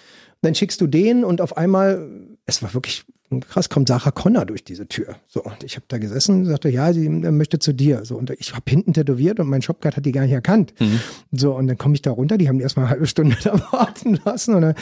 dann 0.42 0.56
schickst 0.56 0.82
du 0.82 0.88
den 0.88 1.24
und 1.24 1.42
auf 1.42 1.58
einmal, 1.58 2.10
es 2.46 2.62
war 2.62 2.74
wirklich 2.74 3.06
krass, 3.42 3.70
kommt 3.70 3.88
Sarah 3.88 4.12
Connor 4.12 4.46
durch 4.46 4.64
diese 4.64 4.88
Tür. 4.88 5.16
So, 5.28 5.44
und 5.44 5.64
ich 5.64 5.76
habe 5.76 5.86
da 5.88 5.98
gesessen 5.98 6.42
und 6.42 6.46
sagte, 6.46 6.70
ja, 6.70 6.94
sie 6.94 7.10
möchte 7.10 7.60
zu 7.60 7.74
dir. 7.74 8.06
So, 8.06 8.18
und 8.18 8.30
ich 8.30 8.54
habe 8.54 8.64
hinten 8.68 8.94
tätowiert 8.94 9.40
und 9.40 9.48
mein 9.48 9.62
Shopguard 9.62 9.98
hat 9.98 10.06
die 10.06 10.12
gar 10.12 10.24
nicht 10.24 10.32
erkannt. 10.32 10.74
Mhm. 10.80 11.00
So, 11.32 11.56
und 11.56 11.68
dann 11.68 11.78
komme 11.78 11.96
ich 11.96 12.02
da 12.02 12.12
runter, 12.12 12.38
die 12.38 12.48
haben 12.48 12.58
die 12.58 12.64
erstmal 12.64 12.86
eine 12.86 12.92
halbe 12.92 13.08
Stunde 13.08 13.36
da 13.44 13.60
warten 13.72 14.20
lassen 14.24 14.56
und 14.56 14.62
dann 14.62 14.76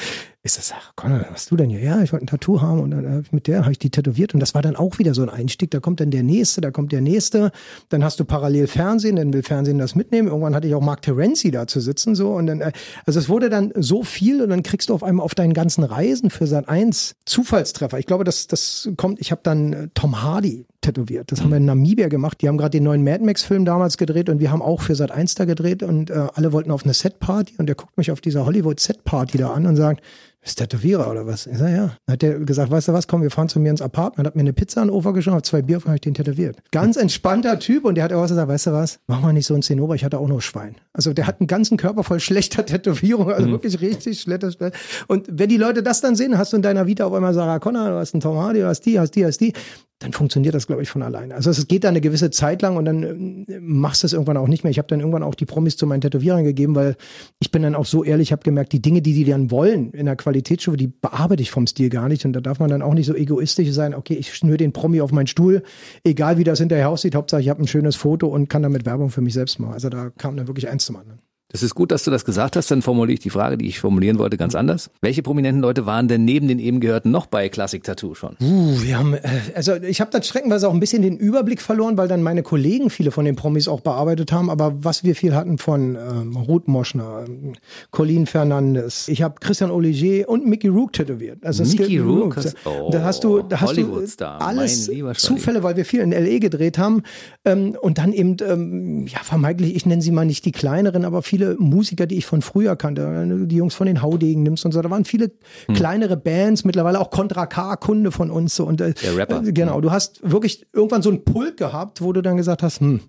ist 0.44 0.58
das, 0.58 0.74
ach 0.76 0.94
Connor, 0.96 1.20
was 1.20 1.30
hast 1.30 1.52
du 1.52 1.56
denn 1.56 1.70
hier? 1.70 1.82
Ja, 1.82 2.02
ich 2.02 2.12
wollte 2.12 2.26
ein 2.26 2.28
Tattoo 2.28 2.62
haben 2.62 2.80
und 2.80 2.92
dann 2.92 3.08
habe 3.08 3.22
ich 3.22 3.32
mit 3.32 3.46
der 3.46 3.62
habe 3.62 3.74
ich 3.74 3.78
die 3.78 3.92
tätowiert 3.92 4.34
und 4.34 4.40
das 4.40 4.56
war 4.56 4.64
dann 4.64 4.76
auch 4.76 4.98
wieder 4.98 5.14
so 5.14 5.22
ein 5.22 5.30
Einstieg. 5.30 5.70
Da 5.70 5.80
kommt 5.80 6.00
dann 6.00 6.10
der 6.10 6.24
nächste, 6.24 6.62
da 6.62 6.72
kommt 6.72 6.92
der 6.92 7.02
nächste, 7.02 7.52
dann 7.90 8.04
hast 8.04 8.20
du 8.20 8.26
parallel 8.26 8.66
Fernsehen, 8.66 9.18
dann 9.18 9.34
will 9.34 9.44
Fernsehen 9.44 9.78
das 9.78 9.94
mitnehmen. 9.94 10.30
Irgendwann 10.30 10.56
hatte 10.56 10.68
ich 10.68 10.74
auch 10.74 10.82
Mark 10.82 11.04
Terenzi 11.04 11.52
da 11.52 11.68
zu 11.68 11.80
sitzen 11.80 12.16
so 12.16 12.34
und 12.34 12.48
dann, 12.48 12.62
äh, 12.62 12.72
also 13.06 13.20
es 13.20 13.30
wurde 13.30 13.52
dann 13.52 13.72
so 13.76 14.02
viel 14.02 14.42
und 14.42 14.50
dann 14.50 14.64
kriegst 14.64 14.90
du 14.90 14.96
auf 14.96 15.04
einmal 15.04 15.24
auf 15.24 15.36
deinen 15.36 15.54
ganzen 15.54 15.84
Reisen 15.84 16.32
für 16.32 16.48
Sat 16.48 16.68
1 16.68 17.18
Zufallstreffer. 17.26 18.00
Ich 18.00 18.08
glaube, 18.08 18.24
das, 18.24 18.48
das 18.48 18.90
kommt, 18.98 19.22
ich 19.22 19.30
habe 19.30 19.42
dann 19.44 19.74
äh, 19.74 19.88
Tom 19.94 20.24
Hardy 20.24 20.66
tätowiert. 20.82 21.32
Das 21.32 21.42
haben 21.42 21.52
wir 21.52 21.58
in 21.58 21.66
Namibia 21.66 22.08
gemacht. 22.08 22.42
Die 22.42 22.48
haben 22.48 22.58
gerade 22.58 22.72
den 22.72 22.84
neuen 22.84 23.04
Mad 23.04 23.24
Max-Film 23.24 23.66
damals 23.66 23.98
gedreht 23.98 24.30
und 24.30 24.40
wir 24.40 24.52
haben 24.52 24.64
auch 24.64 24.82
für 24.82 24.96
Sat 24.96 25.12
1 25.12 25.36
da 25.36 25.46
gedreht 25.46 25.84
und 25.84 26.10
äh, 26.10 26.28
alle 26.34 26.52
wollten 26.52 26.72
auf 26.72 26.84
eine 26.84 26.96
Set-Party 26.96 27.56
und 27.60 27.68
der 27.68 27.76
guckt 27.76 27.96
mich 27.98 28.10
auf 28.12 28.22
dieser 28.22 28.46
Hollywood-Set-Party 28.46 29.38
da 29.38 29.54
an 29.54 29.68
und 29.68 29.76
sagt, 29.76 30.02
Ist 30.44 30.58
Tätowierer 30.58 31.12
oder 31.12 31.28
was? 31.28 31.46
Ich 31.46 31.58
sag, 31.58 31.70
ja. 31.70 31.96
Dann 32.06 32.14
hat 32.14 32.22
der 32.24 32.40
gesagt, 32.40 32.72
weißt 32.72 32.88
du 32.88 32.94
was, 32.94 33.08
komm, 33.08 33.22
wir 33.22 33.30
fahren 33.30 33.48
zu 33.48 33.60
mir 33.60 33.70
ins 33.70 33.82
Apartment, 33.82 34.26
hat 34.26 34.36
mir 34.36 34.42
eine 34.42 34.54
Pizza 34.54 34.82
an 34.82 34.88
den 34.88 34.96
Ofen 34.96 35.14
geschoben, 35.14 35.44
zwei 35.44 35.62
Bier, 35.62 35.80
habe 35.86 35.94
ich 35.94 36.02
den 36.02 36.16
tätowiert. 36.16 36.58
Ganz 36.72 36.98
entspannter 36.98 37.60
Typ 37.60 37.86
und 37.86 37.94
der 37.94 38.06
hat 38.06 38.14
auch 38.14 38.24
gesagt, 38.24 38.48
weißt 38.48 38.68
du 38.68 38.72
was, 38.72 39.00
mach 39.06 39.22
mal 39.22 39.34
nicht 39.34 39.46
so 39.46 39.54
ein 39.54 39.62
Zinnober, 39.62 39.94
ich 39.94 40.04
hatte 40.04 40.18
auch 40.18 40.28
nur 40.28 40.42
Schwein. 40.42 40.78
Also 40.94 41.14
der 41.14 41.28
hat 41.28 41.42
einen 41.42 41.48
ganzen 41.48 41.78
Körper 41.78 42.04
voll 42.04 42.20
schlechter 42.20 42.66
Tätowierung, 42.66 43.32
also 43.32 43.48
mhm. 43.48 43.52
wirklich 43.52 43.80
richtig 43.82 44.20
schlechter. 44.20 44.72
Und 45.08 45.28
wenn 45.32 45.50
die 45.50 45.58
Leute 45.58 45.84
das 45.84 46.02
dann 46.02 46.16
sehen, 46.16 46.36
hast 46.36 46.54
du 46.54 46.58
in 46.58 46.64
deiner 46.64 46.88
Vita 46.88 47.06
auf 47.06 47.14
einmal 47.14 47.36
Sarah 47.36 47.60
Connor, 47.60 47.90
du 47.90 47.96
hast 47.98 48.16
einen 48.16 48.22
Tom 48.22 48.38
Hardy, 48.38 48.62
du 48.62 48.68
hast 48.68 48.82
die, 48.82 49.00
hast 49.00 49.12
die, 49.12 49.26
hast 49.26 49.42
die, 49.42 49.54
dann 50.02 50.14
funktioniert 50.14 50.56
das, 50.56 50.66
glaube 50.66 50.82
ich, 50.82 50.90
von 50.90 51.04
alleine. 51.04 51.36
Also 51.36 51.52
es 51.52 51.68
geht 51.68 51.84
da 51.84 51.90
eine 51.90 52.02
gewisse 52.02 52.32
Zeit 52.32 52.62
lang 52.64 52.76
und 52.76 52.86
dann 52.86 53.46
äh, 53.48 53.60
machst 53.60 54.02
du 54.02 54.08
es 54.08 54.14
irgendwann 54.14 54.36
auch 54.36 54.48
nicht 54.48 54.64
mehr. 54.64 54.72
Ich 54.72 54.80
habe 54.80 54.88
dann 54.88 55.00
irgendwann 55.00 55.22
auch 55.22 55.36
die 55.36 55.46
Promis 55.46 55.78
zu 55.78 55.86
meinen 55.86 56.02
Tätowierern 56.02 56.44
gegeben, 56.44 56.74
weil 56.76 56.96
ich 57.40 57.52
bin 57.52 57.62
dann 57.62 57.76
auch 57.76 57.86
so 57.86 58.04
ehrlich, 58.04 58.32
habe 58.32 58.42
gemerkt, 58.42 58.74
die 58.74 58.82
Dinge, 58.82 59.04
die 59.04 59.14
die 59.14 59.26
dann 59.26 59.52
wollen 59.52 59.92
in 59.92 60.08
der 60.08 60.16
Qualitätsstufe, 60.16 60.76
die 60.76 60.88
bearbeite 60.88 61.44
ich 61.44 61.52
vom 61.52 61.68
Stil 61.68 61.90
gar 61.90 62.08
nicht. 62.08 62.26
Und 62.26 62.34
da 62.34 62.42
darf 62.42 62.60
man 62.60 62.70
dann 62.70 62.82
auch 62.82 62.96
nicht 62.96 63.06
so 63.06 63.14
egoistisch 63.14 63.72
sein, 63.72 63.94
okay, 63.94 64.16
ich 64.16 64.34
schnür 64.34 64.58
den 64.58 64.74
Promi 64.74 65.02
auf 65.02 65.12
meinen 65.12 65.28
Stuhl, 65.28 65.62
egal 66.04 66.38
wie 66.40 66.44
das 66.44 66.60
hinterher 66.60 66.90
aussieht, 66.90 67.14
Hauptsache 67.14 67.42
ich 67.42 67.50
habe 67.50 67.62
ein 67.62 67.68
schönes 67.68 67.96
Foto 67.96 68.28
und 68.28 68.50
kann 68.50 68.64
damit 68.64 68.86
Werbung 68.86 69.12
für 69.12 69.22
mich 69.22 69.34
selbst 69.34 69.60
machen. 69.60 69.74
Also 69.74 69.90
da 69.90 70.10
kam 70.10 70.36
dann 70.36 70.48
wirklich 70.48 70.68
eins 70.68 70.86
zum 70.86 70.96
anderen. 70.96 71.20
Das 71.52 71.64
ist 71.64 71.76
gut, 71.76 71.92
dass 71.92 72.04
du 72.04 72.12
das 72.12 72.24
gesagt 72.24 72.56
hast. 72.56 72.72
Dann 72.72 72.82
formuliere 72.82 73.16
ich 73.16 73.20
die 73.20 73.30
Frage, 73.30 73.58
die 73.58 73.68
ich 73.68 73.80
formulieren 73.80 74.18
wollte, 74.18 74.38
ganz 74.38 74.56
anders. 74.56 74.90
Welche 75.02 75.22
prominenten 75.22 75.62
Leute 75.62 75.86
waren 75.86 76.08
denn 76.08 76.24
neben 76.24 76.48
den 76.48 76.60
eben 76.60 76.80
gehörten 76.80 77.12
noch 77.12 77.26
bei 77.26 77.50
Classic 77.50 77.84
Tattoo 77.84 78.16
schon? 78.16 78.38
Uh, 78.42 78.82
wir 78.82 78.98
haben, 78.98 79.14
äh, 79.14 79.20
also 79.54 79.76
ich 79.76 80.00
habe 80.00 80.12
da 80.12 80.22
streckenweise 80.22 80.70
auch 80.70 80.74
ein 80.74 80.80
bisschen 80.80 81.02
den 81.02 81.18
Überblick 81.18 81.62
verloren, 81.62 81.98
weil 81.98 82.08
dann 82.08 82.24
meine 82.24 82.44
Kollegen 82.44 82.90
viele 82.90 83.12
von 83.12 83.26
den 83.26 83.36
Promis 83.36 83.68
auch 83.68 83.82
bearbeitet 83.82 84.32
haben. 84.32 84.50
Aber 84.50 84.84
was 84.84 85.04
wir 85.04 85.16
viel 85.16 85.36
hatten 85.36 85.58
von 85.58 85.96
ähm, 85.96 86.36
Ruth 86.38 86.68
Moschner, 86.68 87.26
ähm, 87.28 87.54
Colleen 87.92 88.26
Fernandes, 88.26 89.08
ich 89.10 89.22
habe 89.22 89.36
Christian 89.40 89.72
Olivier 89.72 90.30
und 90.30 90.48
Mickey 90.48 90.70
Rook 90.70 90.94
tätowiert. 90.94 91.46
Also 91.46 91.64
Mickey 91.64 91.98
Rook? 91.98 92.38
Oh, 92.66 92.90
da 92.92 93.04
hast 93.04 93.24
du, 93.24 93.42
da 93.42 93.60
hast 93.62 93.78
du 93.78 94.04
alles 94.20 94.90
Zufälle, 95.18 95.64
weil 95.64 95.76
wir 95.76 95.86
viel 95.86 96.00
in 96.00 96.14
L.A. 96.14 96.40
gedreht 96.40 96.78
haben. 96.78 97.04
Ähm, 97.44 97.76
und 97.82 97.98
dann 97.98 98.14
eben, 98.14 98.38
ähm, 98.48 99.08
ja, 99.08 99.20
vermeintlich, 99.24 99.76
ich 99.76 99.86
nenne 99.86 100.02
sie 100.02 100.12
mal 100.12 100.26
nicht 100.26 100.46
die 100.46 100.52
kleineren, 100.52 101.06
aber 101.06 101.22
viele 101.22 101.41
viele 101.42 101.56
Musiker, 101.58 102.06
die 102.06 102.18
ich 102.18 102.26
von 102.26 102.42
früher 102.42 102.76
kannte. 102.76 103.46
Die 103.48 103.56
Jungs 103.56 103.74
von 103.74 103.88
den 103.88 104.02
Haudegen 104.02 104.44
nimmst 104.44 104.66
und 104.66 104.72
so. 104.72 104.82
Da 104.82 104.90
waren 104.90 105.06
viele 105.06 105.32
hm. 105.66 105.76
kleinere 105.76 106.18
Bands, 106.18 106.64
mittlerweile 106.64 107.00
auch 107.00 107.10
Contra 107.10 107.48
K, 107.48 107.76
Kunde 107.78 108.12
von 108.12 108.30
uns. 108.30 108.56
So. 108.56 108.66
Und, 108.66 108.82
äh, 108.82 108.94
Der 108.94 109.18
Rapper. 109.18 109.44
Äh, 109.44 109.52
genau, 109.52 109.82
du 109.82 109.92
hast 109.92 110.20
wirklich 110.30 110.66
irgendwann 110.74 111.02
so 111.02 111.10
einen 111.10 111.24
Pult 111.24 111.58
gehabt, 111.58 112.02
wo 112.02 112.14
du 112.14 112.22
dann 112.22 112.38
gesagt 112.38 112.62
hast, 112.62 112.80
hm, 112.80 113.02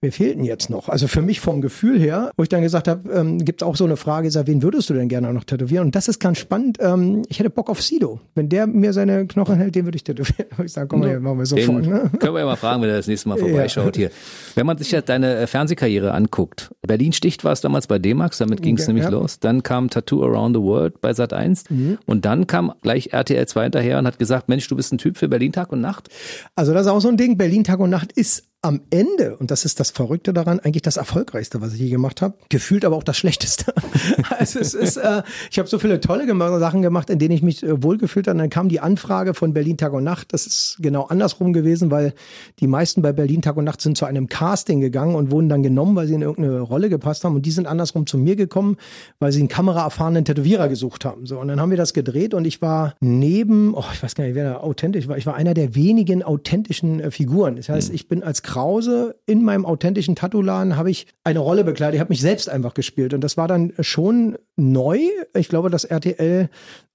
Wer 0.00 0.12
fehlten 0.12 0.44
jetzt 0.44 0.70
noch? 0.70 0.88
Also 0.88 1.08
für 1.08 1.22
mich 1.22 1.40
vom 1.40 1.60
Gefühl 1.60 1.98
her, 1.98 2.30
wo 2.36 2.44
ich 2.44 2.48
dann 2.48 2.62
gesagt 2.62 2.86
habe, 2.86 3.10
ähm, 3.10 3.44
gibt 3.44 3.62
es 3.62 3.66
auch 3.66 3.74
so 3.74 3.84
eine 3.84 3.96
Frage, 3.96 4.30
sag, 4.30 4.46
wen 4.46 4.62
würdest 4.62 4.88
du 4.88 4.94
denn 4.94 5.08
gerne 5.08 5.32
noch 5.32 5.42
tätowieren? 5.42 5.86
Und 5.86 5.96
das 5.96 6.06
ist 6.06 6.20
ganz 6.20 6.38
spannend. 6.38 6.78
Ähm, 6.80 7.22
ich 7.28 7.40
hätte 7.40 7.50
Bock 7.50 7.68
auf 7.68 7.82
Sido. 7.82 8.20
Wenn 8.36 8.48
der 8.48 8.68
mir 8.68 8.92
seine 8.92 9.26
Knochen 9.26 9.56
hält, 9.56 9.74
den 9.74 9.86
würde 9.86 9.96
ich 9.96 10.04
tätowieren. 10.04 10.46
Ich 10.64 10.72
sage, 10.72 10.88
komm 10.88 11.00
mal, 11.00 11.08
hier, 11.08 11.20
machen 11.20 11.38
wir 11.38 11.46
sofort. 11.46 11.86
Ne? 11.86 12.10
Können 12.18 12.34
wir 12.34 12.40
ja 12.40 12.46
mal 12.46 12.56
fragen, 12.56 12.82
wenn 12.82 12.90
er 12.90 12.96
das 12.96 13.06
nächste 13.06 13.28
Mal 13.28 13.38
vorbeischaut 13.38 13.96
ja. 13.96 14.08
hier. 14.08 14.10
Wenn 14.54 14.66
man 14.66 14.76
sich 14.76 14.90
ja 14.90 15.00
deine 15.00 15.36
äh, 15.36 15.46
Fernsehkarriere 15.46 16.12
anguckt, 16.12 16.70
Berlin 16.86 17.12
Sticht 17.12 17.42
war 17.42 17.52
es 17.52 17.60
damals 17.60 17.86
bei 17.86 17.98
D-Max, 17.98 18.38
damit 18.38 18.62
ging 18.62 18.76
es 18.76 18.82
ja, 18.82 18.88
nämlich 18.88 19.04
ja. 19.04 19.10
los. 19.10 19.40
Dann 19.40 19.62
kam 19.62 19.90
Tattoo 19.90 20.22
Around 20.22 20.56
the 20.56 20.62
World 20.62 21.00
bei 21.00 21.12
Sat 21.12 21.32
1 21.32 21.70
mhm. 21.70 21.98
und 22.06 22.24
dann 22.24 22.46
kam 22.46 22.72
gleich 22.82 23.12
RTL 23.12 23.46
2 23.46 23.62
hinterher 23.64 23.98
und 23.98 24.06
hat 24.06 24.18
gesagt, 24.18 24.48
Mensch, 24.48 24.68
du 24.68 24.76
bist 24.76 24.92
ein 24.92 24.98
Typ 24.98 25.16
für 25.16 25.28
Berlin 25.28 25.52
Tag 25.52 25.72
und 25.72 25.80
Nacht. 25.80 26.08
Also 26.54 26.72
das 26.72 26.86
ist 26.86 26.92
auch 26.92 27.00
so 27.00 27.08
ein 27.08 27.16
Ding. 27.16 27.36
Berlin 27.36 27.64
Tag 27.64 27.80
und 27.80 27.90
Nacht 27.90 28.12
ist 28.12 28.47
am 28.60 28.80
Ende, 28.90 29.36
und 29.36 29.52
das 29.52 29.64
ist 29.64 29.78
das 29.78 29.90
Verrückte 29.90 30.32
daran, 30.32 30.58
eigentlich 30.58 30.82
das 30.82 30.96
Erfolgreichste, 30.96 31.60
was 31.60 31.74
ich 31.74 31.80
je 31.80 31.90
gemacht 31.90 32.20
habe. 32.20 32.34
Gefühlt 32.48 32.84
aber 32.84 32.96
auch 32.96 33.04
das 33.04 33.16
Schlechteste. 33.16 33.72
also 34.38 34.58
es 34.58 34.74
ist, 34.74 34.96
äh, 34.96 35.22
ich 35.48 35.60
habe 35.60 35.68
so 35.68 35.78
viele 35.78 36.00
tolle 36.00 36.26
Sachen 36.58 36.82
gemacht, 36.82 37.08
in 37.08 37.20
denen 37.20 37.34
ich 37.34 37.42
mich 37.42 37.62
äh, 37.62 37.80
wohlgefühlt 37.84 38.26
habe. 38.26 38.34
Und 38.34 38.38
dann 38.40 38.50
kam 38.50 38.68
die 38.68 38.80
Anfrage 38.80 39.34
von 39.34 39.52
Berlin 39.52 39.76
Tag 39.76 39.92
und 39.92 40.02
Nacht. 40.02 40.32
Das 40.32 40.44
ist 40.46 40.78
genau 40.80 41.04
andersrum 41.04 41.52
gewesen, 41.52 41.92
weil 41.92 42.14
die 42.58 42.66
meisten 42.66 43.00
bei 43.00 43.12
Berlin 43.12 43.42
Tag 43.42 43.56
und 43.56 43.64
Nacht 43.64 43.80
sind 43.80 43.96
zu 43.96 44.06
einem 44.06 44.26
Casting 44.26 44.80
gegangen 44.80 45.14
und 45.14 45.30
wurden 45.30 45.48
dann 45.48 45.62
genommen, 45.62 45.94
weil 45.94 46.08
sie 46.08 46.14
in 46.14 46.22
irgendeine 46.22 46.60
Rolle 46.60 46.88
gepasst 46.88 47.22
haben. 47.22 47.36
Und 47.36 47.46
die 47.46 47.52
sind 47.52 47.68
andersrum 47.68 48.06
zu 48.06 48.18
mir 48.18 48.34
gekommen, 48.34 48.76
weil 49.20 49.30
sie 49.30 49.38
einen 49.38 49.48
kameraerfahrenen 49.48 50.24
Tätowierer 50.24 50.68
gesucht 50.68 51.04
haben. 51.04 51.26
So, 51.26 51.38
und 51.38 51.46
dann 51.46 51.60
haben 51.60 51.70
wir 51.70 51.76
das 51.76 51.94
gedreht 51.94 52.34
und 52.34 52.44
ich 52.44 52.60
war 52.60 52.94
neben, 52.98 53.72
oh, 53.74 53.84
ich 53.92 54.02
weiß 54.02 54.16
gar 54.16 54.24
nicht, 54.24 54.34
wer 54.34 54.50
da 54.50 54.56
authentisch 54.58 55.06
war. 55.06 55.16
Ich 55.16 55.26
war 55.26 55.36
einer 55.36 55.54
der 55.54 55.76
wenigen 55.76 56.24
authentischen 56.24 56.98
äh, 56.98 57.12
Figuren. 57.12 57.54
Das 57.54 57.68
heißt, 57.68 57.90
mhm. 57.90 57.94
ich 57.94 58.08
bin 58.08 58.24
als 58.24 58.42
Krause 58.48 59.14
in 59.26 59.44
meinem 59.44 59.66
authentischen 59.66 60.16
Tattoo-Laden 60.16 60.78
habe 60.78 60.90
ich 60.90 61.06
eine 61.22 61.38
Rolle 61.38 61.64
bekleidet. 61.64 61.96
Ich 61.96 62.00
habe 62.00 62.08
mich 62.08 62.22
selbst 62.22 62.48
einfach 62.48 62.72
gespielt 62.72 63.12
und 63.12 63.20
das 63.20 63.36
war 63.36 63.46
dann 63.46 63.74
schon 63.80 64.38
neu. 64.56 65.00
Ich 65.34 65.50
glaube, 65.50 65.68
dass 65.68 65.84
RTL 65.84 66.48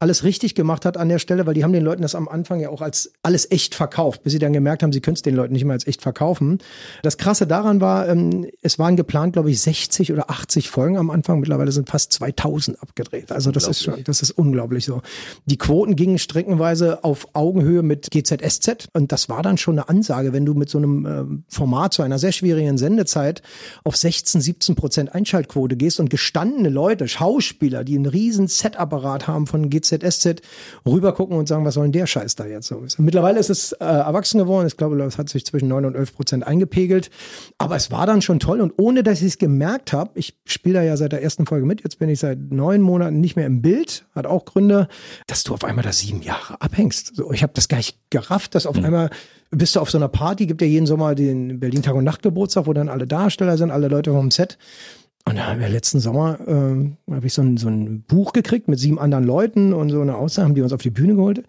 alles 0.04 0.26
richtig 0.26 0.54
gemacht 0.54 0.84
hat 0.84 0.98
an 0.98 1.08
der 1.08 1.18
Stelle, 1.18 1.46
weil 1.46 1.54
die 1.54 1.64
haben 1.64 1.72
den 1.72 1.82
Leuten 1.82 2.02
das 2.02 2.14
am 2.14 2.28
Anfang 2.28 2.60
ja 2.60 2.68
auch 2.68 2.82
als 2.82 3.14
alles 3.24 3.50
echt 3.50 3.74
verkauft, 3.74 4.22
bis 4.24 4.34
sie 4.34 4.40
dann 4.40 4.52
gemerkt 4.52 4.84
haben, 4.84 4.92
sie 4.92 5.00
können 5.00 5.16
es 5.16 5.22
den 5.22 5.34
Leuten 5.34 5.54
nicht 5.54 5.64
mehr 5.64 5.76
als 5.76 5.88
echt 5.88 6.02
verkaufen. 6.02 6.58
Das 7.04 7.18
Krasse 7.18 7.48
daran 7.48 7.80
war, 7.80 8.10
ähm, 8.10 8.46
es 8.62 8.78
waren 8.78 8.98
geplant, 8.98 9.32
glaube 9.32 9.50
ich, 9.50 9.62
60 9.62 10.12
oder 10.12 10.30
80 10.30 10.70
Folgen 10.70 10.98
am 10.98 11.10
Anfang. 11.10 11.40
Mittlerweile 11.40 11.72
sind 11.72 11.90
fast 11.90 12.12
2000 12.12 12.84
abgedreht. 12.84 13.32
Also 13.32 13.52
das 13.52 13.66
ist 13.66 13.82
schon, 13.82 14.04
das 14.04 14.22
ist 14.22 14.32
unglaublich 14.32 14.84
so. 14.84 15.02
Die 15.46 15.58
Quoten 15.58 15.96
gingen 15.96 16.20
streckenweise 16.20 17.06
auf 17.06 17.28
Augenhöhe 17.32 17.82
mit 17.82 18.12
GZSZ 18.12 18.90
und 18.92 19.14
das 19.14 19.30
war 19.30 19.42
dann 19.42 19.58
schon 19.58 19.80
eine 19.80 19.88
Ansage, 19.88 20.34
wenn 20.34 20.46
du 20.46 20.54
mit 20.54 20.70
so 20.70 20.80
einem 20.80 21.06
äh, 21.06 21.24
Format 21.48 21.94
zu 21.94 22.02
einer 22.02 22.20
sehr 22.20 22.34
schwierigen 22.34 22.78
Sendezeit 22.78 23.42
auf 23.86 23.96
16, 23.96 24.42
17 24.42 24.76
Prozent 24.76 25.16
Einschaltquote 25.16 25.78
gehst 25.78 26.02
und 26.02 26.10
gestandene 26.10 26.68
Leute, 26.68 27.08
Schauspieler, 27.08 27.86
die 27.86 27.96
einen 27.96 28.06
riesen 28.06 28.50
Set-Apparat 28.50 29.28
haben 29.28 29.48
von 29.48 29.70
GZSZ, 29.70 29.93
rübergucken 30.86 31.38
und 31.38 31.48
sagen, 31.48 31.66
was 31.66 31.76
soll 31.76 31.84
denn 31.84 31.92
der 31.92 32.08
Scheiß 32.08 32.36
da 32.36 32.46
jetzt 32.46 32.68
so? 32.68 32.84
Mittlerweile 32.98 33.40
ist 33.40 33.50
es 33.50 33.74
äh, 33.74 33.86
erwachsen 33.86 34.40
geworden. 34.40 34.68
Ich 34.68 34.78
glaube, 34.78 34.98
das 34.98 35.18
hat 35.18 35.30
sich 35.30 35.46
zwischen 35.46 35.68
9 35.68 35.86
und 35.86 35.96
11 35.96 36.16
Prozent 36.16 36.48
eingepegelt. 36.48 37.10
Aber 37.58 37.76
es 37.76 37.92
war 37.92 38.06
dann 38.06 38.22
schon 38.22 38.40
toll 38.40 38.62
und 38.62 38.74
ohne, 38.78 39.04
dass 39.04 39.22
ich 39.22 39.28
es 39.28 39.38
gemerkt 39.38 39.94
habe, 39.94 40.12
ich 40.16 40.38
spiele 40.46 40.76
da 40.76 40.84
ja 40.84 40.98
seit 40.98 41.12
der 41.12 41.22
ersten 41.22 41.46
Folge 41.46 41.66
mit, 41.66 41.84
jetzt 41.84 42.00
bin 42.00 42.10
ich 42.10 42.20
seit 42.20 42.40
neun 42.52 42.82
Monaten 42.82 43.20
nicht 43.20 43.36
mehr 43.36 43.46
im 43.46 43.62
Bild, 43.62 44.06
hat 44.16 44.26
auch 44.26 44.46
Gründe, 44.46 44.88
dass 45.28 45.44
du 45.44 45.54
auf 45.54 45.64
einmal 45.64 45.84
da 45.84 45.92
sieben 45.92 46.22
Jahre 46.22 46.62
abhängst. 46.62 47.16
So, 47.16 47.32
ich 47.32 47.44
habe 47.44 47.54
das 47.54 47.68
gar 47.68 47.78
nicht 47.78 47.98
gerafft, 48.10 48.56
dass 48.56 48.66
auf 48.66 48.78
mhm. 48.78 48.86
einmal 48.86 49.10
bist 49.56 49.76
du 49.76 49.80
auf 49.80 49.92
so 49.92 49.98
einer 49.98 50.08
Party, 50.08 50.46
gibt 50.46 50.62
ja 50.62 50.68
jeden 50.68 50.88
Sommer 50.88 51.16
den 51.16 51.60
Berlin 51.60 51.84
Tag 51.84 51.96
und 51.96 52.04
Nacht 52.04 52.24
Geburtstag, 52.24 52.66
wo 52.66 52.74
dann 52.74 52.90
alle 52.90 53.08
Darsteller 53.08 53.58
sind, 53.58 53.72
alle 53.72 53.88
Leute 53.88 54.12
vom 54.12 54.32
Set. 54.32 54.58
Und 55.26 55.38
da 55.38 55.48
haben 55.48 55.62
wir 55.62 55.70
letzten 55.70 56.00
Sommer, 56.00 56.40
äh, 56.48 57.14
habe 57.14 57.28
ich 57.28 57.34
so 57.34 57.42
ein, 57.42 57.58
so 57.58 57.70
ein 57.70 58.04
Buch 58.04 58.34
gekriegt 58.34 58.68
mit 58.68 58.80
sieben 58.80 59.00
anderen 59.00 59.24
Leuten 59.24 59.74
und 59.74 59.90
so 59.90 60.02
eine 60.02 60.18
Aussage, 60.18 60.48
haben 60.48 60.56
die 60.56 60.62
uns 60.62 60.74
auf 60.74 60.82
die 60.82 60.90
Bühne 60.90 61.16
geholt. 61.16 61.44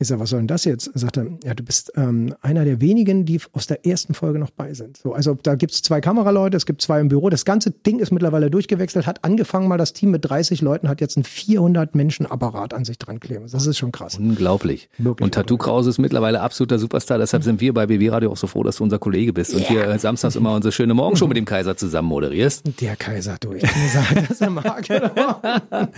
Ich 0.00 0.06
sage, 0.06 0.20
was 0.20 0.30
soll 0.30 0.38
denn 0.38 0.46
das 0.46 0.64
jetzt? 0.64 0.86
Er 0.94 1.00
sagte, 1.00 1.38
ja, 1.42 1.54
du 1.54 1.64
bist 1.64 1.90
ähm, 1.96 2.32
einer 2.40 2.64
der 2.64 2.80
wenigen, 2.80 3.24
die 3.24 3.40
aus 3.52 3.66
der 3.66 3.84
ersten 3.84 4.14
Folge 4.14 4.38
noch 4.38 4.50
bei 4.50 4.72
sind. 4.72 4.96
So, 4.96 5.12
also 5.12 5.36
da 5.42 5.56
gibt's 5.56 5.82
zwei 5.82 6.00
Kameraleute, 6.00 6.56
es 6.56 6.66
gibt 6.66 6.82
zwei 6.82 7.00
im 7.00 7.08
Büro. 7.08 7.30
Das 7.30 7.44
ganze 7.44 7.72
Ding 7.72 7.98
ist 7.98 8.12
mittlerweile 8.12 8.48
durchgewechselt, 8.48 9.08
hat 9.08 9.24
angefangen 9.24 9.66
mal 9.66 9.76
das 9.76 9.94
Team 9.94 10.12
mit 10.12 10.24
30 10.24 10.60
Leuten, 10.62 10.88
hat 10.88 11.00
jetzt 11.00 11.16
einen 11.16 11.24
400 11.24 11.96
Menschen 11.96 12.26
Apparat 12.26 12.74
an 12.74 12.84
sich 12.84 12.96
dran 12.96 13.18
kleben. 13.18 13.46
Das 13.50 13.66
ist 13.66 13.76
schon 13.76 13.90
krass. 13.90 14.18
Unglaublich. 14.18 14.88
Wirklich 14.98 15.24
und 15.24 15.34
Tattoo 15.34 15.56
Krause 15.56 15.90
ist 15.90 15.98
mittlerweile 15.98 16.42
absoluter 16.42 16.78
Superstar. 16.78 17.18
Deshalb 17.18 17.42
sind 17.42 17.60
wir 17.60 17.74
bei 17.74 17.86
BB 17.88 18.12
Radio 18.12 18.30
auch 18.30 18.36
so 18.36 18.46
froh, 18.46 18.62
dass 18.62 18.76
du 18.76 18.84
unser 18.84 19.00
Kollege 19.00 19.32
bist 19.32 19.52
und 19.52 19.66
hier 19.66 19.98
samstags 19.98 20.36
immer 20.36 20.54
unsere 20.54 20.70
schöne 20.70 20.94
Morgenshow 20.94 21.26
mit 21.26 21.36
dem 21.36 21.44
Kaiser 21.44 21.76
zusammen 21.76 22.06
moderierst. 22.06 22.62
Der 22.80 22.94
Kaiser, 22.94 23.36
du. 23.40 23.52
Ich 23.54 23.68
sagen, 23.92 24.26
dass 24.28 24.40
er 24.40 24.50
mag. 24.50 24.86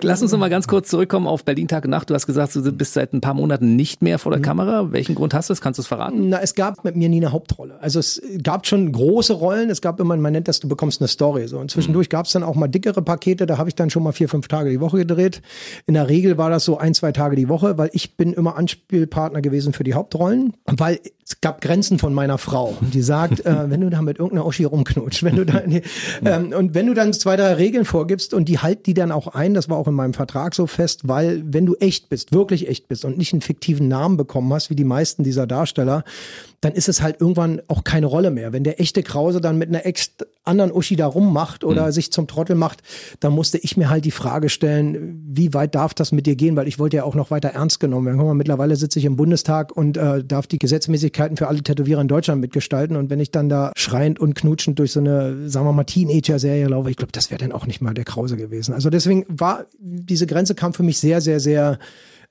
Lass 0.00 0.22
uns 0.22 0.32
noch 0.32 0.38
mal 0.38 0.48
ganz 0.48 0.66
kurz 0.66 0.88
zurückkommen 0.88 1.26
auf 1.26 1.44
Berlin 1.44 1.68
Tag 1.68 1.84
und 1.84 1.90
Nacht. 1.90 2.08
Du 2.08 2.14
hast 2.14 2.26
gesagt, 2.26 2.54
du 2.54 2.72
bist 2.72 2.94
seit 2.94 3.12
ein 3.12 3.20
paar 3.25 3.25
Monaten 3.34 3.76
nicht 3.76 4.02
mehr 4.02 4.18
vor 4.18 4.32
der 4.32 4.38
mhm. 4.38 4.44
Kamera? 4.44 4.92
Welchen 4.92 5.14
Grund 5.14 5.34
hast 5.34 5.48
du 5.48 5.52
das? 5.52 5.60
Kannst 5.60 5.78
du 5.78 5.82
es 5.82 5.86
verraten? 5.86 6.28
Na, 6.28 6.40
es 6.40 6.54
gab 6.54 6.84
mit 6.84 6.96
mir 6.96 7.08
nie 7.08 7.18
eine 7.18 7.32
Hauptrolle. 7.32 7.80
Also 7.80 7.98
es 7.98 8.20
gab 8.42 8.66
schon 8.66 8.90
große 8.92 9.32
Rollen. 9.32 9.70
Es 9.70 9.80
gab 9.80 10.00
immer, 10.00 10.16
man 10.16 10.32
nennt 10.32 10.48
das, 10.48 10.60
du 10.60 10.68
bekommst 10.68 11.00
eine 11.00 11.08
Story. 11.08 11.48
So. 11.48 11.58
Und 11.58 11.70
zwischendurch 11.70 12.08
mhm. 12.08 12.10
gab 12.10 12.26
es 12.26 12.32
dann 12.32 12.42
auch 12.42 12.54
mal 12.54 12.68
dickere 12.68 13.02
Pakete. 13.02 13.46
Da 13.46 13.58
habe 13.58 13.68
ich 13.68 13.74
dann 13.74 13.90
schon 13.90 14.02
mal 14.02 14.12
vier, 14.12 14.28
fünf 14.28 14.48
Tage 14.48 14.70
die 14.70 14.80
Woche 14.80 14.98
gedreht. 14.98 15.42
In 15.86 15.94
der 15.94 16.08
Regel 16.08 16.38
war 16.38 16.50
das 16.50 16.64
so 16.64 16.78
ein, 16.78 16.94
zwei 16.94 17.12
Tage 17.12 17.36
die 17.36 17.48
Woche, 17.48 17.78
weil 17.78 17.90
ich 17.92 18.16
bin 18.16 18.32
immer 18.32 18.56
Anspielpartner 18.56 19.42
gewesen 19.42 19.72
für 19.72 19.84
die 19.84 19.94
Hauptrollen. 19.94 20.54
Weil 20.66 21.00
es 21.28 21.40
gab 21.40 21.60
Grenzen 21.60 21.98
von 21.98 22.14
meiner 22.14 22.38
Frau. 22.38 22.76
Die 22.80 23.02
sagt, 23.02 23.44
äh, 23.44 23.64
wenn 23.70 23.80
du 23.80 23.90
da 23.90 24.00
mit 24.00 24.18
irgendeiner 24.18 24.46
Oschi 24.46 24.64
rumknutscht, 24.64 25.24
wenn 25.24 25.36
du 25.36 25.44
da, 25.44 25.62
ähm, 26.24 26.52
und 26.52 26.74
wenn 26.74 26.86
du 26.86 26.94
dann 26.94 27.12
zwei, 27.12 27.36
drei 27.36 27.54
Regeln 27.54 27.84
vorgibst 27.84 28.32
und 28.32 28.48
die 28.48 28.60
halt 28.60 28.86
die 28.86 28.94
dann 28.94 29.10
auch 29.10 29.28
ein, 29.28 29.54
das 29.54 29.68
war 29.68 29.76
auch 29.76 29.88
in 29.88 29.94
meinem 29.94 30.14
Vertrag 30.14 30.54
so 30.54 30.66
fest, 30.66 31.08
weil 31.08 31.42
wenn 31.44 31.66
du 31.66 31.74
echt 31.76 32.08
bist, 32.08 32.32
wirklich 32.32 32.68
echt 32.68 32.88
bist 32.88 33.04
und 33.04 33.15
und 33.16 33.18
nicht 33.18 33.32
einen 33.32 33.42
fiktiven 33.42 33.88
Namen 33.88 34.16
bekommen 34.16 34.52
hast, 34.52 34.70
wie 34.70 34.76
die 34.76 34.84
meisten 34.84 35.24
dieser 35.24 35.46
Darsteller, 35.46 36.04
dann 36.60 36.72
ist 36.72 36.88
es 36.88 37.02
halt 37.02 37.20
irgendwann 37.20 37.60
auch 37.68 37.84
keine 37.84 38.06
Rolle 38.06 38.30
mehr. 38.30 38.52
Wenn 38.52 38.64
der 38.64 38.80
echte 38.80 39.02
Krause 39.02 39.40
dann 39.40 39.58
mit 39.58 39.68
einer 39.68 39.84
ex 39.86 40.12
anderen 40.44 40.72
Uschi 40.72 40.94
da 40.96 41.06
rummacht 41.06 41.64
oder 41.64 41.86
mhm. 41.86 41.92
sich 41.92 42.12
zum 42.12 42.28
Trottel 42.28 42.54
macht, 42.56 42.82
dann 43.20 43.32
musste 43.32 43.58
ich 43.58 43.76
mir 43.76 43.90
halt 43.90 44.04
die 44.04 44.10
Frage 44.10 44.48
stellen, 44.48 45.24
wie 45.28 45.54
weit 45.54 45.74
darf 45.74 45.92
das 45.92 46.12
mit 46.12 46.26
dir 46.26 46.36
gehen, 46.36 46.56
weil 46.56 46.68
ich 46.68 46.78
wollte 46.78 46.98
ja 46.98 47.04
auch 47.04 47.14
noch 47.14 47.30
weiter 47.30 47.48
ernst 47.48 47.80
genommen 47.80 48.06
werden. 48.06 48.16
Mal, 48.16 48.34
mittlerweile 48.34 48.76
sitze 48.76 48.98
ich 48.98 49.04
im 49.04 49.16
Bundestag 49.16 49.76
und 49.76 49.96
äh, 49.96 50.22
darf 50.22 50.46
die 50.46 50.58
Gesetzmäßigkeiten 50.58 51.36
für 51.36 51.48
alle 51.48 51.62
Tätowierer 51.62 52.00
in 52.00 52.08
Deutschland 52.08 52.40
mitgestalten 52.40 52.96
und 52.96 53.10
wenn 53.10 53.20
ich 53.20 53.30
dann 53.30 53.48
da 53.48 53.72
schreiend 53.76 54.18
und 54.20 54.34
knutschend 54.34 54.78
durch 54.78 54.92
so 54.92 55.00
eine, 55.00 55.48
sagen 55.48 55.66
wir 55.66 55.72
mal, 55.72 55.84
Teenager-Serie 55.84 56.68
laufe, 56.68 56.90
ich 56.90 56.96
glaube, 56.96 57.12
das 57.12 57.30
wäre 57.30 57.40
dann 57.40 57.52
auch 57.52 57.66
nicht 57.66 57.80
mal 57.80 57.94
der 57.94 58.04
Krause 58.04 58.36
gewesen. 58.36 58.72
Also 58.72 58.88
deswegen 58.88 59.26
war, 59.28 59.66
diese 59.78 60.26
Grenze 60.26 60.54
kam 60.54 60.74
für 60.74 60.84
mich 60.84 60.98
sehr, 60.98 61.20
sehr, 61.20 61.40
sehr 61.40 61.78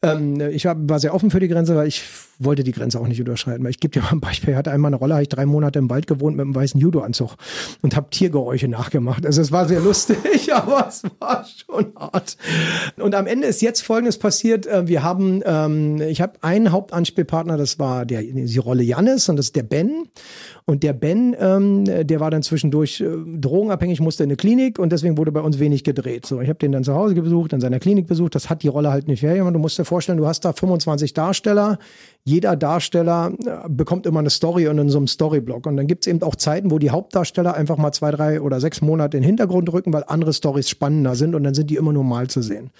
ähm, 0.06 0.40
ich 0.52 0.66
war, 0.66 0.76
war 0.78 1.00
sehr 1.00 1.14
offen 1.14 1.32
für 1.32 1.40
die 1.40 1.48
Grenze, 1.48 1.76
weil 1.76 1.88
ich 1.88 2.04
wollte 2.40 2.64
die 2.64 2.72
Grenze 2.72 3.00
auch 3.00 3.08
nicht 3.08 3.20
überschreiten. 3.20 3.66
Ich 3.68 3.80
gebe 3.80 3.94
dir 3.94 4.02
mal 4.02 4.12
ein 4.12 4.20
Beispiel. 4.20 4.52
Ich 4.52 4.56
hatte 4.58 4.72
einmal 4.72 4.90
eine 4.90 4.98
Rolle, 4.98 5.14
habe 5.14 5.24
ich 5.24 5.30
drei 5.30 5.46
Monate 5.46 5.80
im 5.80 5.90
Wald 5.90 6.08
gewohnt 6.08 6.36
mit 6.36 6.44
einem 6.44 6.56
weißen 6.56 6.80
Judo-Anzug 6.80 7.36
und 7.82 7.96
habe 7.96 8.10
Tiergeräusche 8.10 8.68
nachgemacht. 8.68 9.26
Also 9.26 9.42
es 9.42 9.52
war 9.52 9.68
sehr 9.68 9.80
lustig, 9.80 10.18
aber 10.54 10.88
es 10.88 11.04
war 11.20 11.46
schon 11.46 11.94
hart. 11.98 12.38
Und 12.98 13.16
am 13.16 13.28
Ende 13.28 13.48
ist 13.48 13.62
jetzt 13.62 13.82
Folgendes 13.82 14.18
passiert. 14.18 14.68
Äh, 14.68 14.88
wir 14.88 15.04
haben, 15.04 15.42
ähm, 15.46 16.02
ich 16.02 16.22
habe 16.22 16.34
einen 16.42 16.72
Hauptanspielpartner, 16.72 17.58
das 17.58 17.80
war 17.80 18.06
der, 18.06 18.22
die 18.22 18.58
Rolle 18.58 18.84
Jannis 18.84 19.30
und 19.30 19.38
das 19.38 19.48
ist 19.48 19.56
der 19.56 19.64
Ben. 19.64 20.08
Und 20.68 20.82
der 20.82 20.94
Ben, 20.94 21.36
ähm, 21.40 21.86
der 21.86 22.20
war 22.20 22.32
dann 22.32 22.42
zwischendurch 22.42 23.00
äh, 23.00 23.06
drogenabhängig, 23.38 24.00
musste 24.00 24.24
in 24.24 24.30
eine 24.30 24.36
Klinik 24.36 24.80
und 24.80 24.92
deswegen 24.92 25.16
wurde 25.18 25.32
bei 25.32 25.42
uns 25.42 25.60
wenig 25.60 25.84
gedreht. 25.84 26.26
So, 26.26 26.42
ich 26.42 26.50
habe 26.50 26.58
den 26.58 26.72
dann 26.72 26.84
zu 26.84 26.96
Hause 26.96 27.14
besucht, 27.14 27.54
in 27.54 27.62
seiner 27.62 27.80
Klinik 27.80 28.08
besucht. 28.08 28.34
Das 28.34 28.50
hat 28.50 28.64
die 28.64 28.68
Rolle 28.68 28.90
halt 28.90 29.08
nicht 29.08 29.22
hergemacht. 29.22 29.54
Du 29.54 29.60
musst 29.60 29.78
dir 29.78 29.86
du 30.00 30.28
hast 30.28 30.46
da 30.46 30.54
25 30.54 31.14
Darsteller. 31.14 31.80
Jeder 32.24 32.56
Darsteller 32.56 33.34
äh, 33.46 33.70
bekommt 33.70 34.06
immer 34.06 34.20
eine 34.20 34.30
Story 34.30 34.68
und 34.68 34.78
in 34.80 34.90
so 34.90 34.98
einem 34.98 35.08
Storyblock. 35.08 35.68
Und 35.68 35.78
dann 35.78 35.88
gibt's 35.88 36.08
eben 36.08 36.22
auch 36.24 36.36
Zeiten, 36.36 36.72
wo 36.72 36.80
die 36.80 36.90
Hauptdarsteller 36.90 37.54
einfach 37.54 37.78
mal 37.78 37.92
zwei, 37.92 38.12
drei 38.12 38.42
oder 38.42 38.60
sechs 38.60 38.82
Monate 38.82 39.18
in 39.18 39.24
den 39.24 39.28
Hintergrund 39.28 39.72
rücken, 39.72 39.94
weil 39.94 40.04
andere 40.08 40.34
Stories 40.34 40.70
spannender 40.70 41.16
sind 41.16 41.36
und 41.36 41.44
dann 41.44 41.54
sind 41.54 41.70
die 41.70 41.76
immer 41.76 41.94
nur 41.94 42.04
mal 42.04 42.28
zu 42.28 42.42
sehen. 42.42 42.72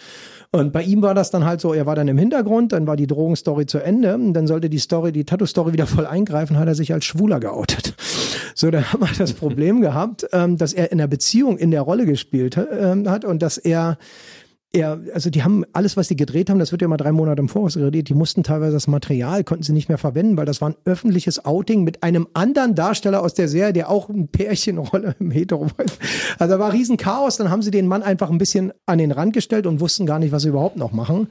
Und 0.52 0.72
bei 0.72 0.84
ihm 0.84 1.02
war 1.02 1.14
das 1.14 1.32
dann 1.32 1.44
halt 1.44 1.60
so, 1.60 1.74
er 1.74 1.86
war 1.86 1.96
dann 1.96 2.08
im 2.08 2.18
Hintergrund, 2.18 2.72
dann 2.72 2.88
war 2.88 2.96
die 2.96 3.08
Drogenstory 3.08 3.66
zu 3.66 3.80
Ende, 3.80 4.16
und 4.16 4.34
dann 4.34 4.48
sollte 4.48 4.70
die 4.70 4.80
Story, 4.80 5.12
die 5.12 5.26
Tattoo-Story 5.26 5.74
wieder 5.74 5.86
voll 5.86 6.06
eingreifen, 6.06 6.58
hat 6.58 6.68
er 6.68 6.76
sich 6.76 6.94
als 6.94 7.06
Schwuler 7.06 7.40
geoutet. 7.40 7.94
So, 8.58 8.72
dann 8.72 8.90
haben 8.94 9.02
wir 9.02 9.10
das 9.18 9.34
Problem 9.34 9.82
gehabt, 9.82 10.26
ähm, 10.32 10.56
dass 10.56 10.72
er 10.72 10.90
in 10.94 10.98
der 10.98 11.08
Beziehung 11.08 11.58
in 11.58 11.72
der 11.72 11.82
Rolle 11.82 12.06
gespielt 12.06 12.58
ähm, 12.58 13.10
hat 13.10 13.26
und 13.26 13.42
dass 13.42 13.58
er 13.58 13.98
er, 14.76 15.00
also 15.14 15.30
die 15.30 15.44
haben 15.44 15.64
alles, 15.74 15.98
was 15.98 16.10
sie 16.10 16.16
gedreht 16.16 16.50
haben, 16.50 16.60
das 16.60 16.72
wird 16.72 16.82
ja 16.82 16.88
mal 16.88 16.98
drei 16.98 17.12
Monate 17.12 17.40
im 17.40 17.50
Voraus 17.50 17.76
gedreht, 17.76 18.10
die 18.10 18.14
mussten 18.14 18.44
teilweise 18.44 18.74
das 18.74 18.88
Material, 18.88 19.44
konnten 19.44 19.64
sie 19.64 19.74
nicht 19.74 19.90
mehr 19.90 19.98
verwenden, 19.98 20.38
weil 20.38 20.46
das 20.46 20.62
war 20.62 20.70
ein 20.70 20.76
öffentliches 20.86 21.46
Outing 21.46 21.84
mit 21.84 22.04
einem 22.04 22.28
anderen 22.34 22.76
Darsteller 22.76 23.24
aus 23.24 23.34
der 23.34 23.48
Serie, 23.48 23.74
der 23.74 23.90
auch 23.90 24.10
ein 24.10 24.28
Pärchenrolle 24.28 25.16
im 25.20 25.32
Hetero 25.32 25.62
war. 25.62 25.86
Also 26.38 26.54
da 26.54 26.60
war 26.60 26.74
riesen 26.74 26.98
Chaos, 26.98 27.38
dann 27.38 27.50
haben 27.50 27.62
sie 27.62 27.72
den 27.72 27.88
Mann 27.88 28.04
einfach 28.04 28.30
ein 28.30 28.38
bisschen 28.38 28.74
an 28.86 28.98
den 28.98 29.12
Rand 29.12 29.34
gestellt 29.34 29.66
und 29.66 29.80
wussten 29.80 30.06
gar 30.06 30.20
nicht, 30.20 30.32
was 30.32 30.44
sie 30.44 30.50
überhaupt 30.50 30.78
noch 30.78 30.92
machen. 30.92 31.28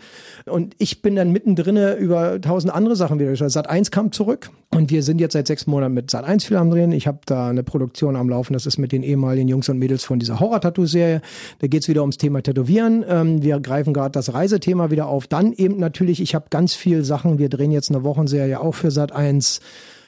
Und 0.46 0.74
ich 0.78 1.02
bin 1.02 1.16
dann 1.16 1.30
mittendrin 1.30 1.76
über 1.98 2.40
tausend 2.40 2.72
andere 2.72 2.96
Sachen 2.96 3.18
wieder. 3.18 3.34
Sat 3.34 3.68
1 3.68 3.90
kam 3.90 4.12
zurück 4.12 4.50
und 4.74 4.90
wir 4.90 5.02
sind 5.02 5.20
jetzt 5.20 5.34
seit 5.34 5.46
sechs 5.46 5.66
Monaten 5.66 5.94
mit 5.94 6.10
Sat 6.10 6.24
1 6.24 6.44
viel 6.44 6.56
am 6.56 6.70
Drehen. 6.70 6.92
Ich 6.92 7.06
habe 7.06 7.18
da 7.26 7.48
eine 7.48 7.62
Produktion 7.62 8.16
am 8.16 8.28
Laufen, 8.28 8.54
das 8.54 8.66
ist 8.66 8.78
mit 8.78 8.92
den 8.92 9.02
ehemaligen 9.02 9.48
Jungs 9.48 9.68
und 9.68 9.78
Mädels 9.78 10.04
von 10.04 10.18
dieser 10.18 10.40
Horror-Tattoo-Serie. 10.40 11.20
Da 11.60 11.66
geht's 11.66 11.88
wieder 11.88 12.00
ums 12.00 12.16
Thema 12.16 12.42
Tätowieren. 12.42 13.04
Ähm, 13.08 13.33
wir 13.42 13.60
greifen 13.60 13.92
gerade 13.92 14.12
das 14.12 14.32
Reisethema 14.32 14.90
wieder 14.90 15.06
auf. 15.06 15.26
Dann 15.26 15.52
eben 15.52 15.78
natürlich, 15.78 16.20
ich 16.20 16.34
habe 16.34 16.46
ganz 16.50 16.74
viel 16.74 17.04
Sachen. 17.04 17.38
Wir 17.38 17.48
drehen 17.48 17.72
jetzt 17.72 17.90
eine 17.90 18.04
Wochenserie 18.04 18.60
auch 18.60 18.74
für 18.74 18.90
Sat 18.90 19.12
1 19.12 19.60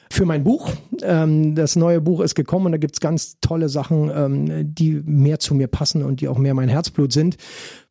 für 0.09 0.25
mein 0.25 0.43
Buch. 0.43 0.71
Ähm, 1.01 1.55
das 1.55 1.75
neue 1.75 2.01
Buch 2.01 2.21
ist 2.21 2.35
gekommen 2.35 2.67
und 2.67 2.71
da 2.71 2.77
gibt's 2.77 2.99
ganz 2.99 3.37
tolle 3.41 3.69
Sachen, 3.69 4.11
ähm, 4.13 4.73
die 4.73 5.01
mehr 5.05 5.39
zu 5.39 5.55
mir 5.55 5.67
passen 5.67 6.03
und 6.03 6.21
die 6.21 6.27
auch 6.27 6.37
mehr 6.37 6.53
mein 6.53 6.69
Herzblut 6.69 7.11
sind. 7.11 7.37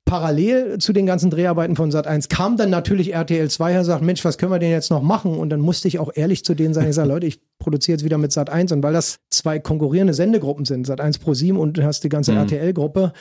Parallel 0.07 0.79
zu 0.79 0.93
den 0.93 1.05
ganzen 1.05 1.31
Dreharbeiten 1.31 1.75
von 1.75 1.91
Sat1 1.91 2.29
kam 2.29 2.57
dann 2.57 2.71
natürlich 2.71 3.13
RTL 3.13 3.51
2 3.51 3.73
her 3.73 3.85
sagt, 3.85 4.03
Mensch, 4.03 4.25
was 4.25 4.39
können 4.39 4.53
wir 4.53 4.61
denn 4.61 4.71
jetzt 4.71 4.91
noch 4.91 5.03
machen? 5.03 5.37
Und 5.37 5.51
dann 5.51 5.59
musste 5.59 5.89
ich 5.89 5.99
auch 5.99 6.11
ehrlich 6.15 6.45
zu 6.45 6.55
denen 6.55 6.75
sagen, 6.75 6.89
ich 6.89 6.95
sage, 6.95 7.09
Leute, 7.13 7.27
ich 7.27 7.41
produziere 7.59 7.97
jetzt 7.97 8.05
wieder 8.05 8.17
mit 8.17 8.31
Sat1 8.31 8.73
und 8.73 8.83
weil 8.85 8.93
das 8.93 9.19
zwei 9.31 9.59
konkurrierende 9.59 10.15
Sendegruppen 10.15 10.65
sind, 10.65 10.89
Sat1 10.89 11.21
Pro 11.21 11.35
7 11.35 11.59
und 11.59 11.77
du 11.77 11.83
hast 11.83 12.05
die 12.05 12.09
ganze 12.09 12.33
mhm. 12.33 12.39
RTL-Gruppe, 12.39 13.13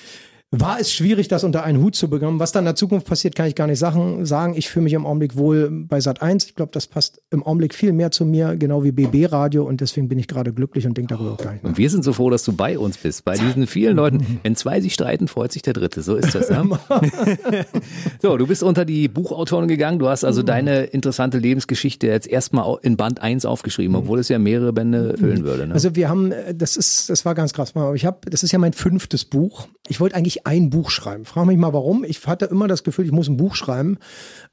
war 0.60 0.80
es 0.80 0.91
schwierig, 0.91 1.28
das 1.28 1.44
unter 1.44 1.63
einen 1.63 1.82
Hut 1.82 1.96
zu 1.96 2.10
bekommen. 2.10 2.39
Was 2.39 2.52
dann 2.52 2.63
in 2.63 2.65
der 2.65 2.76
Zukunft 2.76 3.08
passiert, 3.08 3.36
kann 3.36 3.48
ich 3.48 3.56
gar 3.56 3.68
nicht 3.68 3.80
sagen. 3.80 4.54
Ich 4.56 4.70
fühle 4.70 4.84
mich 4.84 4.94
im 4.94 5.06
Augenblick 5.06 5.36
wohl 5.36 5.70
bei 5.72 6.00
Sat 6.00 6.22
1. 6.22 6.46
Ich 6.46 6.56
glaube, 6.56 6.72
das 6.72 6.88
passt 6.88 7.22
im 7.32 7.44
Augenblick 7.44 7.74
viel 7.74 7.94
mehr 7.94 8.12
zu 8.12 8.26
mir, 8.26 8.56
genau 8.56 8.84
wie 8.84 8.91
BB 8.91 9.32
Radio 9.32 9.65
und 9.65 9.82
deswegen 9.82 10.08
bin 10.08 10.20
ich 10.20 10.28
gerade 10.28 10.54
glücklich 10.54 10.86
und 10.86 10.98
denke 10.98 11.15
darüber 11.15 11.34
auch 11.34 11.38
gar 11.38 11.54
nicht. 11.54 11.63
Und 11.63 11.78
wir 11.78 11.89
sind 11.89 12.04
so 12.04 12.13
froh, 12.13 12.30
dass 12.30 12.44
du 12.44 12.54
bei 12.54 12.78
uns 12.78 12.98
bist. 12.98 13.26
Bei 13.26 13.36
diesen 13.38 13.68
vielen 13.68 13.96
Leuten, 13.96 14.39
wenn 14.44 14.56
zwei 14.56 14.82
sich 14.82 14.94
streiten, 14.94 15.28
freut 15.28 15.52
sich 15.52 15.62
der 15.62 15.74
Dritte. 15.74 16.02
So 16.02 16.15
ist 16.15 16.36
das. 16.36 16.50
Ja? 16.50 16.63
so, 18.22 18.38
du 18.38 18.48
bist 18.48 18.63
unter 18.63 18.86
die 18.86 19.08
Buchautoren 19.08 19.68
gegangen. 19.68 20.00
Du 20.00 20.08
hast 20.08 20.24
also 20.24 20.41
mhm. 20.41 20.46
deine 20.48 20.84
interessante 20.86 21.38
Lebensgeschichte 21.38 22.08
jetzt 22.08 22.28
erstmal 22.28 22.78
in 22.82 22.98
Band 22.98 23.22
1 23.22 23.46
aufgeschrieben, 23.46 23.96
obwohl 23.96 24.20
es 24.20 24.30
ja 24.30 24.39
mehrere 24.39 24.74
Bände 24.74 25.15
füllen 25.18 25.44
würde. 25.44 25.68
Ne? 25.68 25.74
Also 25.74 25.96
wir 25.96 26.10
haben, 26.10 26.32
äh, 26.32 26.54
das 26.54 26.78
ist, 26.78 27.10
das 27.10 27.26
war 27.26 27.36
ganz 27.36 27.54
krass. 27.54 27.74
Ich 27.96 28.06
habe, 28.06 28.30
das 28.30 28.44
ist 28.44 28.52
ja 28.52 28.60
mein 28.60 28.74
fünftes 28.74 29.26
Buch. 29.26 29.68
Ich 29.88 30.00
wollte 30.00 30.15
eigentlich 30.15 30.45
ein 30.46 30.70
Buch 30.70 30.92
schreiben. 30.92 31.26
Frag 31.26 31.46
mich 31.46 31.58
mal 31.58 31.74
warum. 31.74 32.04
Ich 32.04 32.26
hatte 32.28 32.46
immer 32.46 32.68
das 32.68 32.84
Gefühl, 32.84 33.06
ich 33.06 33.12
muss 33.12 33.28
ein 33.28 33.38
Buch 33.38 33.56
schreiben. 33.56 33.98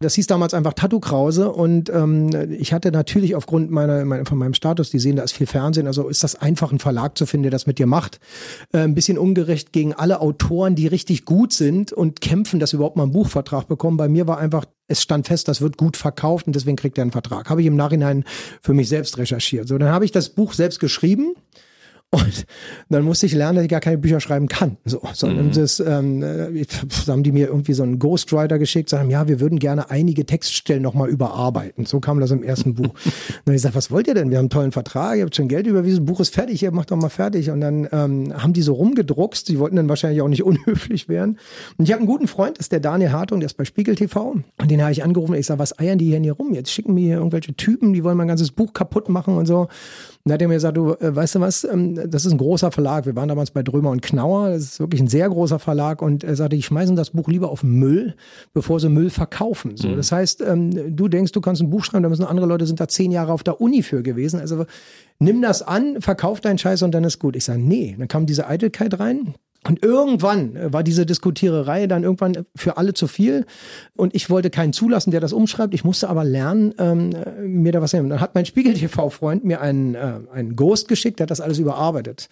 Das 0.01 0.15
hieß 0.15 0.27
damals 0.27 0.55
einfach 0.55 0.73
Tattoo 0.73 1.01
Krause 1.01 1.53
und 1.53 1.91
ähm, 1.91 2.31
ich 2.51 2.73
hatte 2.73 2.91
natürlich 2.91 3.37
aufgrund 3.37 3.71
meiner, 3.71 4.05
meiner, 4.05 4.25
von 4.25 4.39
meinem 4.39 4.55
Status, 4.55 4.91
die 4.91 4.99
sehen, 4.99 5.17
da 5.17 5.23
ist 5.23 5.33
viel 5.33 5.47
Fernsehen, 5.47 5.87
also 5.87 6.09
ist 6.09 6.25
das 6.25 6.35
einfach 6.35 6.73
ein 6.73 6.79
Verlag 6.79 7.17
zu 7.19 7.27
finden, 7.27 7.45
der 7.45 7.51
das 7.53 7.67
mit 7.67 7.79
dir 7.79 7.87
macht. 7.87 8.21
Äh, 8.73 8.79
ein 8.79 8.95
bisschen 8.95 9.19
ungerecht 9.19 9.73
gegen 9.73 9.93
alle 9.93 10.21
Autoren, 10.21 10.75
die 10.75 10.87
richtig 10.87 11.25
gut 11.25 11.53
sind 11.53 11.93
und 11.93 12.21
kämpfen, 12.21 12.59
dass 12.59 12.71
sie 12.71 12.77
überhaupt 12.77 12.97
mal 12.97 13.05
einen 13.05 13.13
Buchvertrag 13.13 13.69
bekommen. 13.69 13.99
Bei 13.99 14.09
mir 14.09 14.27
war 14.27 14.39
einfach 14.39 14.65
es 14.89 15.03
stand 15.03 15.27
fest, 15.27 15.49
das 15.49 15.61
wird 15.61 15.79
gut 15.79 15.97
verkauft 15.97 16.47
und 16.47 16.55
deswegen 16.55 16.77
kriegt 16.77 16.99
er 16.99 17.03
einen 17.03 17.13
Vertrag. 17.13 17.49
Habe 17.49 17.63
ich 17.63 17.67
im 17.67 17.77
Nachhinein 17.77 18.25
für 18.61 18.75
mich 18.75 18.89
selbst 18.89 19.17
recherchiert. 19.17 19.67
So, 19.69 19.79
dann 19.79 19.89
habe 19.89 20.05
ich 20.05 20.13
das 20.13 20.29
Buch 20.29 20.53
selbst 20.53 20.81
geschrieben 20.81 21.35
und 22.15 22.47
dann 22.91 23.05
musste 23.05 23.25
ich 23.25 23.33
lernen, 23.33 23.57
dass 23.57 23.65
ich 23.65 23.71
gar 23.71 23.81
keine 23.81 23.97
Bücher 23.97 24.21
schreiben 24.21 24.47
kann. 24.47 24.77
So, 24.85 25.01
sondern 25.15 25.47
mhm. 25.47 25.53
das 25.53 25.81
ähm, 25.81 26.23
äh, 26.23 26.65
haben 27.07 27.23
die 27.23 27.33
mir 27.33 27.47
irgendwie 27.47 27.73
so 27.73 27.83
einen 27.83 27.99
Ghostwriter 27.99 28.59
geschickt, 28.59 28.91
sagen, 28.91 29.09
ja, 29.09 29.29
wir 29.29 29.41
würden 29.41 29.59
gerne 29.59 29.91
einige 29.91 30.27
Textstellen 30.27 30.83
nochmal 30.83 31.09
überarbeiten. 31.09 31.87
So 31.87 32.01
kam 32.01 32.21
das 32.21 32.31
im 32.31 32.43
ersten 32.43 32.75
Buch. 32.75 32.83
Und 33.05 33.43
dann 33.47 33.55
ich 33.55 33.63
gesagt, 33.63 33.75
was 33.75 33.91
wollt 33.91 34.09
ihr 34.09 34.15
denn? 34.15 34.31
Wir 34.31 34.37
haben 34.37 34.45
einen 34.45 34.51
tollen 34.51 34.73
Vertrag, 34.73 35.17
ihr 35.17 35.23
habt 35.23 35.35
schon 35.35 35.49
Geld 35.49 35.67
überwiesen, 35.67 36.05
Buch 36.05 36.21
ist 36.21 36.35
fertig, 36.35 36.63
ihr 36.63 36.71
macht 36.71 36.91
doch 36.91 36.97
mal 36.97 37.09
fertig. 37.09 37.51
Und 37.51 37.63
dann 37.63 37.89
ähm, 37.91 38.35
haben 38.37 38.53
die 38.53 38.63
so 38.63 38.75
rumgedruckst, 38.75 39.49
die 39.49 39.59
wollten 39.59 39.77
dann 39.77 39.89
wahrscheinlich 39.89 40.21
auch 40.21 40.29
nicht 40.29 40.43
unhöflich 40.45 41.09
werden. 41.09 41.39
Und 41.79 41.87
ich 41.87 41.93
habe 41.93 42.01
einen 42.01 42.09
guten 42.09 42.29
Freund, 42.29 42.59
das 42.59 42.67
ist 42.67 42.73
der 42.73 42.81
Daniel 42.81 43.13
Hartung, 43.13 43.41
der 43.41 43.47
ist 43.47 43.57
bei 43.57 43.65
Spiegel 43.65 43.95
TV. 43.95 44.37
Und 44.61 44.71
den 44.71 44.83
habe 44.83 44.93
ich 44.93 45.03
angerufen, 45.03 45.35
ich 45.35 45.47
sage, 45.47 45.61
was 45.61 45.79
eiern 45.79 45.97
die 45.97 46.07
hier, 46.07 46.21
hier 46.21 46.35
rum? 46.35 46.53
Jetzt 46.53 46.71
schicken 46.71 46.93
mir 46.93 47.01
hier 47.01 47.17
irgendwelche 47.17 47.55
Typen, 47.55 47.95
die 47.95 48.05
wollen 48.05 48.19
mein 48.19 48.29
ganzes 48.29 48.51
Buch 48.51 48.75
kaputt 48.75 49.09
machen 49.09 49.39
und 49.39 49.47
so. 49.47 49.61
Und 49.61 49.69
dann 50.25 50.35
hat 50.35 50.43
er 50.43 50.49
mir 50.49 50.55
gesagt, 50.55 50.77
du, 50.77 50.93
äh, 50.93 51.17
weißt 51.17 51.37
du 51.37 51.41
was, 51.41 51.65
ähm, 51.65 52.02
das 52.09 52.25
ist 52.25 52.33
ein 52.33 52.39
großer 52.39 52.71
Verlag. 52.73 53.07
Wir 53.07 53.17
waren 53.17 53.29
damals 53.29 53.51
bei 53.51 53.63
Drömer 53.63 53.91
und 53.91 54.03
Knauer. 54.03 54.51
Das 54.51 54.63
ist 54.63 54.81
wirklich 54.81 55.01
ein 55.01 55.09
sehr 55.09 55.29
großer 55.29 55.59
Verlag. 55.59 56.03
Und 56.03 56.25
er 56.25 56.37
sagte, 56.37 56.57
ich 56.57 56.67
schmeißen 56.67 56.97
das 56.97 57.11
Buch 57.11 57.29
lieber 57.29 57.51
auf 57.51 57.63
Müll, 57.63 58.15
bevor 58.53 58.81
sie 58.81 58.89
Müll 58.89 59.11
verkaufen. 59.11 59.77
So, 59.77 59.89
mhm. 59.89 59.97
Das 59.97 60.13
heißt, 60.13 60.43
ähm, 60.43 60.97
du 60.97 61.09
denkst, 61.09 61.33
du 61.33 61.41
kannst 61.41 61.63
ein 61.63 61.71
Buch 61.71 61.85
schreiben, 61.85 62.03
da 62.03 62.09
müssen 62.09 62.25
andere 62.25 62.47
Leute 62.47 62.67
sind 62.67 62.81
da 62.81 62.89
zehn 62.89 63.13
Jahre 63.13 63.33
auf 63.33 63.43
der 63.43 63.61
Uni 63.61 63.83
für 63.83 64.03
gewesen. 64.03 64.41
Also 64.41 64.67
nimm 65.19 65.43
das 65.43 65.63
an, 65.63 66.01
verkauf 66.01 66.41
deinen 66.41 66.59
Scheiß 66.59 66.83
und 66.83 66.93
dann 66.93 67.05
ist 67.05 67.19
gut. 67.19 67.37
Ich 67.37 67.45
sage, 67.45 67.61
nee. 67.61 67.95
Dann 67.99 68.09
kam 68.09 68.27
diese 68.27 68.47
Eitelkeit 68.47 68.99
rein. 68.99 69.35
Und 69.69 69.83
irgendwann 69.83 70.57
äh, 70.57 70.73
war 70.73 70.83
diese 70.83 71.07
Diskutiererei 71.07 71.87
dann 71.87 72.03
irgendwann 72.03 72.47
für 72.57 72.77
alle 72.79 72.95
zu 72.95 73.07
viel. 73.07 73.47
Und 73.95 74.15
ich 74.15 74.29
wollte 74.29 74.51
keinen 74.51 74.73
zulassen, 74.73 75.13
der 75.13 75.21
das 75.21 75.33
umschreibt. 75.33 75.73
Ich 75.73 75.85
musste 75.85 76.09
aber 76.09 76.25
lernen, 76.25 76.75
ähm, 76.79 77.11
mir 77.43 77.71
da 77.71 77.81
was 77.81 77.93
nehmen. 77.93 78.09
Dann 78.09 78.21
hat 78.21 78.35
mein 78.35 78.45
Spiegel-TV-Freund 78.45 79.45
mir 79.45 79.61
einen, 79.61 79.95
äh, 79.95 80.15
einen 80.33 80.57
Ghost 80.57 80.89
geschickt, 80.89 81.21
der 81.21 81.25
hat 81.25 81.31
das 81.31 81.41
alles 81.41 81.59
überarbeitet. 81.59 82.29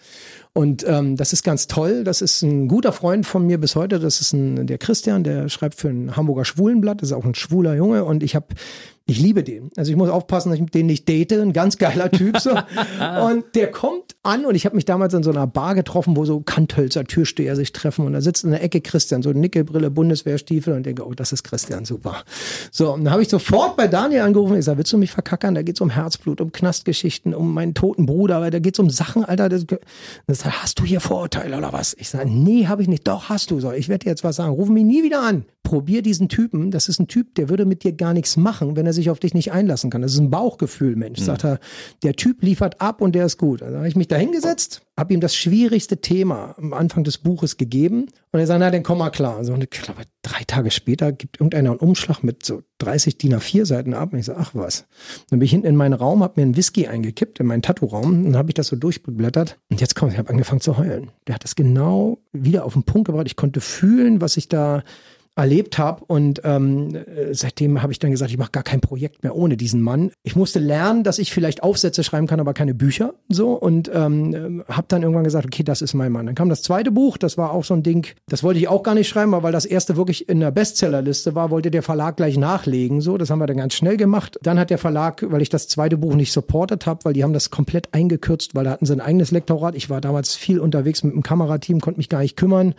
Und 0.53 0.85
ähm, 0.89 1.17
das 1.17 1.33
ist 1.33 1.45
ganz 1.45 1.69
toll. 1.69 2.03
Das 2.03 2.21
ist 2.21 2.43
ein 2.43 2.67
guter 2.67 2.93
Freund 2.93 3.25
von 3.25 3.47
mir 3.47 3.59
bis 3.59 3.77
heute. 3.77 4.01
Das 4.01 4.21
ist 4.21 4.33
ein, 4.33 4.67
der 4.67 4.79
Christian, 4.79 5.23
der 5.23 5.49
schreibt 5.49 5.77
für 5.77 5.89
ein 5.89 6.17
Hamburger 6.17 6.45
Schwulenblatt. 6.45 7.01
Das 7.01 7.11
ist 7.11 7.17
auch 7.17 7.25
ein 7.25 7.37
schwuler 7.37 7.77
Junge. 7.77 8.05
Und 8.05 8.25
ich 8.25 8.35
habe 8.35 8.47
Ich 9.11 9.19
liebe 9.19 9.43
den. 9.43 9.71
Also 9.77 9.91
ich 9.91 9.97
muss 9.97 10.09
aufpassen, 10.09 10.51
dass 10.51 10.61
ich 10.61 10.67
den 10.67 10.87
nicht 10.87 11.09
date. 11.09 11.33
Ein 11.33 11.53
ganz 11.53 11.79
geiler 11.79 12.13
Typ 12.13 12.39
so. 12.39 12.51
und 13.27 13.45
der 13.57 13.73
kommt 13.73 14.15
an 14.23 14.45
und 14.47 14.55
ich 14.55 14.67
habe 14.67 14.77
mich 14.77 14.85
damals 14.85 15.15
in 15.15 15.25
so 15.25 15.31
einer 15.31 15.49
Bar 15.49 15.75
getroffen, 15.75 16.17
wo 16.17 16.25
so 16.25 16.41
Kanthölzer 16.41 17.05
Türsteher 17.05 17.57
sich 17.57 17.73
treffen 17.73 18.07
und 18.07 18.13
da 18.13 18.21
sitzt 18.21 18.45
in 18.45 18.51
der 18.51 18.63
Ecke 18.63 18.81
Christian, 18.81 19.23
so 19.23 19.33
Nickelbrille, 19.33 19.91
Bundeswehrstiefel 19.91 20.75
und 20.75 20.85
denke, 20.85 21.05
oh, 21.05 21.13
das 21.13 21.33
ist 21.33 21.43
Christian, 21.43 21.85
super. 21.85 22.23
So, 22.71 22.93
und 22.93 23.05
dann 23.05 23.13
habe 23.13 23.23
ich 23.23 23.29
sofort 23.29 23.77
bei 23.77 23.89
Daniel 23.89 24.21
angerufen. 24.21 24.57
Ich 24.57 24.65
sage, 24.65 24.79
willst 24.79 24.93
du 24.93 24.99
mich 24.99 25.11
verkackern? 25.11 25.57
Da 25.57 25.63
geht's 25.63 25.81
um 25.81 25.91
Herzblut, 25.91 26.41
um 26.41 26.53
Knastgeschichten, 26.53 27.35
um 27.35 27.53
meinen 27.53 27.75
toten 27.75 28.07
Bruder, 28.07 28.37
aber 28.37 28.51
da 28.51 28.61
geht's 28.61 28.79
um 28.79 28.91
Sachen, 28.91 29.25
Alter. 29.25 29.49
Das, 29.49 29.67
das 30.29 30.45
hast 30.45 30.79
du 30.79 30.85
hier 30.85 31.01
Vorurteile 31.01 31.57
oder 31.57 31.73
was? 31.73 31.97
Ich 31.99 32.11
sage, 32.11 32.31
nee, 32.31 32.67
habe 32.69 32.83
ich 32.83 32.89
nicht. 32.89 33.09
Doch, 33.09 33.29
hast 33.29 33.51
du. 33.51 33.59
So, 33.59 33.73
ich 33.73 33.89
werde 33.89 34.05
dir 34.05 34.11
jetzt 34.11 34.23
was 34.23 34.37
sagen. 34.37 34.53
Ruf 34.53 34.69
mich 34.69 34.85
nie 34.85 35.03
wieder 35.03 35.23
an. 35.23 35.47
Probier 35.63 36.03
diesen 36.03 36.29
Typen. 36.29 36.71
Das 36.71 36.89
ist 36.89 37.01
ein 37.01 37.09
Typ, 37.09 37.35
der 37.37 37.49
würde 37.49 37.65
mit 37.65 37.85
dir 37.85 37.93
gar 37.93 38.13
nichts 38.13 38.37
machen, 38.37 38.77
wenn 38.77 38.87
er 38.87 38.93
sich 38.93 39.00
auf 39.09 39.19
dich 39.19 39.33
nicht 39.33 39.53
einlassen 39.53 39.89
kann. 39.89 40.03
Das 40.03 40.13
ist 40.13 40.19
ein 40.19 40.31
Bauchgefühl, 40.31 40.97
Mensch. 40.97 41.21
Mhm. 41.21 41.25
Sagt 41.25 41.45
er, 41.45 41.61
der 42.03 42.15
Typ 42.15 42.43
liefert 42.43 42.81
ab 42.81 43.01
und 43.01 43.15
der 43.15 43.25
ist 43.25 43.39
gut. 43.39 43.63
Also 43.63 43.79
habe 43.79 43.89
ich 43.89 43.97
mich 43.97 44.09
da 44.09 44.17
hingesetzt, 44.17 44.83
habe 44.99 45.15
ihm 45.15 45.21
das 45.21 45.35
schwierigste 45.35 46.03
Thema 46.03 46.55
am 46.59 46.75
Anfang 46.75 47.05
des 47.05 47.17
Buches 47.17 47.57
gegeben 47.57 48.09
und 48.33 48.41
er 48.41 48.47
sagt, 48.47 48.61
na, 48.61 48.71
dann 48.71 48.83
komm 48.83 48.99
mal 48.99 49.11
klar. 49.11 49.37
Also, 49.37 49.55
und 49.55 49.65
ich 49.65 49.71
glaube, 49.71 50.03
drei 50.23 50.43
Tage 50.47 50.71
später 50.71 51.13
gibt 51.13 51.41
irgendeiner 51.41 51.71
einen 51.71 51.79
Umschlag 51.79 52.23
mit 52.23 52.45
so 52.45 52.63
30 52.79 53.17
DIN 53.17 53.35
A4 53.35 53.65
Seiten 53.65 53.95
ab 53.95 54.13
und 54.13 54.19
ich 54.19 54.27
sage, 54.27 54.39
ach 54.41 54.51
was. 54.55 54.85
Dann 55.31 55.39
bin 55.39 55.47
ich 55.47 55.53
hinten 55.53 55.67
in 55.67 55.77
meinen 55.77 55.95
Raum, 55.95 56.23
habe 56.23 56.35
mir 56.37 56.43
einen 56.43 56.57
Whisky 56.57 56.87
eingekippt 56.87 57.41
in 57.41 57.47
meinen 57.47 57.63
Tattoo-Raum 57.63 58.27
und 58.27 58.37
habe 58.37 58.51
ich 58.51 58.55
das 58.55 58.67
so 58.67 58.77
durchgeblättert 58.77 59.59
und 59.71 59.81
jetzt 59.81 59.95
kommt, 59.97 60.13
ich 60.13 60.19
habe 60.19 60.29
angefangen 60.31 60.61
zu 60.61 60.77
heulen. 60.77 61.11
Der 61.27 61.37
hat 61.37 61.45
das 61.45 61.57
genau 61.57 62.19
wieder 62.33 62.65
auf 62.65 62.75
den 62.75 62.85
Punkt 62.85 63.07
gebracht. 63.07 63.27
Ich 63.27 63.37
konnte 63.37 63.61
fühlen, 63.61 64.21
was 64.21 64.37
ich 64.37 64.49
da 64.49 64.83
erlebt 65.41 65.79
habe. 65.79 66.05
Und 66.07 66.41
ähm, 66.45 66.97
seitdem 67.33 67.83
habe 67.83 67.93
ich 67.93 67.99
dann 67.99 68.11
gesagt, 68.11 68.31
ich 68.31 68.39
mache 68.39 68.53
gar 68.53 68.63
kein 68.63 68.81
Projekt 68.81 69.23
mehr 69.23 69.35
ohne 69.35 69.57
diesen 69.57 69.81
Mann. 69.81 70.13
Ich 70.23 70.37
musste 70.37 70.59
lernen, 70.59 71.03
dass 71.05 71.19
ich 71.19 71.33
vielleicht 71.33 71.63
Aufsätze 71.63 72.05
schreiben 72.05 72.27
kann, 72.27 72.41
aber 72.41 72.55
keine 72.55 72.75
Bücher. 72.75 73.15
So 73.29 73.53
und 73.53 73.91
ähm, 73.93 74.65
habe 74.69 74.87
dann 74.89 75.03
irgendwann 75.03 75.25
gesagt, 75.25 75.47
okay, 75.47 75.63
das 75.63 75.83
ist 75.83 75.95
mein 75.95 76.13
Mann. 76.13 76.27
Dann 76.27 76.35
kam 76.35 76.49
das 76.49 76.63
zweite 76.63 76.91
Buch, 76.91 77.19
das 77.19 77.39
war 77.39 77.53
auch 77.53 77.65
so 77.65 77.75
ein 77.75 77.83
Ding, 77.83 78.07
das 78.29 78.43
wollte 78.43 78.61
ich 78.61 78.69
auch 78.69 78.83
gar 78.83 78.95
nicht 78.95 79.09
schreiben, 79.09 79.35
aber 79.35 79.45
weil 79.45 79.53
das 79.53 79.65
erste 79.65 79.97
wirklich 79.97 80.29
in 80.29 80.41
der 80.41 80.51
Bestsellerliste 80.51 81.35
war, 81.35 81.51
wollte 81.51 81.71
der 81.71 81.83
Verlag 81.83 82.17
gleich 82.17 82.37
nachlegen. 82.37 83.01
So, 83.01 83.19
das 83.19 83.31
haben 83.31 83.39
wir 83.39 83.47
dann 83.47 83.57
ganz 83.57 83.75
schnell 83.75 83.97
gemacht. 83.97 84.39
Dann 84.43 84.59
hat 84.59 84.71
der 84.71 84.79
Verlag, 84.79 85.25
weil 85.29 85.43
ich 85.43 85.49
das 85.49 85.69
zweite 85.69 85.97
Buch 85.97 86.15
nicht 86.15 86.33
supportet 86.33 86.87
habe, 86.87 87.05
weil 87.05 87.15
die 87.15 87.25
haben 87.25 87.33
das 87.33 87.51
komplett 87.51 87.93
eingekürzt, 87.95 88.55
weil 88.55 88.65
da 88.65 88.71
hatten 88.71 88.87
sie 88.87 88.93
ein 88.93 89.01
eigenes 89.01 89.31
Lektorat. 89.31 89.75
Ich 89.75 89.91
war 89.91 90.01
damals 90.01 90.35
viel 90.35 90.59
unterwegs 90.61 91.03
mit 91.03 91.15
dem 91.15 91.23
Kamerateam, 91.23 91.81
konnte 91.81 91.99
mich 91.99 92.09
gar 92.09 92.21
nicht 92.21 92.37
kümmern. 92.37 92.75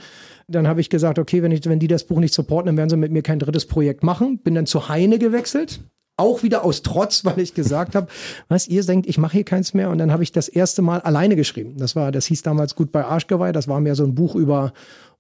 Dann 0.52 0.68
habe 0.68 0.82
ich 0.82 0.90
gesagt, 0.90 1.20
okay, 1.20 1.42
wenn, 1.42 1.52
ich, 1.52 1.66
wenn 1.66 1.80
die 1.80 1.88
das 1.88 2.04
Buch 2.04 2.20
nicht 2.20 2.34
supporten, 2.34 2.68
dann 2.68 2.78
werden 2.78 2.90
sie 2.90 2.98
mit 2.98 3.12
mir 3.12 3.22
kein 3.22 3.40
drittes 3.40 3.66
Projekt 3.66 4.04
machen. 4.04 4.40
Bin 4.40 4.56
dann 4.56 4.66
zu 4.66 4.90
Heine 4.90 5.20
gewechselt. 5.20 5.82
Auch 6.18 6.44
wieder 6.44 6.64
aus 6.64 6.84
Trotz, 6.84 7.26
weil 7.26 7.40
ich 7.40 7.54
gesagt 7.54 7.96
habe, 7.96 8.08
was 8.48 8.68
ihr 8.68 8.84
denkt, 8.84 9.08
ich 9.08 9.18
mache 9.18 9.34
hier 9.34 9.44
keins 9.44 9.74
mehr. 9.74 9.90
Und 9.90 9.98
dann 9.98 10.12
habe 10.12 10.24
ich 10.24 10.32
das 10.32 10.48
erste 10.48 10.82
Mal 10.82 11.02
alleine 11.02 11.36
geschrieben. 11.36 11.76
Das 11.78 11.96
war, 11.96 12.12
das 12.12 12.26
hieß 12.26 12.44
damals 12.44 12.76
gut 12.76 12.92
bei 12.92 13.06
Arschgeweih. 13.06 13.52
Das 13.52 13.68
war 13.68 13.80
mehr 13.80 13.96
so 13.96 14.04
ein 14.04 14.16
Buch 14.16 14.36
über 14.36 14.74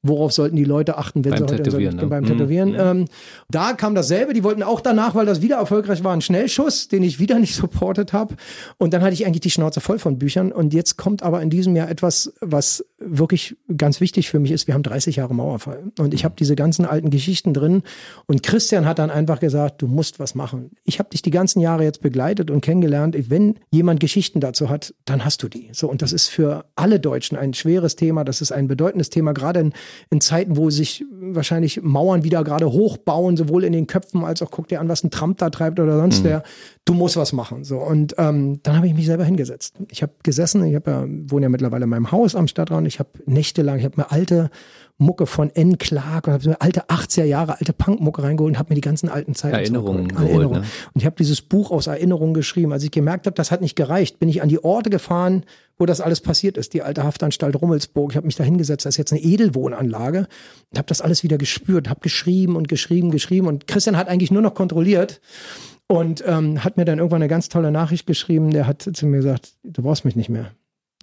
worauf 0.03 0.31
sollten 0.31 0.55
die 0.55 0.63
Leute 0.63 0.97
achten, 0.97 1.23
wenn 1.23 1.31
beim 1.31 1.47
sie 1.47 1.53
heute 1.53 1.63
Tätowieren, 1.63 1.95
ne? 1.95 2.07
beim 2.07 2.25
Tätowieren. 2.25 2.71
Mhm. 2.71 2.79
Ähm, 2.79 3.05
da 3.49 3.73
kam 3.73 3.93
dasselbe, 3.93 4.33
die 4.33 4.43
wollten 4.43 4.63
auch 4.63 4.81
danach, 4.81 5.13
weil 5.13 5.27
das 5.27 5.41
wieder 5.41 5.57
erfolgreich 5.57 6.03
war, 6.03 6.11
einen 6.11 6.21
Schnellschuss, 6.21 6.87
den 6.87 7.03
ich 7.03 7.19
wieder 7.19 7.37
nicht 7.39 7.55
supportet 7.55 8.11
habe. 8.11 8.35
Und 8.77 8.93
dann 8.93 9.03
hatte 9.03 9.13
ich 9.13 9.25
eigentlich 9.25 9.41
die 9.41 9.51
Schnauze 9.51 9.79
voll 9.79 9.99
von 9.99 10.17
Büchern. 10.17 10.51
Und 10.51 10.73
jetzt 10.73 10.97
kommt 10.97 11.21
aber 11.21 11.41
in 11.41 11.49
diesem 11.49 11.75
Jahr 11.75 11.89
etwas, 11.89 12.33
was 12.41 12.83
wirklich 12.97 13.55
ganz 13.75 14.01
wichtig 14.01 14.29
für 14.29 14.39
mich 14.39 14.51
ist. 14.51 14.67
Wir 14.67 14.73
haben 14.73 14.83
30 14.83 15.17
Jahre 15.17 15.35
Mauerfall. 15.35 15.91
Und 15.99 16.13
ich 16.13 16.25
habe 16.25 16.35
diese 16.37 16.55
ganzen 16.55 16.85
alten 16.85 17.11
Geschichten 17.11 17.53
drin. 17.53 17.83
Und 18.25 18.41
Christian 18.41 18.85
hat 18.85 18.97
dann 18.97 19.11
einfach 19.11 19.39
gesagt, 19.39 19.81
du 19.81 19.87
musst 19.87 20.19
was 20.19 20.33
machen. 20.33 20.71
Ich 20.83 20.97
habe 20.97 21.09
dich 21.09 21.21
die 21.21 21.31
ganzen 21.31 21.59
Jahre 21.59 21.83
jetzt 21.83 22.01
begleitet 22.01 22.49
und 22.49 22.61
kennengelernt. 22.61 23.15
Wenn 23.29 23.59
jemand 23.69 23.99
Geschichten 23.99 24.39
dazu 24.39 24.69
hat, 24.69 24.95
dann 25.05 25.23
hast 25.25 25.43
du 25.43 25.47
die. 25.47 25.69
So, 25.73 25.89
und 25.89 26.01
das 26.01 26.11
ist 26.11 26.27
für 26.27 26.65
alle 26.75 26.99
Deutschen 26.99 27.37
ein 27.37 27.53
schweres 27.53 27.95
Thema. 27.95 28.23
Das 28.23 28.41
ist 28.41 28.51
ein 28.51 28.67
bedeutendes 28.67 29.11
Thema, 29.11 29.33
gerade 29.33 29.59
in 29.59 29.73
in 30.09 30.21
Zeiten, 30.21 30.57
wo 30.57 30.69
sich 30.69 31.05
wahrscheinlich 31.11 31.81
Mauern 31.81 32.23
wieder 32.23 32.43
gerade 32.43 32.71
hochbauen, 32.71 33.37
sowohl 33.37 33.63
in 33.63 33.73
den 33.73 33.87
Köpfen 33.87 34.23
als 34.23 34.41
auch 34.41 34.51
guck 34.51 34.67
dir 34.67 34.79
an, 34.79 34.89
was 34.89 35.03
ein 35.03 35.11
Trump 35.11 35.37
da 35.37 35.49
treibt 35.49 35.79
oder 35.79 35.97
sonst 35.97 36.19
mhm. 36.19 36.27
wer. 36.27 36.43
Du 36.85 36.93
musst 36.93 37.17
was 37.17 37.33
machen. 37.33 37.63
So 37.63 37.77
und 37.77 38.15
ähm, 38.17 38.59
dann 38.63 38.75
habe 38.75 38.87
ich 38.87 38.93
mich 38.93 39.05
selber 39.05 39.23
hingesetzt. 39.23 39.75
Ich 39.89 40.01
habe 40.01 40.13
gesessen. 40.23 40.63
Ich 40.65 40.75
habe 40.75 40.91
ja 40.91 41.05
wohne 41.07 41.45
ja 41.45 41.49
mittlerweile 41.49 41.83
in 41.83 41.89
meinem 41.89 42.11
Haus 42.11 42.35
am 42.35 42.47
Stadtrand. 42.47 42.87
Ich 42.87 42.99
habe 42.99 43.09
nächtelang, 43.25 43.79
ich 43.79 43.85
habe 43.85 44.01
mir 44.01 44.11
alte 44.11 44.49
Mucke 45.01 45.25
von 45.25 45.49
N. 45.49 45.77
Clark 45.77 46.27
und 46.27 46.33
habe 46.33 46.43
so 46.43 46.51
alte 46.59 46.85
80er 46.85 47.23
Jahre 47.23 47.59
alte 47.59 47.73
Punkmucke 47.73 48.23
reingeholt 48.23 48.53
und 48.53 48.59
habe 48.59 48.69
mir 48.69 48.75
die 48.75 48.81
ganzen 48.81 49.09
alten 49.09 49.35
Zeiten 49.35 49.55
Erinnerungen 49.55 50.07
geholt, 50.07 50.29
Erinnerungen. 50.29 50.61
Ne? 50.61 50.67
Und 50.93 51.01
ich 51.01 51.05
habe 51.05 51.15
dieses 51.17 51.41
Buch 51.41 51.71
aus 51.71 51.87
Erinnerungen 51.87 52.33
geschrieben. 52.33 52.71
Als 52.71 52.83
ich 52.83 52.91
gemerkt 52.91 53.25
habe, 53.25 53.33
das 53.33 53.51
hat 53.51 53.61
nicht 53.61 53.75
gereicht, 53.75 54.19
bin 54.19 54.29
ich 54.29 54.41
an 54.41 54.49
die 54.49 54.63
Orte 54.63 54.89
gefahren, 54.89 55.43
wo 55.77 55.85
das 55.85 55.99
alles 55.99 56.21
passiert 56.21 56.57
ist. 56.57 56.73
Die 56.73 56.83
alte 56.83 57.03
Haftanstalt 57.03 57.59
Rummelsburg. 57.59 58.11
Ich 58.11 58.17
habe 58.17 58.27
mich 58.27 58.35
da 58.35 58.43
hingesetzt, 58.43 58.85
das 58.85 58.93
ist 58.93 58.97
jetzt 58.97 59.11
eine 59.11 59.21
Edelwohnanlage 59.21 60.27
und 60.69 60.77
habe 60.77 60.87
das 60.87 61.01
alles 61.01 61.23
wieder 61.23 61.37
gespürt, 61.37 61.89
habe 61.89 62.01
geschrieben 62.01 62.55
und 62.55 62.67
geschrieben, 62.67 63.11
geschrieben 63.11 63.47
und 63.47 63.67
Christian 63.67 63.97
hat 63.97 64.07
eigentlich 64.07 64.31
nur 64.31 64.41
noch 64.41 64.53
kontrolliert 64.53 65.19
und 65.87 66.23
ähm, 66.25 66.63
hat 66.63 66.77
mir 66.77 66.85
dann 66.85 66.99
irgendwann 66.99 67.21
eine 67.21 67.29
ganz 67.29 67.49
tolle 67.49 67.71
Nachricht 67.71 68.05
geschrieben. 68.05 68.51
Der 68.51 68.67
hat 68.67 68.87
zu 68.93 69.05
mir 69.05 69.17
gesagt, 69.17 69.55
du 69.63 69.81
brauchst 69.81 70.05
mich 70.05 70.15
nicht 70.15 70.29
mehr. 70.29 70.51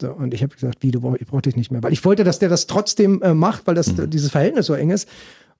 So, 0.01 0.13
und 0.13 0.35
ich 0.35 0.43
habe 0.43 0.55
gesagt, 0.55 0.79
wie, 0.81 0.91
du 0.91 1.01
brauch, 1.01 1.17
ich 1.19 1.27
brauche 1.27 1.43
dich 1.43 1.57
nicht 1.57 1.71
mehr. 1.71 1.83
Weil 1.83 1.93
ich 1.93 2.05
wollte, 2.05 2.25
dass 2.25 2.39
der 2.39 2.49
das 2.49 2.67
trotzdem 2.67 3.23
äh, 3.23 3.35
macht, 3.35 3.67
weil 3.67 3.75
das, 3.75 3.97
mhm. 3.97 4.11
dieses 4.11 4.31
Verhältnis 4.31 4.67
so 4.67 4.75
eng 4.75 4.91
ist. 4.91 5.09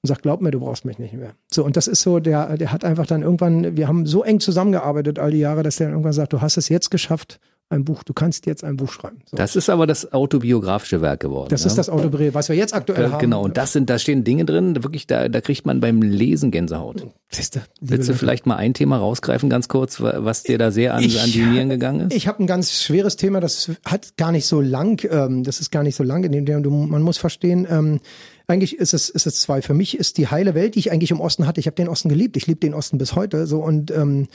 Und 0.01 0.07
sagt, 0.07 0.23
glaub 0.23 0.41
mir, 0.41 0.53
du 0.53 0.61
brauchst 0.61 0.85
mich 0.85 1.01
nicht 1.01 1.13
mehr. 1.15 1.33
So, 1.51 1.65
und 1.65 1.77
das 1.77 1.89
ist 1.89 2.03
so, 2.03 2.21
der, 2.21 2.57
der 2.57 2.71
hat 2.71 2.85
einfach 2.85 3.05
dann 3.05 3.23
irgendwann, 3.23 3.77
wir 3.77 3.89
haben 3.89 4.07
so 4.07 4.23
eng 4.23 4.39
zusammengearbeitet 4.39 5.19
all 5.19 5.33
die 5.33 5.39
Jahre, 5.39 5.65
dass 5.65 5.77
der 5.77 5.89
dann 5.89 5.95
irgendwann 5.95 6.13
sagt, 6.13 6.33
du 6.33 6.41
hast 6.41 6.57
es 6.57 6.69
jetzt 6.69 6.91
geschafft 6.91 7.41
ein 7.71 7.85
Buch, 7.85 8.03
du 8.03 8.15
kannst 8.15 8.47
jetzt 8.47 8.65
ein 8.65 8.77
Buch 8.77 8.91
schreiben. 8.91 9.19
So. 9.27 9.37
Das 9.37 9.55
ist 9.55 9.69
aber 9.69 9.87
das 9.87 10.13
autobiografische 10.13 11.01
Werk 11.03 11.21
geworden. 11.21 11.49
Das 11.51 11.63
ne? 11.63 11.69
ist 11.69 11.77
das 11.77 11.91
Autobiografische, 11.91 12.35
was 12.35 12.49
wir 12.49 12.57
jetzt 12.57 12.75
aktuell 12.75 13.07
äh, 13.07 13.11
haben. 13.11 13.21
Genau, 13.21 13.43
und 13.43 13.57
das 13.57 13.73
sind, 13.73 13.91
da 13.91 13.99
stehen 13.99 14.25
Dinge 14.25 14.45
drin, 14.45 14.83
wirklich, 14.83 15.07
da, 15.07 15.29
da 15.29 15.41
kriegt 15.41 15.67
man 15.67 15.81
beim 15.81 16.01
Lesen 16.01 16.51
Gänsehaut. 16.51 17.07
Siehste, 17.31 17.63
Willst 17.81 18.09
du 18.09 18.15
vielleicht 18.15 18.47
mal 18.47 18.57
ein 18.57 18.73
Thema 18.73 18.97
rausgreifen, 18.97 19.51
ganz 19.51 19.69
kurz, 19.69 20.01
was 20.01 20.45
dir 20.45 20.57
da 20.57 20.71
sehr 20.71 20.95
an, 20.95 21.03
ich, 21.03 21.21
an 21.21 21.31
die 21.31 21.43
Nieren 21.43 21.69
gegangen 21.69 22.09
ist? 22.09 22.17
Ich 22.17 22.27
habe 22.27 22.43
ein 22.43 22.47
ganz 22.47 22.83
schweres 22.83 23.17
Thema, 23.17 23.41
das 23.41 23.71
hat 23.85 24.17
gar 24.17 24.33
nicht 24.33 24.47
so 24.47 24.63
lang, 24.63 25.07
ähm, 25.11 25.45
das 25.45 25.61
ist 25.61 25.71
gar 25.71 25.83
nicht 25.83 25.95
so 25.95 26.05
lang, 26.05 26.25
in 26.25 26.47
dem 26.47 26.89
man 26.89 27.03
muss 27.03 27.19
verstehen, 27.19 27.67
ähm, 27.71 28.01
eigentlich 28.49 28.79
ist 28.79 28.95
es, 28.95 29.11
ist 29.11 29.27
es 29.27 29.43
zwei. 29.43 29.61
Für 29.61 29.75
mich 29.75 29.99
ist 29.99 30.17
die 30.17 30.29
heile 30.29 30.55
Welt, 30.55 30.75
die 30.75 30.79
ich 30.79 30.91
eigentlich 30.91 31.11
im 31.11 31.21
Osten 31.21 31.47
hatte. 31.47 31.61
Ich 31.61 31.67
habe 31.67 31.77
den 31.77 31.89
Osten 31.89 32.09
geliebt. 32.09 32.35
Ich 32.39 32.47
liebe 32.47 32.61
den 32.61 32.73
Osten 32.73 32.97
bis 32.97 33.15
heute. 33.15 33.47
So 33.47 33.63
und 33.63 33.91
ähm, 33.91 34.27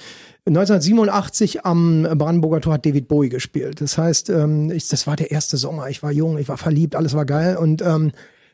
1987 0.45 1.65
am 1.65 2.03
Brandenburger 2.03 2.61
Tor 2.61 2.73
hat 2.73 2.85
David 2.85 3.07
Bowie 3.07 3.29
gespielt. 3.29 3.81
Das 3.81 3.97
heißt, 3.97 4.29
ähm, 4.29 4.69
ich, 4.69 4.87
das 4.87 5.07
war 5.07 5.15
der 5.15 5.31
erste 5.31 5.57
Sommer. 5.57 5.89
Ich 5.89 6.03
war 6.03 6.11
jung, 6.11 6.37
ich 6.37 6.47
war 6.47 6.57
verliebt, 6.57 6.95
alles 6.95 7.15
war 7.15 7.25
geil 7.25 7.57
und 7.57 7.81
ähm, 7.81 8.11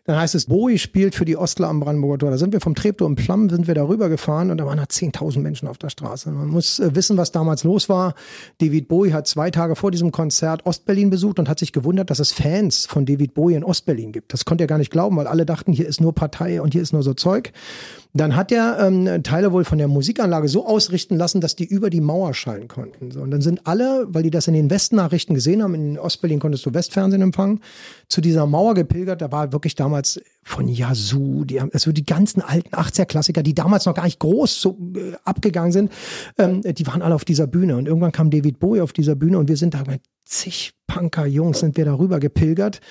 dann 0.09 0.17
heißt 0.17 0.33
es, 0.33 0.47
Bowie 0.47 0.79
spielt 0.79 1.13
für 1.13 1.23
die 1.23 1.37
Ostler 1.37 1.67
am 1.67 1.79
Brandenburger 1.81 2.17
Tor. 2.17 2.31
Da 2.31 2.39
sind 2.39 2.51
wir 2.51 2.61
vom 2.61 2.73
Treptow 2.73 3.07
im 3.07 3.15
Plamm, 3.15 3.47
sind 3.47 3.67
wir 3.67 3.75
darüber 3.75 4.09
gefahren 4.09 4.49
und 4.49 4.57
da 4.57 4.65
waren 4.65 4.77
da 4.77 4.85
10.000 4.85 5.39
Menschen 5.39 5.67
auf 5.67 5.77
der 5.77 5.89
Straße. 5.89 6.31
Man 6.31 6.47
muss 6.47 6.79
äh, 6.79 6.95
wissen, 6.95 7.15
was 7.15 7.31
damals 7.31 7.63
los 7.63 7.89
war. 7.89 8.15
David 8.57 8.87
Bowie 8.87 9.13
hat 9.13 9.27
zwei 9.27 9.51
Tage 9.51 9.75
vor 9.75 9.91
diesem 9.91 10.11
Konzert 10.11 10.65
Ostberlin 10.65 11.11
besucht 11.11 11.37
und 11.37 11.47
hat 11.47 11.59
sich 11.59 11.73
gewundert, 11.73 12.09
dass 12.09 12.17
es 12.17 12.31
Fans 12.31 12.87
von 12.87 13.05
David 13.05 13.35
Bowie 13.35 13.53
in 13.53 13.63
Ostberlin 13.63 14.11
gibt. 14.11 14.33
Das 14.33 14.45
konnte 14.45 14.63
er 14.63 14.67
gar 14.67 14.79
nicht 14.79 14.89
glauben, 14.89 15.15
weil 15.15 15.27
alle 15.27 15.45
dachten, 15.45 15.73
hier 15.73 15.87
ist 15.87 16.01
nur 16.01 16.15
Partei 16.15 16.59
und 16.59 16.73
hier 16.73 16.81
ist 16.81 16.91
nur 16.91 17.03
so 17.03 17.13
Zeug. 17.13 17.53
Dann 18.15 18.35
hat 18.35 18.51
er 18.51 18.79
ähm, 18.79 19.21
Teile 19.21 19.51
wohl 19.51 19.63
von 19.63 19.77
der 19.77 19.87
Musikanlage 19.87 20.47
so 20.47 20.65
ausrichten 20.65 21.15
lassen, 21.15 21.41
dass 21.41 21.55
die 21.55 21.65
über 21.65 21.91
die 21.91 22.01
Mauer 22.01 22.33
schallen 22.33 22.67
konnten. 22.67 23.11
So, 23.11 23.21
und 23.21 23.29
dann 23.29 23.41
sind 23.41 23.67
alle, 23.67 24.07
weil 24.09 24.23
die 24.23 24.31
das 24.31 24.47
in 24.47 24.55
den 24.55 24.71
Westnachrichten 24.71 25.35
gesehen 25.35 25.61
haben, 25.61 25.75
in 25.75 25.99
Ostberlin 25.99 26.39
konntest 26.39 26.65
du 26.65 26.73
Westfernsehen 26.73 27.21
empfangen, 27.21 27.59
zu 28.07 28.21
dieser 28.21 28.47
Mauer 28.47 28.73
gepilgert. 28.73 29.21
Da 29.21 29.31
war 29.31 29.53
wirklich 29.53 29.75
damals 29.75 29.98
von 30.43 30.67
Yazoo, 30.67 31.45
die 31.45 31.61
haben, 31.61 31.69
also 31.73 31.91
die 31.91 32.05
ganzen 32.05 32.41
alten 32.41 32.75
80er-Klassiker, 32.75 33.43
die 33.43 33.53
damals 33.53 33.85
noch 33.85 33.93
gar 33.93 34.05
nicht 34.05 34.19
groß 34.19 34.61
so 34.61 34.77
äh, 34.95 35.13
abgegangen 35.23 35.71
sind, 35.71 35.91
ähm, 36.37 36.61
die 36.61 36.87
waren 36.87 37.01
alle 37.01 37.15
auf 37.15 37.25
dieser 37.25 37.47
Bühne. 37.47 37.77
Und 37.77 37.87
irgendwann 37.87 38.11
kam 38.11 38.29
David 38.29 38.59
Bowie 38.59 38.81
auf 38.81 38.93
dieser 38.93 39.15
Bühne 39.15 39.37
und 39.37 39.49
wir 39.49 39.57
sind 39.57 39.73
da 39.73 39.83
mit 39.85 40.01
zig 40.25 40.73
Punker-Jungs 40.87 41.59
sind 41.59 41.77
wir 41.77 41.85
darüber 41.85 42.19
gepilgert 42.19 42.81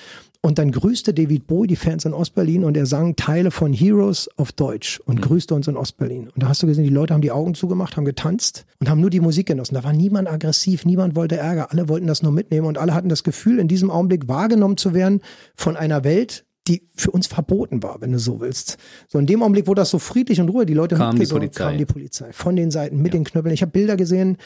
und 0.41 0.57
dann 0.57 0.71
grüßte 0.71 1.13
David 1.13 1.47
Bowie 1.47 1.67
die 1.67 1.75
Fans 1.75 2.05
in 2.05 2.13
Ostberlin 2.13 2.63
und 2.63 2.77
er 2.77 2.85
sang 2.85 3.15
Teile 3.17 3.51
von 3.51 3.73
Heroes 3.73 4.29
auf 4.37 4.51
Deutsch 4.53 4.99
und 5.01 5.17
mhm. 5.17 5.21
grüßte 5.21 5.53
uns 5.53 5.67
in 5.67 5.75
Ostberlin. 5.75 6.29
Und 6.29 6.41
da 6.41 6.47
hast 6.47 6.63
du 6.63 6.67
gesehen, 6.67 6.85
die 6.85 6.89
Leute 6.89 7.13
haben 7.13 7.21
die 7.21 7.31
Augen 7.31 7.55
zugemacht, 7.55 7.97
haben 7.97 8.05
getanzt 8.05 8.65
und 8.79 8.89
haben 8.89 9.01
nur 9.01 9.09
die 9.09 9.19
Musik 9.19 9.47
genossen. 9.47 9.75
Da 9.75 9.83
war 9.83 9.93
niemand 9.93 10.29
aggressiv, 10.29 10.85
niemand 10.85 11.15
wollte 11.15 11.35
Ärger, 11.35 11.71
alle 11.71 11.89
wollten 11.89 12.07
das 12.07 12.23
nur 12.23 12.31
mitnehmen 12.31 12.67
und 12.67 12.77
alle 12.77 12.93
hatten 12.93 13.09
das 13.09 13.23
Gefühl, 13.23 13.59
in 13.59 13.67
diesem 13.67 13.91
Augenblick 13.91 14.27
wahrgenommen 14.29 14.77
zu 14.77 14.93
werden 14.93 15.21
von 15.55 15.75
einer 15.75 16.05
Welt, 16.05 16.45
die 16.67 16.87
für 16.95 17.11
uns 17.11 17.27
verboten 17.27 17.81
war, 17.81 18.01
wenn 18.01 18.11
du 18.11 18.19
so 18.19 18.39
willst. 18.39 18.77
So 19.07 19.17
in 19.17 19.25
dem 19.25 19.41
Augenblick, 19.41 19.67
wo 19.67 19.73
das 19.73 19.89
so 19.89 19.99
friedlich 19.99 20.39
und 20.39 20.49
ruhig, 20.49 20.67
die 20.67 20.73
Leute 20.73 20.95
kam 20.95 21.17
die 21.17 21.25
Polizei. 21.25 21.63
kam 21.63 21.77
die 21.77 21.85
Polizei 21.85 22.31
von 22.31 22.55
den 22.55 22.69
Seiten 22.71 22.97
mit 22.97 23.13
ja. 23.13 23.19
den 23.19 23.23
Knöppeln. 23.23 23.53
Ich 23.53 23.61
habe 23.61 23.71
Bilder 23.71 23.97
gesehen, 23.97 24.37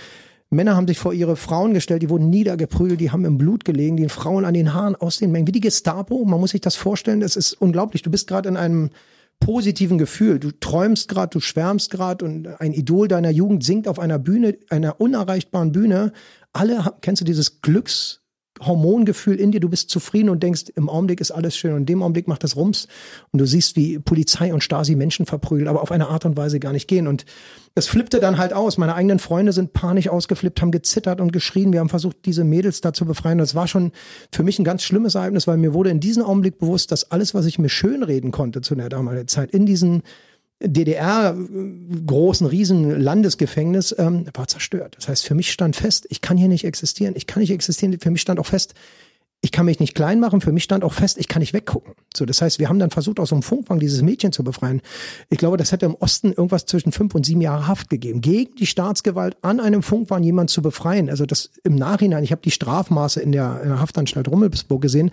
Männer 0.54 0.76
haben 0.76 0.88
sich 0.88 1.00
vor 1.00 1.14
ihre 1.14 1.36
Frauen 1.36 1.74
gestellt, 1.74 2.02
die 2.04 2.10
wurden 2.10 2.30
niedergeprügelt, 2.30 3.02
die 3.02 3.12
haben 3.12 3.26
im 3.26 3.38
Blut 3.38 3.66
gelegen, 3.66 3.98
die 3.98 4.08
Frauen 4.08 4.46
an 4.46 4.54
den 4.54 4.74
Haaren 4.74 4.96
aus 4.96 5.18
den 5.18 5.32
Mengen, 5.32 5.48
wie 5.48 5.52
die 5.52 5.60
Gestapo. 5.60 6.24
Man 6.26 6.40
muss 6.40 6.52
sich 6.52 6.62
das 6.62 6.76
vorstellen, 6.76 7.20
das 7.20 7.36
ist 7.36 7.54
unglaublich. 7.54 8.04
Du 8.04 8.12
bist 8.12 8.28
gerade 8.28 8.50
in 8.50 8.58
einem 8.58 8.92
positiven 9.40 9.98
Gefühl. 9.98 10.40
Du 10.40 10.52
träumst 10.52 11.10
gerade, 11.10 11.32
du 11.32 11.40
schwärmst 11.40 11.92
gerade 11.92 12.24
und 12.24 12.48
ein 12.62 12.74
Idol 12.74 13.08
deiner 13.08 13.32
Jugend 13.32 13.64
singt 13.64 13.88
auf 13.88 14.00
einer 14.00 14.20
Bühne, 14.20 14.58
einer 14.70 15.02
unerreichbaren 15.02 15.72
Bühne. 15.72 16.14
Alle, 16.54 16.94
kennst 17.02 17.22
du 17.22 17.26
dieses 17.26 17.62
Glücks, 17.62 18.22
Hormongefühl 18.62 19.40
in 19.40 19.52
dir, 19.52 19.60
du 19.60 19.70
bist 19.70 19.90
zufrieden 19.90 20.30
und 20.30 20.44
denkst, 20.44 20.66
im 20.76 20.90
Augenblick 20.90 21.22
ist 21.22 21.32
alles 21.32 21.58
schön 21.58 21.74
und 21.74 21.80
in 21.80 21.86
dem 21.86 22.04
Augenblick 22.04 22.28
macht 22.28 22.44
das 22.44 22.56
Rums 22.56 22.88
und 23.32 23.40
du 23.40 23.48
siehst, 23.48 23.76
wie 23.76 24.00
Polizei 24.00 24.54
und 24.54 24.64
Stasi 24.64 24.96
Menschen 24.96 25.26
verprügeln, 25.26 25.68
aber 25.68 25.82
auf 25.82 25.92
eine 25.92 26.08
Art 26.08 26.26
und 26.26 26.38
Weise 26.38 26.60
gar 26.60 26.72
nicht 26.72 26.88
gehen 26.88 27.08
und 27.08 27.26
es 27.76 27.88
flippte 27.88 28.20
dann 28.20 28.38
halt 28.38 28.54
aus. 28.54 28.78
Meine 28.78 28.94
eigenen 28.94 29.18
Freunde 29.18 29.52
sind 29.52 29.74
panisch 29.74 30.08
ausgeflippt, 30.08 30.62
haben 30.62 30.72
gezittert 30.72 31.20
und 31.20 31.34
geschrien. 31.34 31.74
Wir 31.74 31.80
haben 31.80 31.90
versucht, 31.90 32.18
diese 32.26 32.44
Mädels 32.44 32.82
da 32.82 32.94
zu 32.94 33.06
befreien. 33.06 33.40
Das 33.40 33.56
war 33.56 33.68
schon 33.68 33.92
für 34.32 34.44
mich 34.44 34.60
ein 34.60 34.64
ganz 34.64 34.84
schlimmes 34.84 35.16
Ereignis, 35.16 35.48
weil 35.48 35.58
mir 35.58 35.74
wurde 35.74 35.90
in 35.90 36.00
diesem 36.00 36.24
Augenblick 36.24 36.60
bewusst, 36.60 36.92
dass 36.92 37.10
alles, 37.10 37.34
was 37.34 37.48
ich 37.48 37.58
mir 37.58 37.70
schönreden 37.70 38.32
konnte 38.32 38.62
zu 38.62 38.76
der 38.76 38.90
damaligen 38.90 39.28
Zeit, 39.28 39.52
in 39.52 39.66
diesen 39.66 40.04
DDR 40.64 41.36
großen 42.06 42.48
riesen 42.48 43.00
Landesgefängnis 43.02 43.94
ähm, 43.98 44.26
war 44.34 44.48
zerstört. 44.48 44.96
Das 44.98 45.08
heißt, 45.08 45.26
für 45.26 45.36
mich 45.36 45.52
stand 45.52 45.76
fest, 45.76 46.08
ich 46.10 46.22
kann 46.22 46.38
hier 46.38 46.48
nicht 46.48 46.64
existieren, 46.64 47.14
ich 47.16 47.28
kann 47.28 47.42
nicht 47.42 47.52
existieren. 47.52 48.00
Für 48.00 48.12
mich 48.12 48.22
stand 48.22 48.40
auch 48.40 48.46
fest, 48.46 48.74
ich 49.44 49.52
kann 49.52 49.66
mich 49.66 49.82
nicht 49.82 49.94
klein 49.94 50.22
machen. 50.22 50.40
Für 50.40 50.54
mich 50.54 50.64
stand 50.64 50.86
auch 50.86 50.94
fest, 50.94 51.18
ich 51.18 51.28
kann 51.28 51.42
nicht 51.42 51.52
weggucken. 51.52 51.96
So, 52.16 52.26
das 52.26 52.42
heißt, 52.42 52.60
wir 52.60 52.70
haben 52.70 52.80
dann 52.80 52.92
versucht, 52.92 53.20
aus 53.20 53.30
so 53.30 53.36
einem 53.36 53.44
Funkfang 53.44 53.78
dieses 53.78 54.02
Mädchen 54.02 54.32
zu 54.32 54.42
befreien. 54.42 54.82
Ich 55.30 55.38
glaube, 55.38 55.58
das 55.58 55.74
hätte 55.74 55.86
im 55.86 55.96
Osten 55.96 56.32
irgendwas 56.32 56.66
zwischen 56.66 56.94
fünf 56.94 57.14
und 57.14 57.26
sieben 57.26 57.42
Jahre 57.42 57.68
Haft 57.68 57.90
gegeben, 57.90 58.22
gegen 58.22 58.56
die 58.56 58.66
Staatsgewalt 58.66 59.36
an 59.42 59.60
einem 59.60 59.84
Funkfang 59.84 60.24
jemand 60.24 60.50
zu 60.50 60.62
befreien. 60.62 61.10
Also 61.10 61.26
das 61.26 61.52
im 61.66 61.76
Nachhinein, 61.76 62.24
ich 62.24 62.32
habe 62.32 62.42
die 62.42 62.52
Strafmaße 62.52 63.20
in 63.20 63.34
der, 63.34 63.60
in 63.64 63.70
der 63.70 63.82
Haftanstalt 63.82 64.30
Rummelsburg 64.30 64.82
gesehen, 64.82 65.12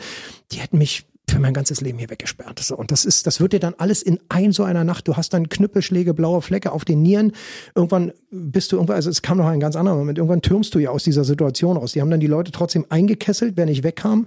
die 0.52 0.58
hätten 0.58 0.78
mich 0.78 1.06
für 1.30 1.38
mein 1.38 1.54
ganzes 1.54 1.80
Leben 1.80 1.98
hier 1.98 2.10
weggesperrt. 2.10 2.58
So, 2.60 2.76
und 2.76 2.90
das 2.90 3.04
ist, 3.04 3.26
das 3.26 3.40
wird 3.40 3.52
dir 3.52 3.60
dann 3.60 3.74
alles 3.78 4.02
in 4.02 4.18
ein 4.28 4.52
so 4.52 4.64
einer 4.64 4.84
Nacht. 4.84 5.08
Du 5.08 5.16
hast 5.16 5.32
dann 5.32 5.48
Knüppelschläge, 5.48 6.14
blaue 6.14 6.42
Flecke 6.42 6.72
auf 6.72 6.84
den 6.84 7.02
Nieren. 7.02 7.32
Irgendwann 7.74 8.12
bist 8.30 8.72
du 8.72 8.76
irgendwann, 8.76 8.96
also 8.96 9.10
es 9.10 9.22
kam 9.22 9.38
noch 9.38 9.46
ein 9.46 9.60
ganz 9.60 9.76
anderer 9.76 9.96
Moment. 9.96 10.18
Irgendwann 10.18 10.42
türmst 10.42 10.74
du 10.74 10.78
ja 10.78 10.90
aus 10.90 11.04
dieser 11.04 11.24
Situation 11.24 11.76
raus. 11.76 11.92
Die 11.92 12.00
haben 12.00 12.10
dann 12.10 12.20
die 12.20 12.26
Leute 12.26 12.52
trotzdem 12.52 12.86
eingekesselt, 12.88 13.56
wer 13.56 13.66
nicht 13.66 13.82
wegkam. 13.82 14.26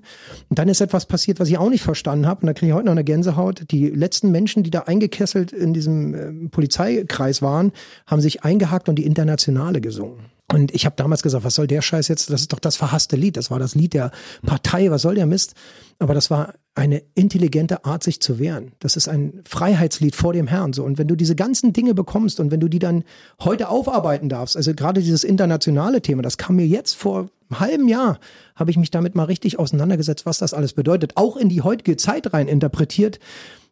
Und 0.49 0.59
dann 0.59 0.69
ist 0.69 0.81
etwas 0.81 1.05
passiert, 1.05 1.39
was 1.39 1.49
ich 1.49 1.57
auch 1.57 1.69
nicht 1.69 1.83
verstanden 1.83 2.25
habe. 2.25 2.41
Und 2.41 2.47
da 2.47 2.53
kriege 2.53 2.71
ich 2.71 2.75
heute 2.75 2.85
noch 2.85 2.93
eine 2.93 3.03
Gänsehaut. 3.03 3.71
Die 3.71 3.89
letzten 3.89 4.31
Menschen, 4.31 4.63
die 4.63 4.71
da 4.71 4.81
eingekesselt 4.81 5.51
in 5.51 5.73
diesem 5.73 6.13
äh, 6.13 6.49
Polizeikreis 6.49 7.41
waren, 7.41 7.71
haben 8.07 8.21
sich 8.21 8.43
eingehakt 8.43 8.89
und 8.89 8.95
die 8.95 9.05
Internationale 9.05 9.81
gesungen. 9.81 10.33
Und 10.51 10.73
ich 10.75 10.85
habe 10.85 10.95
damals 10.95 11.23
gesagt, 11.23 11.43
was 11.43 11.55
soll 11.55 11.67
der 11.67 11.81
Scheiß 11.81 12.07
jetzt? 12.09 12.29
Das 12.29 12.41
ist 12.41 12.53
doch 12.53 12.59
das 12.59 12.75
verhasste 12.75 13.15
Lied. 13.15 13.37
Das 13.37 13.49
war 13.49 13.59
das 13.59 13.75
Lied 13.75 13.93
der 13.93 14.11
Partei. 14.45 14.91
Was 14.91 15.01
soll 15.01 15.15
der 15.15 15.25
Mist? 15.25 15.55
Aber 15.99 16.13
das 16.13 16.29
war 16.29 16.53
eine 16.75 17.03
intelligente 17.13 17.85
Art, 17.85 18.03
sich 18.03 18.19
zu 18.19 18.39
wehren. 18.39 18.71
Das 18.79 18.95
ist 18.95 19.07
ein 19.07 19.41
Freiheitslied 19.45 20.15
vor 20.15 20.33
dem 20.33 20.47
Herrn. 20.47 20.73
So. 20.73 20.83
Und 20.83 20.97
wenn 20.97 21.07
du 21.07 21.15
diese 21.15 21.35
ganzen 21.35 21.71
Dinge 21.71 21.93
bekommst 21.93 22.39
und 22.39 22.49
wenn 22.49 22.59
du 22.59 22.67
die 22.67 22.79
dann 22.79 23.03
heute 23.41 23.69
aufarbeiten 23.69 24.27
darfst, 24.27 24.57
also 24.57 24.73
gerade 24.73 25.01
dieses 25.01 25.23
internationale 25.23 26.01
Thema, 26.01 26.23
das 26.23 26.37
kam 26.37 26.55
mir 26.55 26.65
jetzt 26.65 26.95
vor 26.95 27.29
einem 27.49 27.59
halben 27.59 27.87
Jahr, 27.87 28.19
habe 28.55 28.71
ich 28.71 28.77
mich 28.77 28.89
damit 28.89 29.13
mal 29.13 29.25
richtig 29.25 29.59
auseinandergesetzt, 29.59 30.25
was 30.25 30.39
das 30.39 30.55
alles 30.55 30.73
bedeutet. 30.73 31.15
Auch 31.15 31.37
in 31.37 31.49
die 31.49 31.61
heutige 31.61 31.95
Zeit 31.95 32.33
rein 32.33 32.47
interpretiert. 32.47 33.19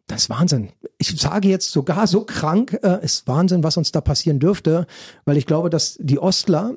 Das 0.06 0.22
ist 0.22 0.30
Wahnsinn. 0.30 0.70
Ich 0.98 1.20
sage 1.20 1.48
jetzt 1.48 1.72
sogar 1.72 2.06
so 2.06 2.24
krank, 2.24 2.78
äh, 2.82 3.04
ist 3.04 3.26
Wahnsinn, 3.26 3.64
was 3.64 3.76
uns 3.76 3.90
da 3.90 4.00
passieren 4.00 4.38
dürfte, 4.38 4.86
weil 5.24 5.36
ich 5.36 5.46
glaube, 5.46 5.70
dass 5.70 5.96
die 6.00 6.18
Ostler 6.18 6.74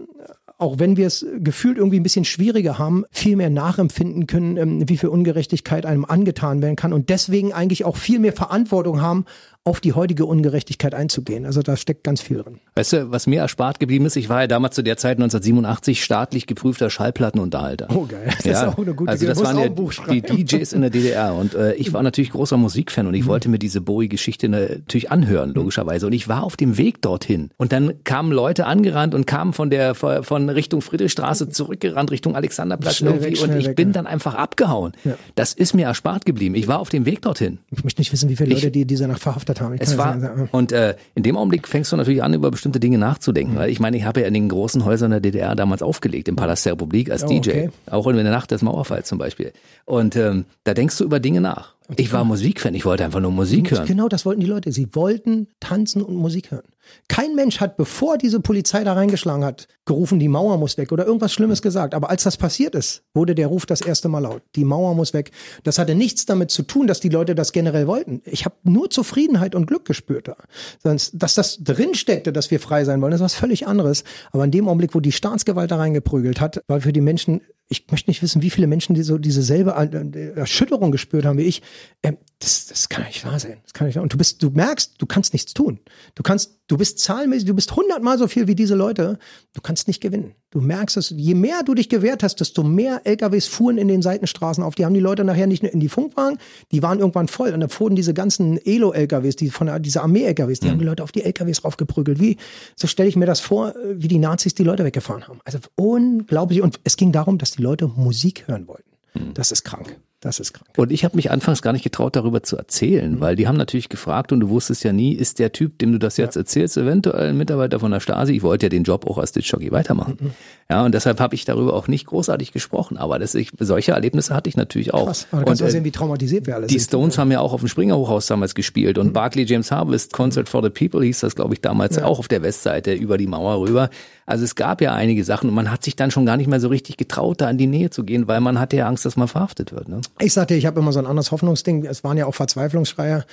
auch 0.58 0.80
wenn 0.80 0.96
wir 0.96 1.08
es 1.08 1.26
gefühlt 1.40 1.78
irgendwie 1.78 2.00
ein 2.00 2.04
bisschen 2.04 2.26
schwieriger 2.26 2.78
haben, 2.78 3.04
viel 3.12 3.36
mehr 3.36 3.50
nachempfinden 3.50 4.28
können, 4.28 4.58
ähm, 4.58 4.90
wie 4.90 4.98
viel 4.98 5.10
Ungerechtigkeit 5.10 5.86
einem 5.86 6.06
angetan 6.06 6.62
werden 6.62 6.76
kann 6.76 6.94
und 6.94 7.10
deswegen 7.10 7.54
eigentlich 7.54 7.84
auch 7.84 7.98
viel 7.98 8.20
mehr 8.20 8.34
Verantwortung 8.34 9.02
haben, 9.02 9.26
auf 9.68 9.82
die 9.82 9.94
heutige 9.94 10.28
Ungerechtigkeit 10.28 10.94
einzugehen. 10.94 11.44
Also 11.44 11.64
da 11.64 11.76
steckt 11.76 12.04
ganz 12.04 12.22
viel 12.22 12.38
drin. 12.38 12.60
Weißt 12.76 12.94
du, 12.94 13.12
was 13.12 13.26
mir 13.26 13.40
erspart 13.42 13.80
geblieben 13.80 14.06
ist, 14.06 14.16
ich 14.16 14.30
war 14.30 14.42
ja 14.42 14.48
damals 14.48 14.76
zu 14.76 14.84
der 14.84 14.96
Zeit 14.98 15.18
1987 15.18 16.04
staatlich 16.04 16.46
geprüfter 16.46 16.92
Schallplattenunterhalter. 16.92 17.88
Oh 17.90 18.06
geil, 18.06 18.30
das 18.38 18.46
ja, 18.46 18.52
ist 18.52 18.68
auch 18.68 18.78
eine 18.78 18.94
gute 18.94 19.12
Also 19.12 19.26
das 19.26 19.44
waren 19.44 19.58
ja 19.58 19.70
die. 19.70 20.22
DJs 20.22 20.72
in 20.74 20.82
der 20.82 20.92
DDR 20.92 21.34
und 21.34 21.56
äh, 21.56 21.74
ich 21.74 21.94
war 21.94 22.04
natürlich 22.04 22.30
großer 22.30 22.58
Musikfan 22.58 23.08
und 23.08 23.16
ich 23.16 23.26
wollte 23.26 23.50
mir 23.50 23.58
diese 23.58 23.82
Bowie-Geschichte 23.82 24.50
natürlich 24.50 25.10
anhören, 25.10 25.54
logischerweise. 25.56 26.06
Und 26.06 26.14
ich 26.14 26.28
war 26.28 26.44
auf 26.44 26.58
dem 26.58 26.78
Weg 26.78 27.02
dorthin. 27.02 27.50
Und 27.58 27.72
dann 27.72 28.04
kamen 28.04 28.32
Leute 28.32 28.68
angerannt 28.68 29.16
und 29.16 29.26
kamen 29.26 29.54
von 29.54 29.72
der 29.72 29.96
von 29.96 30.50
Richtung 30.50 30.82
Friedrichstraße 30.82 31.50
zurückgerannt, 31.50 32.12
Richtung 32.12 32.36
Alexanderplatz 32.36 32.98
Schnell 32.98 33.14
irgendwie 33.14 33.42
weg, 33.42 33.50
und 33.50 33.58
ich 33.58 33.68
weg, 33.70 33.76
bin 33.76 33.88
ja. 33.90 33.94
dann 33.94 34.06
einfach 34.06 34.36
abgehauen. 34.36 34.92
Ja. 35.04 35.18
Das 35.34 35.54
ist 35.54 35.74
mir 35.74 35.88
erspart 35.88 36.28
geblieben. 36.28 36.54
Ich 36.54 36.68
war 36.68 36.80
auf 36.80 36.90
dem 36.90 37.08
Weg 37.08 37.24
dorthin. 37.24 37.58
Ich 37.72 37.84
möchte 37.84 38.02
nicht 38.02 38.12
wissen, 38.12 38.30
wie 38.30 38.36
viele 38.36 38.50
Ich- 38.54 38.62
Leute 38.62 38.72
die 38.72 38.86
diese 38.86 39.08
Nacht 39.08 39.22
verhaftet 39.22 39.55
haben. 39.62 39.76
Ich 39.76 39.82
Es 39.82 39.98
war, 39.98 40.20
sagen, 40.20 40.50
und 40.52 40.72
äh, 40.72 40.96
in 41.14 41.24
dem 41.24 41.38
Augenblick 41.38 41.68
fängst 41.68 41.92
du 41.92 41.98
natürlich 41.98 42.24
an, 42.24 42.34
über 42.34 42.52
bestimmte 42.52 42.80
Dinge 42.80 42.98
nachzudenken. 42.98 43.56
Weil 43.56 43.70
ich 43.70 43.80
meine, 43.80 43.98
ich 43.98 44.04
habe 44.06 44.22
ja 44.22 44.28
in 44.28 44.34
den 44.34 44.50
großen 44.50 44.84
Häusern 44.86 45.12
der 45.12 45.20
DDR 45.20 45.56
damals 45.56 45.82
aufgelegt, 45.84 46.28
im 46.28 46.36
Palast 46.36 46.66
der 46.66 46.74
Republik 46.74 47.12
als 47.12 47.24
Oh, 47.24 47.28
DJ. 47.28 47.50
okay. 47.50 47.70
Auch 47.90 48.08
in 48.08 48.16
der 48.16 48.24
Nacht 48.26 48.52
des 48.52 48.62
Mauerfalls 48.62 49.08
zum 49.08 49.18
Beispiel. 49.18 49.54
Und 49.86 50.16
ähm, 50.16 50.46
da 50.64 50.74
denkst 50.74 50.98
du 50.98 51.04
über 51.04 51.20
Dinge 51.20 51.42
nach. 51.42 51.75
Ich 51.98 52.12
war 52.12 52.24
Musikfan, 52.24 52.74
ich 52.74 52.86
wollte 52.86 53.06
einfach 53.06 53.20
nur 53.20 53.32
Musik 53.32 53.72
hören. 53.72 53.86
Genau, 53.86 54.08
das 54.08 54.26
wollten 54.26 54.42
die 54.42 54.48
Leute. 54.48 54.72
Sie 54.72 54.88
wollten 54.94 55.48
tanzen 55.60 56.02
und 56.02 56.16
Musik 56.16 56.52
hören. 56.52 56.66
Kein 57.08 57.36
Mensch 57.36 57.60
hat, 57.60 57.78
bevor 57.78 58.18
diese 58.18 58.40
Polizei 58.40 58.84
da 58.84 58.94
reingeschlagen 58.94 59.44
hat, 59.44 59.68
gerufen, 59.86 60.20
die 60.20 60.28
Mauer 60.28 60.58
muss 60.58 60.78
weg 60.78 60.92
oder 60.92 61.06
irgendwas 61.06 61.34
Schlimmes 61.34 61.62
gesagt. 61.62 61.94
Aber 61.94 62.10
als 62.10 62.24
das 62.24 62.38
passiert 62.38 62.76
ist, 62.76 63.04
wurde 63.14 63.36
der 63.36 63.48
Ruf 63.48 63.66
das 63.66 63.82
erste 63.82 64.08
Mal 64.08 64.20
laut. 64.20 64.42
Die 64.56 64.66
Mauer 64.66 64.96
muss 64.96 65.14
weg. 65.14 65.32
Das 65.64 65.78
hatte 65.78 65.96
nichts 65.96 66.26
damit 66.26 66.52
zu 66.52 66.64
tun, 66.64 66.88
dass 66.88 67.00
die 67.00 67.10
Leute 67.10 67.36
das 67.36 67.52
generell 67.52 67.88
wollten. 67.88 68.22
Ich 68.26 68.46
habe 68.46 68.56
nur 68.64 68.90
Zufriedenheit 68.90 69.56
und 69.56 69.68
Glück 69.68 69.86
gespürt 69.86 70.28
da. 70.28 70.36
Sonst, 70.82 71.12
dass 71.14 71.36
das 71.36 71.64
drin 71.64 71.94
steckte, 71.94 72.34
dass 72.34 72.52
wir 72.52 72.60
frei 72.60 72.84
sein 72.84 73.02
wollen, 73.02 73.14
ist 73.14 73.22
was 73.22 73.36
völlig 73.36 73.68
anderes. 73.68 74.04
Aber 74.32 74.46
in 74.46 74.52
dem 74.52 74.68
Augenblick, 74.68 74.96
wo 74.96 75.00
die 75.00 75.12
Staatsgewalt 75.12 75.72
da 75.72 75.78
reingeprügelt 75.78 76.42
hat, 76.42 76.62
war 76.68 76.82
für 76.82 76.94
die 76.94 77.02
Menschen 77.02 77.42
ich 77.68 77.88
möchte 77.90 78.10
nicht 78.10 78.22
wissen, 78.22 78.42
wie 78.44 78.52
viele 78.52 78.68
Menschen 78.68 78.94
die 78.94 79.02
so 79.02 79.18
diese 79.18 79.42
selbe 79.42 79.72
äh, 79.72 80.40
Erschütterung 80.40 80.92
gespürt 80.92 81.26
haben 81.26 81.38
wie 81.38 81.44
ich. 81.44 81.64
Ähm, 82.04 82.18
das, 82.40 82.68
das 82.68 82.90
kann 82.90 83.06
nicht 83.06 83.26
wahr 83.26 83.40
sein. 83.40 83.58
Das 83.64 83.74
kann 83.74 83.88
nicht 83.88 83.96
wahr. 83.96 84.04
Und 84.04 84.14
du 84.14 84.18
bist, 84.18 84.44
du 84.44 84.52
merkst, 84.52 84.96
du 85.00 85.06
kannst 85.06 85.34
nichts 85.34 85.54
tun. 85.54 85.80
Du 86.14 86.22
kannst, 86.22 86.60
du 86.68 86.78
bist 86.78 87.00
zahlenmäßig, 87.00 87.46
du 87.46 87.56
bist 87.56 87.76
hundertmal 87.76 88.18
so 88.18 88.28
viel 88.28 88.48
wie 88.48 88.56
diese 88.56 88.76
Leute. 88.76 89.18
Du 89.54 89.62
kannst 89.62 89.88
nicht 89.88 90.02
gewinnen. 90.02 90.36
Du 90.52 90.62
merkst 90.62 90.96
es. 90.98 91.10
Je 91.10 91.34
mehr 91.34 91.64
du 91.64 91.74
dich 91.74 91.90
gewehrt 91.90 92.24
hast, 92.24 92.40
desto 92.40 92.64
mehr 92.64 93.02
LKWs 93.04 93.48
fuhren 93.48 93.78
in 93.78 93.88
den 93.88 94.02
Seitenstraßen 94.02 94.64
auf. 94.64 94.76
Die 94.76 94.86
haben 94.86 94.94
die 94.94 95.00
Leute 95.00 95.24
nachher 95.24 95.48
nicht 95.48 95.64
nur 95.64 95.74
in 95.74 95.80
die 95.80 95.90
Funkwagen, 95.90 96.38
die 96.72 96.84
waren 96.84 97.00
irgendwann 97.00 97.28
voll. 97.28 97.52
Und 97.52 97.62
dann 97.62 97.70
fuhren 97.70 97.96
diese 97.96 98.14
ganzen 98.14 98.58
Elo-LKWs, 98.64 99.38
die 99.38 99.50
von 99.50 99.68
der, 99.68 99.80
diese 99.80 100.02
Armee-LKWs, 100.02 100.60
die 100.60 100.70
haben 100.70 100.80
die 100.80 100.86
Leute 100.86 101.04
auf 101.04 101.12
die 101.12 101.24
LKWs 101.24 101.64
raufgeprügelt. 101.64 102.20
Wie, 102.20 102.38
so 102.76 102.88
stelle 102.88 103.10
ich 103.10 103.16
mir 103.16 103.26
das 103.26 103.40
vor, 103.40 103.76
äh, 103.76 104.02
wie 104.02 104.08
die 104.08 104.20
Nazis 104.20 104.54
die 104.56 104.64
Leute 104.64 104.84
weggefahren 104.84 105.28
haben. 105.28 105.40
Also 105.46 105.60
unglaublich. 105.76 106.62
Und 106.62 106.80
es 106.84 106.96
ging 106.96 107.12
darum, 107.12 107.38
dass 107.38 107.55
die 107.56 107.62
Leute 107.62 107.88
Musik 107.88 108.48
hören 108.48 108.68
wollten. 108.68 108.92
Das 109.34 109.52
ist 109.52 109.64
krank. 109.64 110.00
Das 110.26 110.40
ist 110.40 110.54
krank. 110.54 110.68
Und 110.76 110.92
ich 110.92 111.06
habe 111.06 111.16
mich 111.16 111.30
anfangs 111.30 111.62
gar 111.62 111.72
nicht 111.72 111.84
getraut, 111.84 112.16
darüber 112.16 112.42
zu 112.42 112.58
erzählen, 112.58 113.22
weil 113.22 113.36
die 113.36 113.48
haben 113.48 113.58
natürlich 113.58 113.90
gefragt 113.90 114.32
und 114.32 114.40
du 114.40 114.50
wusstest 114.50 114.84
ja 114.84 114.92
nie, 114.92 115.14
ist 115.14 115.38
der 115.38 115.52
Typ, 115.52 115.78
dem 115.78 115.92
du 115.92 116.00
das 116.00 116.18
jetzt 116.18 116.36
erzählst, 116.36 116.78
eventuell 116.78 117.30
ein 117.30 117.38
Mitarbeiter 117.38 117.80
von 117.80 117.92
der 117.92 118.00
Stasi? 118.00 118.34
Ich 118.34 118.42
wollte 118.42 118.66
ja 118.66 118.70
den 118.70 118.84
Job 118.84 119.06
auch 119.06 119.20
als 119.20 119.34
Diskjockey 119.34 119.72
weitermachen. 119.72 120.34
Ja, 120.68 120.84
und 120.84 120.96
deshalb 120.96 121.20
habe 121.20 121.36
ich 121.36 121.46
darüber 121.46 121.76
auch 121.76 121.88
nicht 121.88 122.08
großartig 122.08 122.52
gesprochen. 122.54 122.98
Aber 122.98 123.20
das, 123.20 123.36
ich, 123.36 123.52
solche 123.60 123.92
Erlebnisse 123.92 124.34
hatte 124.34 124.50
ich 124.50 124.58
natürlich 124.58 124.96
auch. 124.96 125.06
Krass. 125.06 125.28
Aber 125.30 125.42
da 125.42 125.46
kannst 125.46 125.62
du 125.62 125.66
und, 125.66 125.68
auch 125.68 125.70
äh, 125.70 125.72
sehen, 125.74 125.84
wie 125.84 125.92
traumatisiert 125.92 126.48
wir 126.48 126.56
alle 126.56 126.66
die 126.66 126.80
sind. 126.80 126.88
Stones 126.88 127.20
haben 127.20 127.32
ja 127.32 127.40
auch 127.40 127.54
auf 127.54 127.60
dem 127.60 127.70
Springer 127.70 127.96
Hochhaus 127.96 128.26
damals 128.26 128.56
gespielt 128.56 128.98
und 128.98 129.14
Barclay 129.14 129.44
James 129.44 129.70
Harvest 129.70 130.12
Concert 130.12 130.50
for 130.50 130.64
the 130.64 130.72
People 130.72 131.06
hieß 131.06 131.20
das, 131.20 131.36
glaube 131.36 131.54
ich, 131.54 131.62
damals 131.62 132.00
auch 132.00 132.18
auf 132.18 132.28
der 132.28 132.42
Westseite 132.42 132.94
über 132.94 133.20
die 133.20 133.28
Mauer 133.28 133.60
rüber. 133.60 133.92
Also 134.26 134.44
es 134.44 134.56
gab 134.56 134.82
ja 134.82 134.94
einige 134.94 135.24
Sachen 135.24 135.50
und 135.50 135.56
man 135.56 135.70
hat 135.70 135.84
sich 135.84 135.96
dann 135.96 136.10
schon 136.10 136.26
gar 136.26 136.36
nicht 136.36 136.48
mehr 136.48 136.60
so 136.60 136.70
richtig 136.70 136.98
getraut, 136.98 137.42
da 137.42 137.50
in 137.50 137.60
die 137.60 137.68
Nähe 137.68 137.92
zu 137.92 138.04
gehen, 138.04 138.28
weil 138.28 138.42
man 138.42 138.60
hatte 138.60 138.76
ja 138.76 138.88
Angst, 138.88 139.06
dass 139.06 139.16
man 139.18 139.28
verhaftet 139.28 139.72
wird. 139.72 139.88
Ne? 139.88 140.02
Ich 140.20 140.34
sagte, 140.34 140.56
ich 140.56 140.66
habe 140.66 140.80
immer 140.80 140.94
so 140.94 141.00
ein 141.00 141.08
anderes 141.08 141.32
Hoffnungsding. 141.32 141.86
Es 141.86 142.04
waren 142.04 142.18
ja 142.18 142.26
auch 142.26 142.36
Verzweiflungsschreier. 142.36 143.26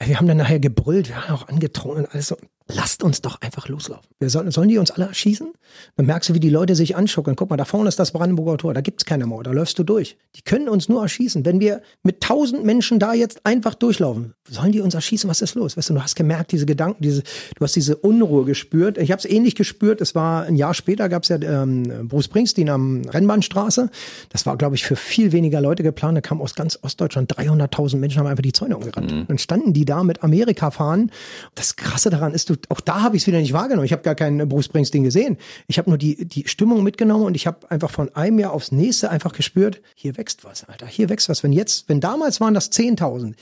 Wir 0.00 0.18
haben 0.18 0.28
dann 0.28 0.36
nachher 0.36 0.60
gebrüllt, 0.60 1.08
wir 1.08 1.16
haben 1.16 1.34
auch 1.34 1.48
angetrunken 1.48 2.04
und 2.04 2.12
alles 2.12 2.28
so. 2.28 2.36
Lasst 2.70 3.02
uns 3.02 3.22
doch 3.22 3.40
einfach 3.40 3.68
loslaufen. 3.68 4.04
Wir 4.18 4.28
sollen, 4.28 4.50
sollen 4.50 4.68
die 4.68 4.76
uns 4.76 4.90
alle 4.90 5.06
erschießen? 5.06 5.52
Dann 5.96 6.04
merkst 6.06 6.28
du, 6.28 6.34
wie 6.34 6.40
die 6.40 6.50
Leute 6.50 6.74
sich 6.74 6.96
anschucken. 6.96 7.34
Guck 7.34 7.48
mal, 7.48 7.56
da 7.56 7.64
vorne 7.64 7.88
ist 7.88 7.98
das 7.98 8.12
Brandenburger 8.12 8.58
Tor, 8.58 8.74
da 8.74 8.82
gibt's 8.82 9.06
keine 9.06 9.24
Mauer, 9.24 9.42
da 9.42 9.52
läufst 9.52 9.78
du 9.78 9.84
durch. 9.84 10.18
Die 10.36 10.42
können 10.42 10.68
uns 10.68 10.88
nur 10.88 11.00
erschießen. 11.00 11.46
Wenn 11.46 11.60
wir 11.60 11.80
mit 12.02 12.20
tausend 12.20 12.64
Menschen 12.64 12.98
da 12.98 13.14
jetzt 13.14 13.46
einfach 13.46 13.74
durchlaufen, 13.74 14.34
sollen 14.46 14.72
die 14.72 14.80
uns 14.80 14.94
erschießen? 14.94 15.30
Was 15.30 15.40
ist 15.40 15.54
los? 15.54 15.78
Weißt 15.78 15.88
du, 15.88 15.94
du 15.94 16.02
hast 16.02 16.14
gemerkt, 16.14 16.52
diese 16.52 16.66
Gedanken, 16.66 17.02
diese, 17.02 17.22
du 17.22 17.64
hast 17.64 17.74
diese 17.74 17.96
Unruhe 17.96 18.44
gespürt. 18.44 18.98
Ich 18.98 19.12
habe 19.12 19.18
es 19.18 19.24
ähnlich 19.24 19.54
gespürt. 19.54 20.02
Es 20.02 20.14
war 20.14 20.44
ein 20.44 20.56
Jahr 20.56 20.74
später, 20.74 21.08
gab's 21.08 21.28
ja 21.28 21.40
ähm, 21.40 22.08
Bruce 22.08 22.26
Springsteen 22.26 22.68
am 22.68 23.02
Rennbahnstraße. 23.02 23.88
Das 24.28 24.44
war, 24.44 24.58
glaube 24.58 24.76
ich, 24.76 24.84
für 24.84 24.96
viel 24.96 25.32
weniger 25.32 25.62
Leute 25.62 25.82
geplant. 25.82 26.18
Da 26.18 26.20
kamen 26.20 26.42
aus 26.42 26.54
ganz 26.54 26.78
Ostdeutschland 26.82 27.32
300.000 27.34 27.96
Menschen, 27.96 28.18
haben 28.18 28.26
einfach 28.26 28.42
die 28.42 28.52
Zäune 28.52 28.76
umgerannt. 28.76 29.26
Dann 29.26 29.38
standen 29.38 29.72
die 29.72 29.86
da 29.86 30.02
mit 30.02 30.22
Amerika 30.22 30.70
fahren. 30.70 31.10
Das 31.54 31.76
Krasse 31.76 32.10
daran 32.10 32.34
ist, 32.34 32.50
du, 32.50 32.57
auch 32.68 32.80
da 32.80 33.02
habe 33.02 33.16
ich 33.16 33.22
es 33.22 33.26
wieder 33.26 33.40
nicht 33.40 33.52
wahrgenommen. 33.52 33.84
Ich 33.84 33.92
habe 33.92 34.02
gar 34.02 34.14
keinen 34.14 34.48
Bruce 34.48 34.66
Springsteen 34.66 35.04
gesehen. 35.04 35.36
Ich 35.66 35.78
habe 35.78 35.90
nur 35.90 35.98
die, 35.98 36.26
die 36.26 36.46
Stimmung 36.48 36.82
mitgenommen 36.82 37.24
und 37.24 37.34
ich 37.34 37.46
habe 37.46 37.70
einfach 37.70 37.90
von 37.90 38.14
einem 38.14 38.38
Jahr 38.38 38.52
aufs 38.52 38.72
nächste 38.72 39.10
einfach 39.10 39.32
gespürt, 39.32 39.80
hier 39.94 40.16
wächst 40.16 40.44
was, 40.44 40.64
Alter, 40.64 40.86
hier 40.86 41.08
wächst 41.08 41.28
was. 41.28 41.42
Wenn 41.42 41.52
jetzt, 41.52 41.88
wenn 41.88 42.00
damals 42.00 42.40
waren 42.40 42.54
das 42.54 42.70
10.000, 42.72 43.34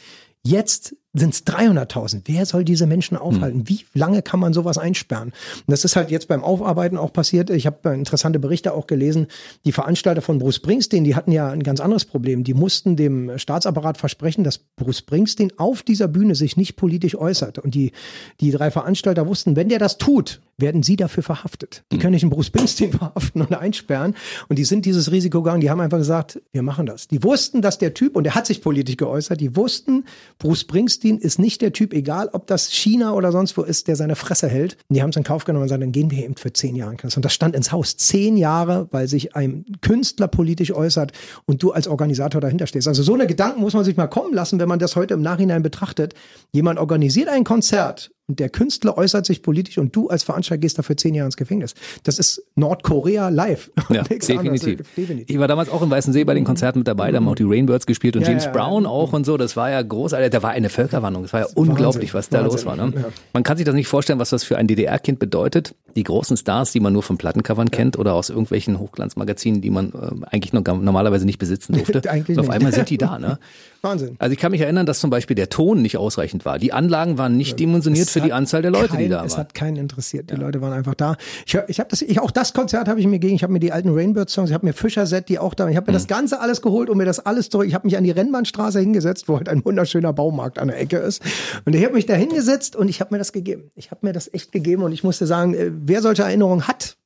jetzt 0.42 0.96
sind 1.18 1.34
es 1.34 1.46
300.000. 1.46 2.22
Wer 2.26 2.46
soll 2.46 2.64
diese 2.64 2.86
Menschen 2.86 3.16
aufhalten? 3.16 3.60
Hm. 3.60 3.68
Wie 3.68 3.84
lange 3.94 4.22
kann 4.22 4.40
man 4.40 4.52
sowas 4.52 4.78
einsperren? 4.78 5.28
Und 5.28 5.68
das 5.68 5.84
ist 5.84 5.96
halt 5.96 6.10
jetzt 6.10 6.28
beim 6.28 6.44
Aufarbeiten 6.44 6.98
auch 6.98 7.12
passiert. 7.12 7.50
Ich 7.50 7.66
habe 7.66 7.94
interessante 7.94 8.38
Berichte 8.38 8.74
auch 8.74 8.86
gelesen. 8.86 9.26
Die 9.64 9.72
Veranstalter 9.72 10.22
von 10.22 10.38
Bruce 10.38 10.56
Springsteen, 10.56 11.04
die 11.04 11.14
hatten 11.14 11.32
ja 11.32 11.50
ein 11.50 11.62
ganz 11.62 11.80
anderes 11.80 12.04
Problem. 12.04 12.44
Die 12.44 12.54
mussten 12.54 12.96
dem 12.96 13.38
Staatsapparat 13.38 13.98
versprechen, 13.98 14.44
dass 14.44 14.58
Bruce 14.58 14.98
Springsteen 14.98 15.52
auf 15.56 15.82
dieser 15.82 16.08
Bühne 16.08 16.34
sich 16.34 16.56
nicht 16.56 16.76
politisch 16.76 17.16
äußert. 17.16 17.58
Und 17.58 17.74
die, 17.74 17.92
die 18.40 18.50
drei 18.50 18.70
Veranstalter 18.70 19.26
wussten, 19.26 19.56
wenn 19.56 19.68
der 19.68 19.78
das 19.78 19.98
tut, 19.98 20.40
werden 20.58 20.82
sie 20.82 20.96
dafür 20.96 21.22
verhaftet. 21.22 21.84
Die 21.92 21.96
hm. 21.96 22.02
können 22.02 22.12
nicht 22.12 22.22
einen 22.22 22.30
Bruce 22.30 22.46
Springsteen 22.46 22.92
verhaften 22.98 23.42
und 23.42 23.54
einsperren. 23.54 24.14
Und 24.48 24.58
die 24.58 24.64
sind 24.64 24.84
dieses 24.84 25.10
Risiko 25.12 25.42
gegangen. 25.42 25.60
Die 25.60 25.70
haben 25.70 25.80
einfach 25.80 25.98
gesagt, 25.98 26.40
wir 26.52 26.62
machen 26.62 26.86
das. 26.86 27.08
Die 27.08 27.22
wussten, 27.22 27.62
dass 27.62 27.78
der 27.78 27.94
Typ, 27.94 28.16
und 28.16 28.26
er 28.26 28.34
hat 28.34 28.46
sich 28.46 28.62
politisch 28.62 28.96
geäußert, 28.96 29.40
die 29.40 29.56
wussten, 29.56 30.04
Bruce 30.38 30.60
Springsteen 30.60 31.05
ist 31.10 31.38
nicht 31.38 31.62
der 31.62 31.72
Typ, 31.72 31.92
egal 31.92 32.28
ob 32.32 32.46
das 32.46 32.68
China 32.68 33.12
oder 33.12 33.32
sonst 33.32 33.56
wo 33.56 33.62
ist, 33.62 33.88
der 33.88 33.96
seine 33.96 34.16
Fresse 34.16 34.48
hält. 34.48 34.76
Und 34.88 34.96
die 34.96 35.02
haben 35.02 35.10
es 35.10 35.16
in 35.16 35.24
Kauf 35.24 35.44
genommen 35.44 35.62
und 35.62 35.66
gesagt, 35.66 35.82
dann 35.82 35.92
gehen 35.92 36.10
wir 36.10 36.24
eben 36.24 36.36
für 36.36 36.52
zehn 36.52 36.74
Jahre. 36.76 36.96
Und 37.02 37.24
das 37.24 37.32
stand 37.32 37.54
ins 37.54 37.72
Haus. 37.72 37.96
Zehn 37.96 38.36
Jahre, 38.36 38.88
weil 38.90 39.08
sich 39.08 39.36
ein 39.36 39.64
Künstler 39.80 40.28
politisch 40.28 40.72
äußert 40.72 41.12
und 41.46 41.62
du 41.62 41.72
als 41.72 41.88
Organisator 41.88 42.40
dahinter 42.40 42.66
stehst. 42.66 42.88
Also 42.88 43.02
so 43.02 43.14
eine 43.14 43.26
Gedanken 43.26 43.60
muss 43.60 43.74
man 43.74 43.84
sich 43.84 43.96
mal 43.96 44.08
kommen 44.08 44.34
lassen, 44.34 44.58
wenn 44.58 44.68
man 44.68 44.78
das 44.78 44.96
heute 44.96 45.14
im 45.14 45.22
Nachhinein 45.22 45.62
betrachtet. 45.62 46.14
Jemand 46.52 46.78
organisiert 46.78 47.28
ein 47.28 47.44
Konzert 47.44 48.10
und 48.28 48.40
der 48.40 48.48
Künstler 48.48 48.98
äußert 48.98 49.24
sich 49.24 49.42
politisch 49.42 49.78
und 49.78 49.94
du 49.94 50.08
als 50.08 50.24
Veranstalter 50.24 50.60
gehst 50.60 50.78
dafür 50.78 50.96
zehn 50.96 51.14
Jahre 51.14 51.26
ins 51.26 51.36
Gefängnis. 51.36 51.74
Das 52.02 52.18
ist 52.18 52.42
Nordkorea 52.56 53.28
live. 53.28 53.70
Ja, 53.88 54.02
definitiv. 54.02 54.82
definitiv. 54.96 55.30
Ich 55.30 55.38
war 55.38 55.46
damals 55.46 55.68
auch 55.68 55.80
im 55.80 55.90
Weißen 55.90 56.12
See 56.12 56.24
bei 56.24 56.34
den 56.34 56.42
Konzerten 56.42 56.80
mit 56.80 56.88
dabei, 56.88 57.12
da 57.12 57.18
haben 57.18 57.28
auch 57.28 57.36
die 57.36 57.44
Rainbirds 57.44 57.86
gespielt 57.86 58.16
und 58.16 58.22
ja, 58.22 58.30
James 58.30 58.46
ja, 58.46 58.50
Brown 58.50 58.84
auch 58.84 59.12
und 59.12 59.24
so. 59.24 59.36
Das 59.36 59.56
war 59.56 59.70
ja 59.70 59.80
großartig. 59.80 60.30
Da 60.30 60.42
war 60.42 60.50
eine 60.50 60.68
Völkerwanderung. 60.68 61.22
Das 61.22 61.32
war 61.32 61.40
ja 61.40 61.46
unglaublich, 61.54 62.12
was 62.12 62.28
da 62.28 62.38
Wahnsinn. 62.38 62.52
los 62.52 62.66
war. 62.66 62.76
Ne? 62.76 63.12
Man 63.32 63.44
kann 63.44 63.56
sich 63.56 63.64
das 63.64 63.76
nicht 63.76 63.86
vorstellen, 63.86 64.18
was 64.18 64.30
das 64.30 64.42
für 64.42 64.58
ein 64.58 64.66
DDR-Kind 64.66 65.20
bedeutet. 65.20 65.76
Die 65.94 66.02
großen 66.02 66.36
Stars, 66.36 66.72
die 66.72 66.80
man 66.80 66.92
nur 66.92 67.04
von 67.04 67.16
Plattencovern 67.16 67.70
kennt 67.70 67.96
oder 67.96 68.14
aus 68.14 68.28
irgendwelchen 68.28 68.80
Hochglanzmagazinen, 68.80 69.60
die 69.60 69.70
man 69.70 69.92
äh, 69.92 70.26
eigentlich 70.26 70.52
noch 70.52 70.62
normalerweise 70.64 71.26
nicht 71.26 71.38
besitzen 71.38 71.72
durfte. 71.76 72.02
auf 72.38 72.50
einmal 72.50 72.72
sind 72.74 72.90
die 72.90 72.98
da. 72.98 73.20
Ne? 73.20 73.38
Wahnsinn. 73.86 74.16
Also 74.18 74.32
ich 74.32 74.38
kann 74.38 74.50
mich 74.52 74.60
erinnern, 74.60 74.86
dass 74.86 75.00
zum 75.00 75.10
Beispiel 75.10 75.34
der 75.34 75.48
Ton 75.48 75.82
nicht 75.82 75.96
ausreichend 75.96 76.44
war. 76.44 76.58
Die 76.58 76.72
Anlagen 76.72 77.18
waren 77.18 77.36
nicht 77.36 77.58
dimensioniert 77.58 78.08
für 78.08 78.20
die 78.20 78.32
Anzahl 78.32 78.62
der 78.62 78.70
Leute, 78.70 78.88
kein, 78.88 78.98
die 79.00 79.08
da 79.08 79.18
waren. 79.18 79.26
Es 79.26 79.38
hat 79.38 79.54
keinen 79.54 79.76
interessiert. 79.76 80.30
Die 80.30 80.34
ja. 80.34 80.40
Leute 80.40 80.60
waren 80.60 80.72
einfach 80.72 80.94
da. 80.94 81.16
Ich, 81.46 81.56
ich 81.68 81.78
habe 81.78 81.88
das, 81.90 82.02
ich, 82.02 82.20
auch 82.20 82.30
das 82.30 82.52
Konzert 82.52 82.88
habe 82.88 83.00
ich 83.00 83.06
mir 83.06 83.18
gegen. 83.18 83.36
Ich 83.36 83.42
habe 83.42 83.52
mir 83.52 83.60
die 83.60 83.72
alten 83.72 83.90
Rainbird-Songs, 83.90 84.50
ich 84.50 84.54
habe 84.54 84.66
mir 84.66 84.72
Fischer 84.72 85.06
Set, 85.06 85.28
die 85.28 85.38
auch 85.38 85.54
da. 85.54 85.68
Ich 85.68 85.76
habe 85.76 85.86
mir 85.86 85.92
mhm. 85.92 86.00
das 86.00 86.06
Ganze 86.06 86.40
alles 86.40 86.62
geholt 86.62 86.90
und 86.90 86.98
mir 86.98 87.04
das 87.04 87.20
alles 87.20 87.48
zurück. 87.48 87.66
Ich 87.66 87.74
habe 87.74 87.86
mich 87.86 87.96
an 87.96 88.04
die 88.04 88.10
Rennbahnstraße 88.10 88.80
hingesetzt, 88.80 89.28
wo 89.28 89.36
halt 89.36 89.48
ein 89.48 89.64
wunderschöner 89.64 90.12
Baumarkt 90.12 90.58
an 90.58 90.68
der 90.68 90.78
Ecke 90.78 90.98
ist. 90.98 91.22
Und 91.64 91.74
ich 91.74 91.84
habe 91.84 91.94
mich 91.94 92.06
da 92.06 92.14
hingesetzt 92.14 92.76
und 92.76 92.88
ich 92.88 93.00
habe 93.00 93.14
mir 93.14 93.18
das 93.18 93.32
gegeben. 93.32 93.70
Ich 93.74 93.90
habe 93.90 94.04
mir 94.06 94.12
das 94.12 94.32
echt 94.32 94.52
gegeben 94.52 94.82
und 94.82 94.92
ich 94.92 95.04
musste 95.04 95.26
sagen, 95.26 95.54
äh, 95.54 95.70
wer 95.72 96.02
solche 96.02 96.22
Erinnerungen 96.22 96.66
hat, 96.66 96.96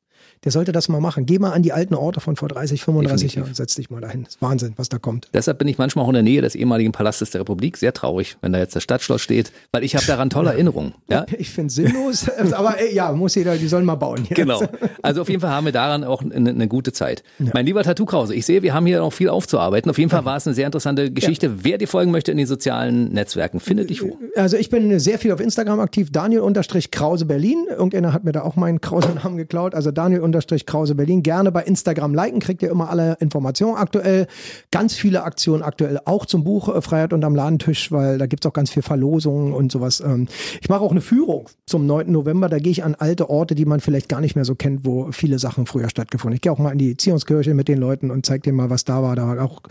der 0.44 0.52
sollte 0.52 0.72
das 0.72 0.88
mal 0.88 1.00
machen. 1.00 1.26
Geh 1.26 1.38
mal 1.38 1.52
an 1.52 1.62
die 1.62 1.72
alten 1.72 1.94
Orte 1.94 2.20
von 2.20 2.36
vor 2.36 2.48
30, 2.48 2.82
35 2.82 3.34
Jahren 3.34 3.48
und 3.48 3.56
setz 3.56 3.74
dich 3.74 3.90
mal 3.90 4.00
dahin. 4.00 4.24
Das 4.24 4.36
ist 4.36 4.42
Wahnsinn, 4.42 4.72
was 4.76 4.88
da 4.88 4.98
kommt. 4.98 5.28
Deshalb 5.34 5.58
bin 5.58 5.68
ich 5.68 5.76
manchmal 5.76 6.04
auch 6.04 6.08
in 6.08 6.14
der 6.14 6.22
Nähe 6.22 6.40
des 6.40 6.54
ehemaligen 6.54 6.92
Palastes 6.92 7.30
der 7.30 7.42
Republik. 7.42 7.76
Sehr 7.76 7.92
traurig, 7.92 8.38
wenn 8.40 8.52
da 8.52 8.58
jetzt 8.58 8.74
das 8.74 8.82
Stadtschloss 8.82 9.20
steht, 9.20 9.52
weil 9.72 9.84
ich 9.84 9.96
habe 9.96 10.06
daran 10.06 10.30
tolle 10.30 10.50
Erinnerungen. 10.50 10.94
Ja? 11.08 11.26
Ich 11.40 11.50
finde 11.50 11.72
sinnlos, 11.72 12.28
aber 12.52 12.78
ey, 12.80 12.94
ja, 12.94 13.12
muss 13.12 13.34
jeder, 13.34 13.56
die 13.56 13.66
sollen 13.66 13.86
mal 13.86 13.94
bauen. 13.94 14.24
Jetzt. 14.28 14.34
Genau. 14.34 14.62
Also 15.00 15.22
auf 15.22 15.28
jeden 15.30 15.40
Fall 15.40 15.50
haben 15.50 15.64
wir 15.64 15.72
daran 15.72 16.04
auch 16.04 16.22
eine, 16.22 16.50
eine 16.50 16.68
gute 16.68 16.92
Zeit. 16.92 17.22
Ja. 17.38 17.50
Mein 17.54 17.64
lieber 17.64 17.82
Tattoo 17.82 18.04
Krause, 18.04 18.34
ich 18.34 18.44
sehe, 18.44 18.62
wir 18.62 18.74
haben 18.74 18.84
hier 18.84 18.98
noch 18.98 19.12
viel 19.12 19.30
aufzuarbeiten. 19.30 19.90
Auf 19.90 19.96
jeden 19.96 20.10
Fall 20.10 20.24
war 20.26 20.36
es 20.36 20.46
eine 20.46 20.54
sehr 20.54 20.66
interessante 20.66 21.10
Geschichte. 21.10 21.46
Ja. 21.46 21.52
Wer 21.62 21.78
dir 21.78 21.88
folgen 21.88 22.10
möchte 22.10 22.30
in 22.30 22.36
den 22.36 22.46
sozialen 22.46 23.10
Netzwerken, 23.12 23.58
findet 23.58 23.88
dich 23.88 24.02
wo? 24.02 24.18
Also 24.36 24.58
ich 24.58 24.68
bin 24.68 24.98
sehr 24.98 25.18
viel 25.18 25.32
auf 25.32 25.40
Instagram 25.40 25.80
aktiv. 25.80 26.10
Daniel-Krause 26.12 27.24
Berlin. 27.24 27.66
Irgendeiner 27.70 28.12
hat 28.12 28.24
mir 28.24 28.32
da 28.32 28.42
auch 28.42 28.56
meinen 28.56 28.80
Krause-Namen 28.80 29.38
geklaut. 29.38 29.74
Also 29.74 29.90
Daniel-Krause 29.90 30.29
Berlin. 30.32 31.10
Berlin 31.10 31.22
gerne 31.22 31.50
bei 31.50 31.62
Instagram 31.62 32.14
liken, 32.14 32.40
kriegt 32.40 32.62
ihr 32.62 32.70
immer 32.70 32.88
alle 32.88 33.16
Informationen 33.20 33.76
aktuell. 33.76 34.26
Ganz 34.70 34.94
viele 34.94 35.24
Aktionen 35.24 35.62
aktuell 35.62 35.98
auch 36.04 36.24
zum 36.26 36.44
Buch 36.44 36.68
äh, 36.68 36.80
Freiheit 36.80 37.12
unterm 37.12 37.34
Ladentisch, 37.34 37.90
weil 37.90 38.18
da 38.18 38.26
gibt's 38.26 38.46
auch 38.46 38.52
ganz 38.52 38.70
viel 38.70 38.82
Verlosungen 38.82 39.52
und 39.52 39.72
sowas. 39.72 40.00
Ähm, 40.00 40.28
ich 40.60 40.68
mache 40.68 40.82
auch 40.82 40.92
eine 40.92 41.00
Führung 41.00 41.48
zum 41.66 41.86
9. 41.86 42.12
November. 42.12 42.48
Da 42.48 42.58
gehe 42.58 42.70
ich 42.70 42.84
an 42.84 42.94
alte 42.94 43.28
Orte, 43.28 43.54
die 43.54 43.64
man 43.64 43.80
vielleicht 43.80 44.08
gar 44.08 44.20
nicht 44.20 44.36
mehr 44.36 44.44
so 44.44 44.54
kennt, 44.54 44.84
wo 44.84 45.10
viele 45.10 45.38
Sachen 45.38 45.66
früher 45.66 45.88
stattgefunden. 45.88 46.36
Ich 46.36 46.42
gehe 46.42 46.52
auch 46.52 46.58
mal 46.58 46.70
in 46.70 46.78
die 46.78 46.96
Zionskirche 46.96 47.54
mit 47.54 47.68
den 47.68 47.78
Leuten 47.78 48.10
und 48.10 48.24
zeige 48.24 48.42
denen 48.42 48.56
mal, 48.56 48.70
was 48.70 48.84
da 48.84 49.02
war. 49.02 49.16
Da 49.16 49.26
war 49.26 49.42
auch 49.42 49.62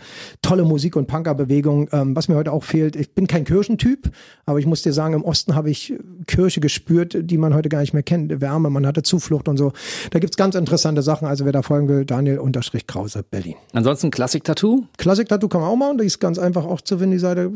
tolle 0.42 0.64
Musik 0.64 0.96
und 0.96 1.06
Punkerbewegung. 1.06 1.88
Ähm, 1.92 2.14
was 2.14 2.28
mir 2.28 2.36
heute 2.36 2.52
auch 2.52 2.64
fehlt, 2.64 2.96
ich 2.96 3.14
bin 3.14 3.26
kein 3.26 3.44
Kirchentyp, 3.44 4.10
aber 4.44 4.58
ich 4.58 4.66
muss 4.66 4.82
dir 4.82 4.92
sagen, 4.92 5.14
im 5.14 5.24
Osten 5.24 5.54
habe 5.54 5.70
ich 5.70 5.94
Kirche 6.26 6.60
gespürt, 6.60 7.16
die 7.18 7.38
man 7.38 7.54
heute 7.54 7.68
gar 7.68 7.80
nicht 7.80 7.94
mehr 7.94 8.02
kennt. 8.02 8.40
Wärme, 8.40 8.68
man 8.68 8.86
hatte 8.86 9.02
Zuflucht 9.02 9.48
und 9.48 9.56
so. 9.56 9.72
Da 10.10 10.18
gibt's 10.18 10.36
ganz 10.36 10.49
interessante 10.54 11.02
Sachen. 11.02 11.26
Also 11.26 11.44
wer 11.44 11.52
da 11.52 11.62
folgen 11.62 11.88
will, 11.88 12.04
Daniel-Krause 12.04 13.24
Berlin. 13.28 13.56
Ansonsten 13.72 14.10
Klassik-Tattoo? 14.10 14.84
Klassik-Tattoo 14.98 15.48
kann 15.48 15.60
man 15.60 15.70
auch 15.70 15.76
machen. 15.76 15.98
Die 15.98 16.04
ist 16.04 16.20
ganz 16.20 16.38
einfach 16.38 16.64
auch 16.64 16.80
zu 16.80 16.98
finden, 16.98 17.12
die 17.12 17.18
Seite. 17.18 17.52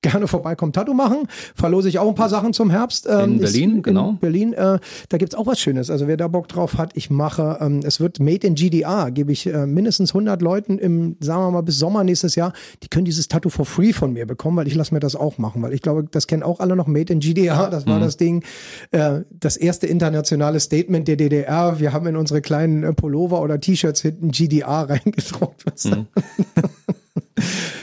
Gerne 0.00 0.28
vorbeikommen, 0.28 0.72
Tattoo 0.72 0.94
machen. 0.94 1.26
Verlose 1.56 1.88
ich 1.88 1.98
auch 1.98 2.08
ein 2.08 2.14
paar 2.14 2.28
Sachen 2.28 2.52
zum 2.52 2.70
Herbst. 2.70 3.08
Ähm, 3.10 3.32
in 3.32 3.38
Berlin, 3.40 3.70
in 3.76 3.82
genau. 3.82 4.12
Berlin, 4.12 4.52
äh, 4.52 4.78
da 5.08 5.18
gibt's 5.18 5.34
auch 5.34 5.46
was 5.46 5.58
Schönes. 5.58 5.90
Also 5.90 6.06
wer 6.06 6.16
da 6.16 6.28
Bock 6.28 6.46
drauf 6.48 6.78
hat, 6.78 6.92
ich 6.94 7.10
mache, 7.10 7.58
ähm, 7.60 7.80
es 7.84 7.98
wird 7.98 8.20
Made 8.20 8.46
in 8.46 8.54
GDR, 8.54 9.10
gebe 9.10 9.32
ich 9.32 9.46
äh, 9.46 9.66
mindestens 9.66 10.10
100 10.10 10.40
Leuten 10.40 10.78
im, 10.78 11.16
sagen 11.20 11.42
wir 11.42 11.50
mal, 11.50 11.62
bis 11.62 11.78
Sommer 11.78 12.04
nächstes 12.04 12.36
Jahr, 12.36 12.52
die 12.82 12.88
können 12.88 13.06
dieses 13.06 13.26
Tattoo 13.26 13.50
for 13.50 13.66
free 13.66 13.92
von 13.92 14.12
mir 14.12 14.26
bekommen, 14.26 14.56
weil 14.56 14.68
ich 14.68 14.74
lasse 14.74 14.94
mir 14.94 15.00
das 15.00 15.16
auch 15.16 15.38
machen, 15.38 15.62
weil 15.62 15.72
ich 15.72 15.82
glaube, 15.82 16.04
das 16.08 16.26
kennen 16.26 16.42
auch 16.42 16.60
alle 16.60 16.76
noch, 16.76 16.86
Made 16.86 17.12
in 17.12 17.20
GDR, 17.20 17.68
das 17.70 17.86
war 17.86 17.98
mhm. 17.98 18.02
das 18.02 18.16
Ding, 18.16 18.44
äh, 18.92 19.22
das 19.30 19.56
erste 19.56 19.86
internationale 19.86 20.60
Statement 20.60 21.08
der 21.08 21.16
DDR. 21.16 21.80
Wir 21.80 21.92
haben 21.92 22.06
in 22.06 22.16
unsere 22.16 22.37
kleinen 22.40 22.82
äh, 22.82 22.92
Pullover 22.92 23.40
oder 23.40 23.60
T-Shirts 23.60 24.02
hinten 24.02 24.30
GDR 24.30 24.68
reingedruckt. 24.88 25.64
Mhm. 25.84 26.06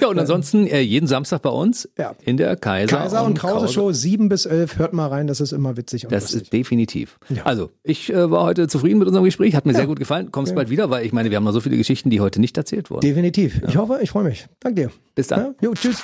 Ja, 0.01 0.07
und 0.07 0.19
ansonsten 0.19 0.67
äh, 0.67 0.81
jeden 0.81 1.07
Samstag 1.07 1.41
bei 1.41 1.49
uns 1.49 1.89
ja. 1.97 2.13
in 2.23 2.37
der 2.37 2.55
Kaiser, 2.55 2.97
Kaiser 2.97 3.21
und, 3.21 3.31
und 3.31 3.37
Krause, 3.39 3.53
Krause, 3.65 3.73
Show 3.73 3.91
7 3.91 4.29
bis 4.29 4.45
11. 4.45 4.77
Hört 4.77 4.93
mal 4.93 5.07
rein, 5.07 5.27
das 5.27 5.41
ist 5.41 5.51
immer 5.51 5.77
witzig. 5.77 6.05
Und 6.05 6.11
das 6.11 6.23
lustig. 6.25 6.41
ist 6.43 6.53
definitiv. 6.53 7.17
Ja. 7.29 7.43
Also, 7.43 7.71
ich 7.83 8.11
äh, 8.11 8.29
war 8.29 8.43
heute 8.43 8.67
zufrieden 8.67 8.99
mit 8.99 9.07
unserem 9.07 9.25
Gespräch, 9.25 9.55
hat 9.55 9.65
mir 9.65 9.71
ja. 9.71 9.79
sehr 9.79 9.87
gut 9.87 9.99
gefallen. 9.99 10.31
Kommst 10.31 10.55
bald 10.55 10.69
wieder, 10.69 10.89
weil 10.89 11.05
ich 11.05 11.13
meine, 11.13 11.29
wir 11.29 11.37
haben 11.37 11.43
noch 11.43 11.53
so 11.53 11.61
viele 11.61 11.77
Geschichten, 11.77 12.09
die 12.09 12.19
heute 12.19 12.39
nicht 12.39 12.57
erzählt 12.57 12.89
wurden. 12.89 13.01
Definitiv. 13.01 13.61
Ich 13.67 13.77
hoffe, 13.77 13.99
ich 14.01 14.09
freue 14.09 14.25
mich. 14.25 14.45
Danke 14.59 14.81
dir. 14.83 14.91
Bis 15.15 15.27
dann. 15.27 15.55
Jo, 15.61 15.73
tschüss. 15.73 16.03